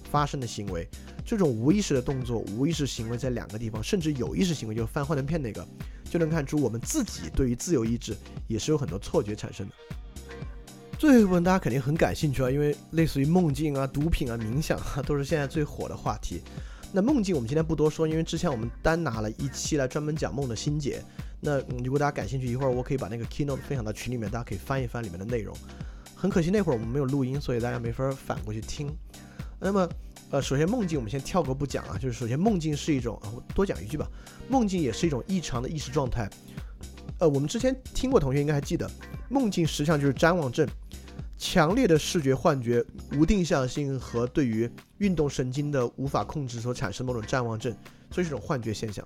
[0.10, 0.90] 发生的行为？
[1.24, 5.66] 这种无意识的动作、无意识行为在两个地方，甚至有意识行为，就是翻幻灯片那个。
[6.12, 8.14] 就能看出我们自己对于自由意志
[8.46, 9.74] 也是有很多错觉产生的。
[11.00, 16.42] 最后一部分大家肯定很感兴趣啊，因为类似于梦境啊、毒品啊、冥想啊，都是现在最火的话题。
[16.92, 21.02] 那梦境我们今天不多说，因为之前我们单拿了一期来专门讲梦的心结。
[21.40, 25.56] 那如果大家感兴趣，一会儿我可以把那个 keynote 分享到群里面，大家可以翻一翻里面的内容。
[26.14, 28.94] 很可惜那会儿我们没有录音，所以大家没法反过去听。
[29.62, 29.88] 那么。
[30.32, 34.10] 呃，首先梦境我们先跳过不讲啊，就是首先梦境是一种，我多讲一句吧，
[34.48, 36.30] 梦境也是一种异常的意识状态。
[37.20, 38.90] 呃，我们之前听过同学应该还记得，
[39.30, 40.66] 梦境实际上就是谵妄症，
[41.38, 42.84] 强烈的视觉幻觉、
[43.18, 47.76] 无定向性和对于运动神经的无法控制所产生某种谵妄症，
[48.10, 49.06] 所以是一种幻觉现象。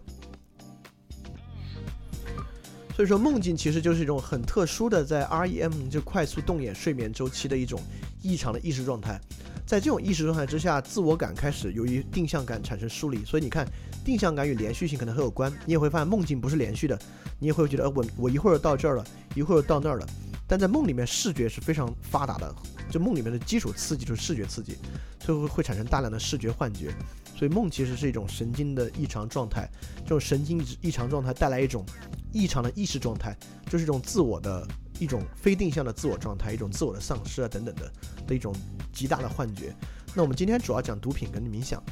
[2.96, 7.82] 所以说梦境其实就是一种很特殊的在 REM 就快速动眼睡眠周期的一种
[8.22, 9.20] 异常的意识状态。
[9.66, 13.26] 在这种意识状态之下，自我感开始由于定向感产生疏离。
[13.26, 13.68] 所以你看，
[14.04, 15.52] 定向感与连续性可能很有关。
[15.66, 16.98] 你也会发现梦境不是连续的，
[17.40, 20.08] 你也会觉得，呃，我我一会儿到这儿了，一会儿到那儿了。
[20.48, 22.56] 但在梦里面，视觉是非常发达的，
[22.92, 24.78] 就梦里面的基础刺激就是视觉刺激，
[25.20, 26.94] 所以会会产生大量的视觉幻觉。
[27.36, 29.68] 所以梦其实是一种神经的异常状态，
[30.04, 31.84] 这种神经异常状态带来一种
[32.32, 33.36] 异常的意识状态，
[33.68, 34.66] 就是一种自我的
[35.00, 37.92] 一种非定向的自我状态，一种自我的丧失啊等等的
[38.28, 38.56] 的一种
[38.94, 39.76] 极大的幻觉。
[40.14, 41.84] 那我们今天主要讲毒品跟冥想。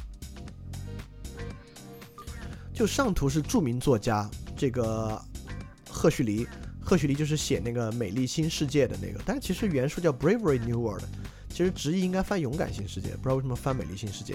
[2.72, 5.20] 就上图是著名作家这个
[5.88, 6.46] 赫胥黎。
[6.86, 11.02] 赫胥黎就是写那个《美丽新世界》的那个，但是其实原书叫《Bravery New World》，
[11.48, 14.34] 其实直译应该翻《勇敢新世界》，不知道为什么翻《美丽新世界》。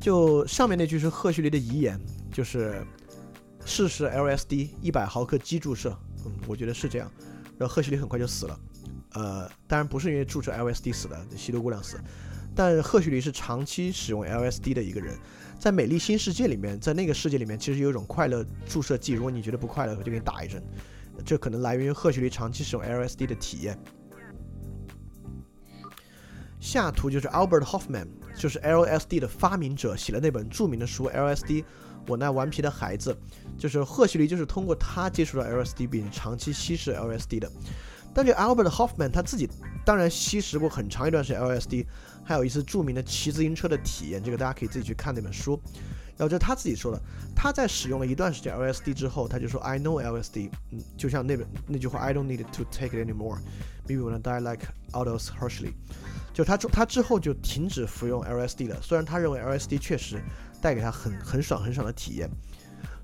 [0.00, 2.00] 就上面那句是赫胥黎的遗言，
[2.32, 2.82] 就是
[3.66, 5.94] 试试 LSD 一百毫克基注射，
[6.24, 7.12] 嗯，我觉得是这样。
[7.58, 8.60] 然后赫胥黎很快就死了，
[9.12, 11.98] 呃，当然不是因为注射 LSD 死的，吸毒过量死。
[12.54, 15.14] 但赫胥黎是长期使用 LSD 的一个人，
[15.58, 20.62] 在《美丽新世界》里面，在那个世界里面，其实有一种快乐注射剂，如果你觉得不快乐，我就给你打一针。
[21.24, 23.78] 这可能来源于赫胥黎长期使用 LSD 的体验。
[26.58, 28.06] 下图就是 Albert Hoffman，
[28.36, 31.64] 就是 LSD 的发明者，写了那本著名的书《LSD：
[32.06, 33.12] 我那顽皮的孩子》。
[33.58, 37.50] 就是赫胥黎就是通过他接触到 LSD 并长期吸食 LSD 的。
[38.12, 39.48] 但这 Albert Hoffman 他自己
[39.84, 41.86] 当然吸食过很长一段时间 LSD，
[42.24, 45.58] 还有一次著名的骑自行车的体验，这个大家可以自己去看那本书。
[46.18, 47.00] 然后这他自己说的，
[47.34, 54.40] 他在使用了一段时间 LSD 之后，他就说 I know LSD，嗯，就像那本那句话 I don't need to take it anymore，maybe when I die
[54.40, 55.74] like Aldous Huxley，
[56.32, 58.80] 就他他之后就停止服用 LSD 了。
[58.80, 60.22] 虽然他认为 LSD 确实
[60.60, 62.28] 带给他很很爽很爽的体验，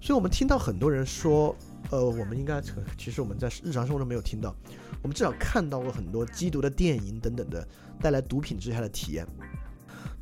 [0.01, 1.55] 所以我们听到很多人说，
[1.91, 2.61] 呃，我们应该
[2.99, 4.55] 其实我们在日常生活中没有听到，
[5.03, 7.67] 我们至少看到过很多缉毒的电影等等的
[8.01, 9.27] 带来毒品之下的体验。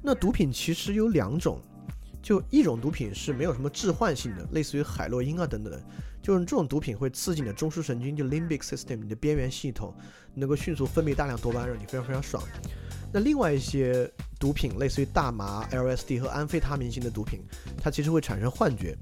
[0.02, 1.60] 那毒品其实有两种。
[2.22, 5.82] 就一种毒品是没有什么致幻性的，类似于海洛因啊等等的，
[6.20, 9.94] 就是这种毒品会刺激你的中枢神经，就 limbic system，你的边缘系统
[10.34, 12.42] 能够迅速分泌大量多巴胺，让你非常非常爽。
[13.12, 17.40] 那另外一些毒品，类似于大麻、LSD 和安非他明型的毒品，
[17.82, 18.96] 它其实会产生幻觉。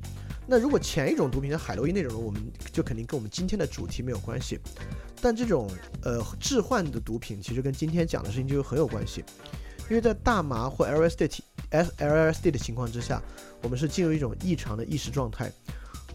[0.46, 4.58] 那如果前一种毒品像海洛因那种，我们就肯定跟我们今天的主题没有关系。
[5.20, 5.70] 但这种
[6.02, 9.22] 呃致幻的毒品，其实跟今天讲的事情就很有关系。
[9.90, 11.40] 因为在大麻或 LSD、
[11.70, 13.22] S LSD 的情况之下，
[13.62, 15.52] 我们是进入一种异常的意识状态。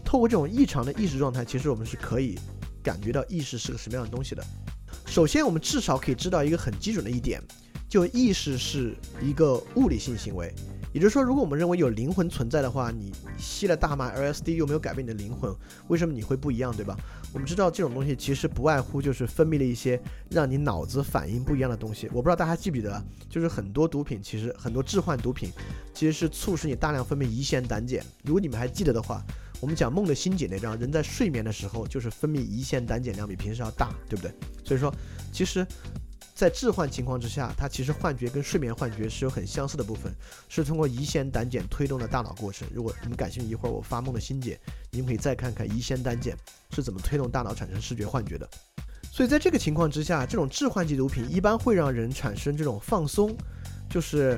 [0.04, 2.38] 透过这种异常的意识状态，其实我们是可以
[2.82, 4.44] 感觉到意识是个什么样的东西的。
[5.06, 7.40] 首先，我们至少可以知道一个很基准的一点，
[7.94, 8.92] 就意识是
[9.22, 10.52] 一个物理性行为。
[10.92, 15.54] 也就是说，如果我们认为有灵魂存在的话，你吸了大麻 LSD 又没有改变你的灵魂，
[15.86, 16.96] 为什么你会不一样，对吧？
[17.32, 22.08] 我们知道这种东西其实不外乎就是分泌了一些让你脑子反应不一样的东西。
[22.08, 23.00] 我不知道大家记不记得，
[23.30, 25.52] 就是很多毒品，其实很多致幻毒品
[25.94, 28.04] 其实是促使你大量分泌乙酰胆碱。
[28.24, 29.22] 如果你们还记得的话，
[29.60, 34.34] 我们讲梦的心解那章，人在睡眠的时候就是分泌乙酰胆碱量比平时要大，对不对？
[34.64, 34.92] 所以说，
[35.32, 35.64] 其实。
[36.34, 40.12] 在致幻情况之下，它其实幻觉跟睡眠幻觉是有很相似的部分，
[40.48, 42.66] 是通过乙酰胆碱推动的大脑过程。
[42.74, 44.58] 如果你们感兴趣，一会儿我发梦的心解，
[44.90, 46.36] 你们可以再看看乙酰胆碱
[46.72, 48.48] 是怎么推动大脑产生视觉幻觉的。
[49.12, 53.32] 所以在这个情况之下，这种致幻剂毒品一般会让人产生这种放松，
[53.88, 54.36] 就是，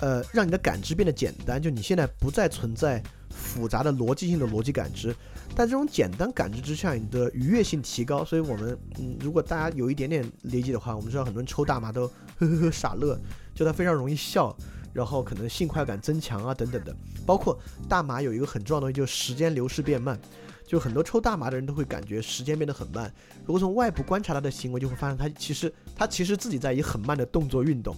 [0.00, 3.00] 呃，让你的感知变得简单，就你现在不再存在
[3.38, 5.14] 复杂的逻辑性的逻辑感知。
[5.56, 8.24] 在这种简单感知之下，你的愉悦性提高。
[8.24, 12.06] 所以，我们嗯，如果大家有一点点理解的话，我们知道很多人抽大麻都
[12.38, 13.18] 呵呵呵傻乐，
[13.54, 14.54] 就他非常容易笑，
[14.92, 16.94] 然后可能性快感增强啊等等的。
[17.24, 17.58] 包括
[17.88, 20.18] 大麻有一个很重要的东西，就是时间流逝变慢。
[20.66, 23.10] 就很多抽大麻的人都会感觉时间变得很慢。
[23.46, 27.96] 如果从外部观察他的行为，就会发现他其实他其实自己在以很慢的动作运动。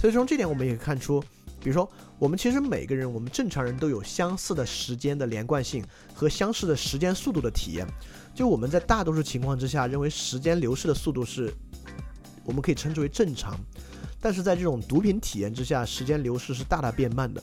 [0.00, 1.22] 所以从这点我们也可以看出。
[1.60, 7.86] 比如说，我们其实每个人，我们正常人都有相似的时间的连贯性和相似的时间速度的体验。
[8.34, 11.52] 就我们在大多数情况之下，认为时间流逝的速度是，
[12.44, 13.58] 我们可以称之为正常。
[14.20, 17.42] 但是在这种毒品体验之下，时间流逝是大大变慢的。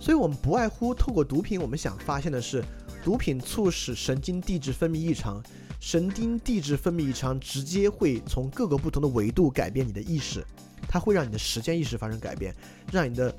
[0.00, 2.64] 所以我们不外乎透过毒品，我们想发现的是，
[3.04, 5.42] 毒品促使神经递质分泌异常，
[5.78, 10.44] 神经递质分泌异常直接会从各个不同的维度改变你的意识。
[10.92, 12.52] 它会让你的时间意识发生改变，
[12.90, 13.32] 让你的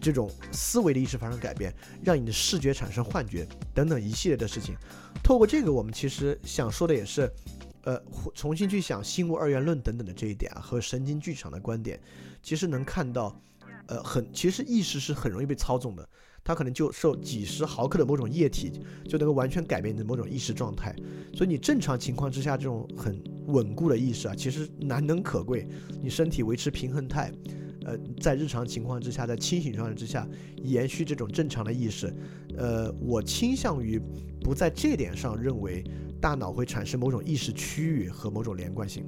[0.00, 1.74] 这种思维的意识发生改变，
[2.04, 4.76] 让你的视觉产生幻觉等等一系列的事情。
[5.20, 7.28] 透过这个，我们其实想说的也是，
[7.82, 8.00] 呃，
[8.36, 12.00] 重新去想心物二元论等等的这一点啊，和神经剧场的观点，
[12.40, 13.36] 其实能看到，
[13.86, 16.08] 呃，很其实意识是很容易被操纵的。
[16.44, 18.72] 它可能就受几十毫克的某种液体
[19.08, 20.94] 就能够完全改变你的某种意识状态，
[21.34, 25.68] 所以你正常情况之下这种很稳固的意识啊，其实难能可贵。
[26.02, 27.32] 你身体维持平衡态，
[27.84, 32.12] 呃，在日常情况之下，在清醒状态之下，延续这种正常的意识。
[32.56, 34.00] 呃，我倾向于
[34.40, 35.84] 不在这点上认为
[36.20, 39.04] 大脑会产生某种意识区域和某种连贯性。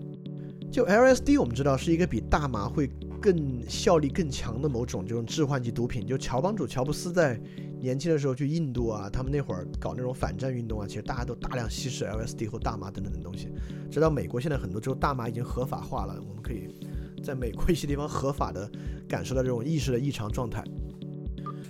[0.70, 2.88] 就 LSD，我们知道是一个比大麻会
[3.24, 6.06] 更效力更强的某种这种致幻剂毒品。
[6.06, 7.40] 就乔帮主乔布斯在
[7.80, 13.48] 年轻的时候去印度啊，他们那会儿搞那种反战运动啊，其实大家都大量吸食 LSD 或大麻等等的东西。
[13.90, 16.68] 直到美国现在很多州大麻已经合法化了，我们可以
[17.24, 18.70] 在美国一些地方合法的
[19.08, 20.62] 感受到这种意识的异常状态。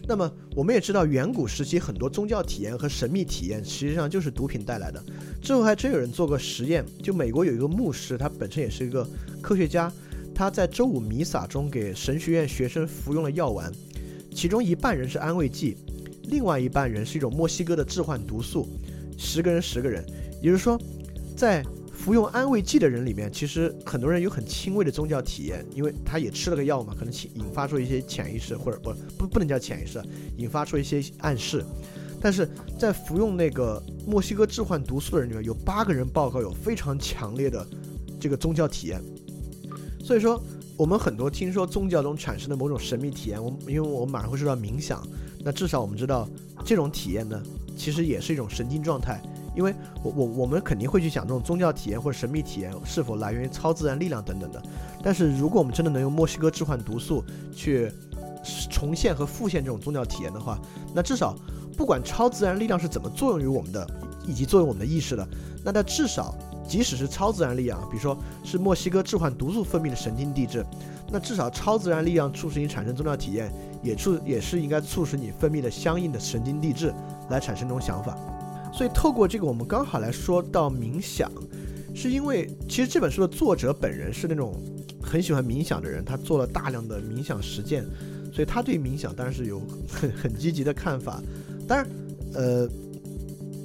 [0.06, 5.02] 那么我们也知道，远古时期很多宗教体验和神秘体验，实际上就是毒品带来的。
[5.40, 9.08] 之后还真有人做过实验，就美国有一个牧师，他本身也是一个
[9.40, 9.90] 科学家，
[10.34, 13.72] 他在周五弥撒中给神学院学生服用了药丸，
[14.34, 15.76] 其中一半人是安慰剂，
[16.24, 18.66] 另外一半人是一种墨西哥的致幻毒素，
[19.16, 20.04] 十个人十个人，
[20.42, 20.78] 也就是说，
[21.36, 21.64] 在。
[21.96, 30.02] 服用安慰剂的人里面，其实很多人有很轻微的宗教体验，因为他也吃了个药嘛，可能引引发出一些潜意识，或者不不不能叫潜意识，
[30.36, 31.64] 引发出一些暗示。
[32.20, 32.46] 但是
[32.78, 37.66] 在服用那个墨西哥致幻毒素的人里面，有八个人报告有非常强烈的
[38.20, 39.00] 这个宗教体验。
[40.04, 40.38] 所以说，
[40.76, 45.02] 我们很多听说宗教中产生的某种神秘体验，我因为我们马上会说到冥想，
[45.42, 46.28] 那至少我们知道
[46.62, 47.42] 这种体验呢，
[47.74, 49.18] 其实也是一种神经状态。
[49.56, 49.72] 因为
[50.02, 54.62] 我我我们肯定会去想这种宗教体验或者神秘体验是否来源于超自然力量等等的，
[55.02, 57.24] 但是如果我们真的能用墨西哥致幻毒素
[57.54, 57.90] 去
[58.68, 60.60] 重现和复现这种宗教体验的话，
[60.92, 61.34] 那至少
[61.78, 63.88] 不管超自然力量是怎么作用于我们的，
[64.26, 65.26] 以及作用我们的意识的，
[65.64, 66.34] 那它至少
[66.66, 70.64] 即使是超自然力量，比如说是墨西哥致幻毒素分泌的神经递质，
[71.12, 76.92] 那至少超自然力量促使你产生宗教体验，也促也是应该促使你分泌的相应的神经递质
[77.30, 78.16] 来产生这种想法。
[78.72, 81.30] 所以透过这个，我们刚好来说到冥想，
[81.94, 84.60] 是因为其实这本书的作者本人是那种
[85.00, 87.84] 很喜欢冥想的人，他做了大量的冥想实践，
[88.32, 91.22] 所以他对冥想当然是有很很积极的看法。
[91.68, 91.88] 当然，
[92.34, 92.68] 呃，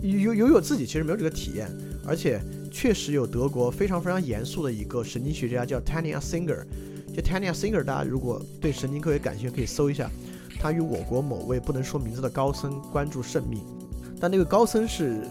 [0.03, 1.67] 有有有自己其实没有这个体验，
[2.05, 2.39] 而且
[2.69, 6.63] 确实有德国非常非常严肃的一个神经学家叫 Tania Singer，
[7.13, 10.09] 就 Tania Singer，大家如果对神经科学感兴趣，可以搜一下，
[10.59, 13.61] 他与我国某位不能说名字的高僧关注甚密。
[14.19, 15.21] 但那个高僧是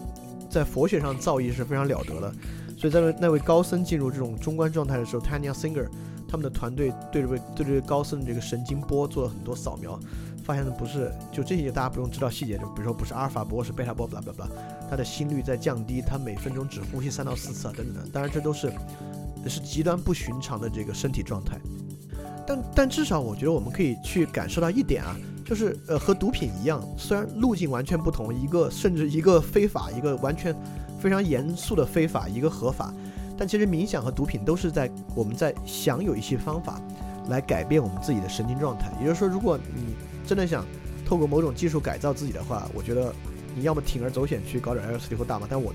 [0.51, 2.33] 在佛学上造诣是非常了得的，
[2.77, 5.87] 所以在那位高僧进入这种中观状态的时候，Tania Singer
[6.27, 9.99] 他们的团队对这位对这位高僧的这个神经波做了很多扫描，
[10.49, 14.51] 发现的不是就这些大家不用知道细节，就比如说不是阿尔法波是贝塔波，巴拉巴拉，
[14.89, 18.73] 他的心率在降低，他每分钟只呼吸三到四次啊等等等，当然这都是
[19.47, 21.59] 是极端不寻常的这个身体状态，
[22.47, 25.15] 但但至少我觉得我们可以去感受到一点啊。
[25.45, 30.55] 就是呃和毒品一样，虽然路径完全不同，一个甚至一个非法，一个完全
[31.01, 32.93] 非常严肃的非法，一个合法，
[33.35, 36.79] 但其实冥想和毒品都是在我们在享有一些方法
[37.31, 38.93] 来改变我们自己的神经状态。
[39.01, 39.97] 也就是说，如果你
[40.29, 40.63] 真的想
[41.07, 43.15] 透过某种技术改造自己的话，我觉得
[43.57, 45.73] 你要么铤而走险去搞点 LSD 或大麻，但我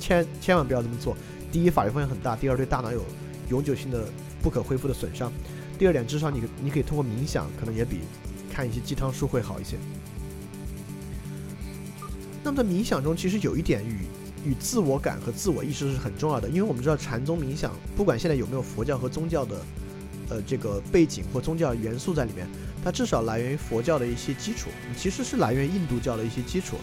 [0.00, 1.14] 千千万不要这么做。
[1.52, 3.04] 第一，法律风险很大；第二，对大脑有
[3.50, 4.08] 永久性的
[4.42, 5.30] 不可恢复的损伤；
[5.78, 8.00] 第二点，至少你你可以通过冥想，可能也比。
[8.48, 9.76] 看一些鸡汤书会好一些。
[12.42, 14.06] 那么在冥想中，其实有一点与
[14.48, 19.60] 与自我感和自我意识是很重要的，因为我们知道禅宗冥想，不管现在有没有佛教和宗教的
[20.30, 22.48] 呃这个背景或宗教元素在里面，
[22.84, 26.76] 它至少来源于佛教的一些基础，其实是来源于印度教的一些基础。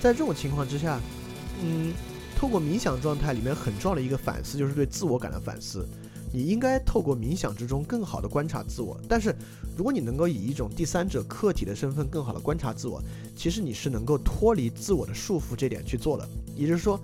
[0.00, 0.98] 在这种情况之下，
[1.62, 1.92] 嗯，
[2.36, 5.86] 透过冥想状态里面很重要的一个反思，就是对自我感的反思。
[6.32, 9.32] 你应该透过冥想之中更好的观察自我，但是
[9.76, 13.00] 如果你能够以一种第三者客体的身份更好的观察自我，
[13.36, 16.28] 其实你是能够脱离自我的束缚这点去做的。
[16.56, 16.98] 也就是说，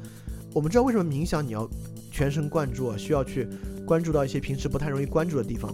[0.52, 1.68] 我们知道为什么冥想你要
[2.10, 3.46] 全神贯注啊，需要去
[3.86, 5.72] 关注到一些平时不太容易关注的地方。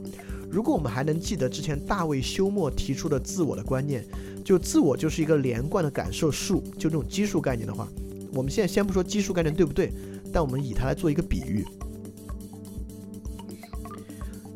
[0.56, 4.02] 如果我们还能记得之前大卫休谟提出的自我的观念，
[4.42, 7.86] 就自我就是一个连贯的感受数，就这种基数概念的话，
[8.32, 9.92] 我们现在先不说基数概念对不对，
[10.32, 11.62] 但我们以它来做一个比喻。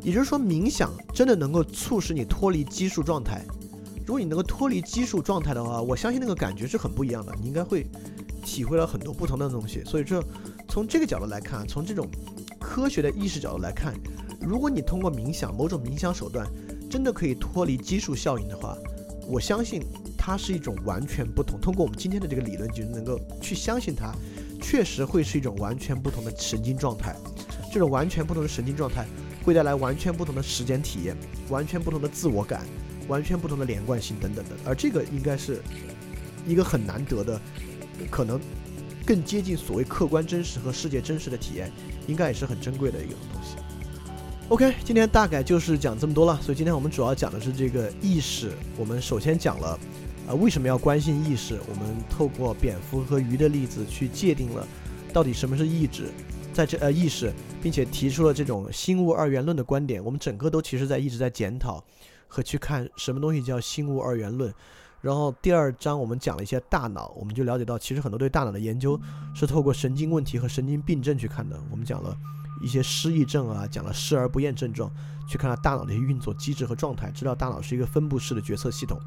[0.01, 3.45] 也就是说，冥想真的能够促使你脱离基数状态。
[4.07, 7.31] 如果你能够脱离基数状态的话，我相信那个感觉是很不一样的。
[7.43, 7.87] 你应该会
[8.43, 9.85] 体会到很多不同的东西。
[9.85, 10.25] 所以，这
[10.67, 12.09] 从这个角度来看，从这种
[12.59, 13.93] 科学的意识角度来看，
[14.41, 16.47] 如果你通过冥想某种冥想手段，
[16.91, 18.77] 真的可以脱离激素效应的话，
[19.29, 19.83] 我相信
[20.17, 21.61] 它是一种完全不同。
[21.61, 24.15] 通过我们今天的这个理论，就能够去相信它，
[24.61, 27.15] 确实会是一种完全不同的神经状态。
[27.73, 29.07] 这种完全不同的神经状态。
[29.43, 31.17] 会带来完全不同的时间体验，
[31.49, 32.67] 完全不同的自我感，
[33.09, 35.63] 完全不同的连贯性等等的，而这个应该是
[36.47, 37.41] 一个很难得的，
[38.11, 38.39] 可能
[39.07, 41.73] 更接近所谓客观真实和世界真实的体验，
[42.07, 43.57] 应该也是很珍贵的一个东西。
[44.51, 46.37] OK，今天大概就是讲这么多了。
[46.43, 48.51] 所以今天我们主要讲的是这个意识。
[48.77, 49.79] 我们首先讲了，
[50.27, 51.57] 呃，为什么要关心意识？
[51.69, 54.67] 我们透过蝙蝠和鱼的例子去界定了
[55.13, 56.09] 到底什么是意志，
[56.53, 57.33] 在这呃意识，
[57.63, 60.05] 并且提出了这种心物二元论的观点。
[60.05, 61.81] 我们整个都其实在一直在检讨
[62.27, 64.53] 和去看什么东西叫心物二元论。
[65.01, 69.01] 然后第二章我们讲了一些大脑，我们就了解到其实很多对大脑的研究
[69.33, 71.57] 是透过神经问题和神经病症去看的。
[71.71, 72.19] 我们讲了。
[72.61, 74.91] 一些失忆症啊，讲了视而不厌症状，
[75.29, 79.01] 去看它大脑的一些运作机制和状态，知道大脑是一个分布式的决策系统。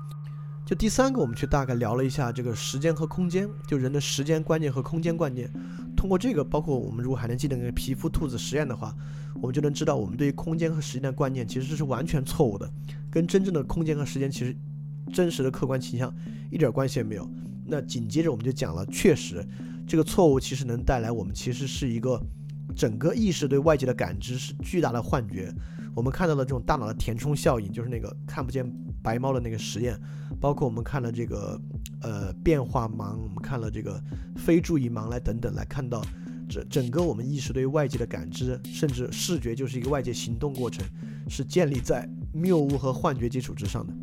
[0.66, 5.52] 就第三个，我们去大概聊了一下这个时间和空间，就人的时间观念和空间观念。
[5.96, 8.96] 通过这个，包括我们如果还能记得那个皮肤兔子实验的话，
[9.36, 12.72] 我们就能知道我们对于空间和时间的观念其实是完全错误的，
[13.12, 14.56] 跟真正的空间和时间其实
[15.14, 16.14] 真实的客观倾向
[16.50, 17.30] 一点关系也没有。
[17.66, 19.46] 那紧接着我们就讲了，确实
[19.86, 22.20] 这个错误其实能带来我们其实是一个。
[22.76, 25.54] 整个意识对外界的感知是巨大的幻觉，
[25.96, 28.70] 我们看到了这种大脑的填充效应，就是那个看不见
[29.02, 30.00] 白猫的那个实验，
[30.40, 31.60] 包括我们看了这个
[32.02, 34.02] 呃变化盲，我们看了这个
[34.36, 36.04] 非注意盲来等等，来看到
[36.50, 40.86] 这整个我们意识对外界的感知，甚至视觉就是一个外界行动过程，
[41.30, 43.94] 是建立在谬误和幻觉基础之上的。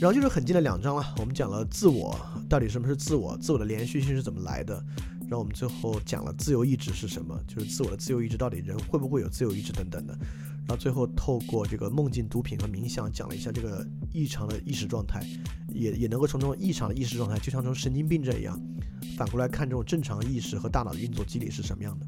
[0.00, 2.18] 然后就是很近的两章了，我们讲了自我
[2.48, 4.84] 到底什么是自我，自我的连续性是怎么来的。
[5.28, 10.16] 然后我们最后讲了自由意志是什么，就是自我的自由意志到底人会不会有自由意志等等的。
[10.66, 15.22] 然后最后透过这个梦境、毒品和冥想讲了一下这个异常的意识状态，
[15.68, 18.58] 也也能够从这种异常的意识状态，就像这种神经病症一样，
[19.16, 22.06] 反过来看这种正常意识和大脑的运作机理是什么样的。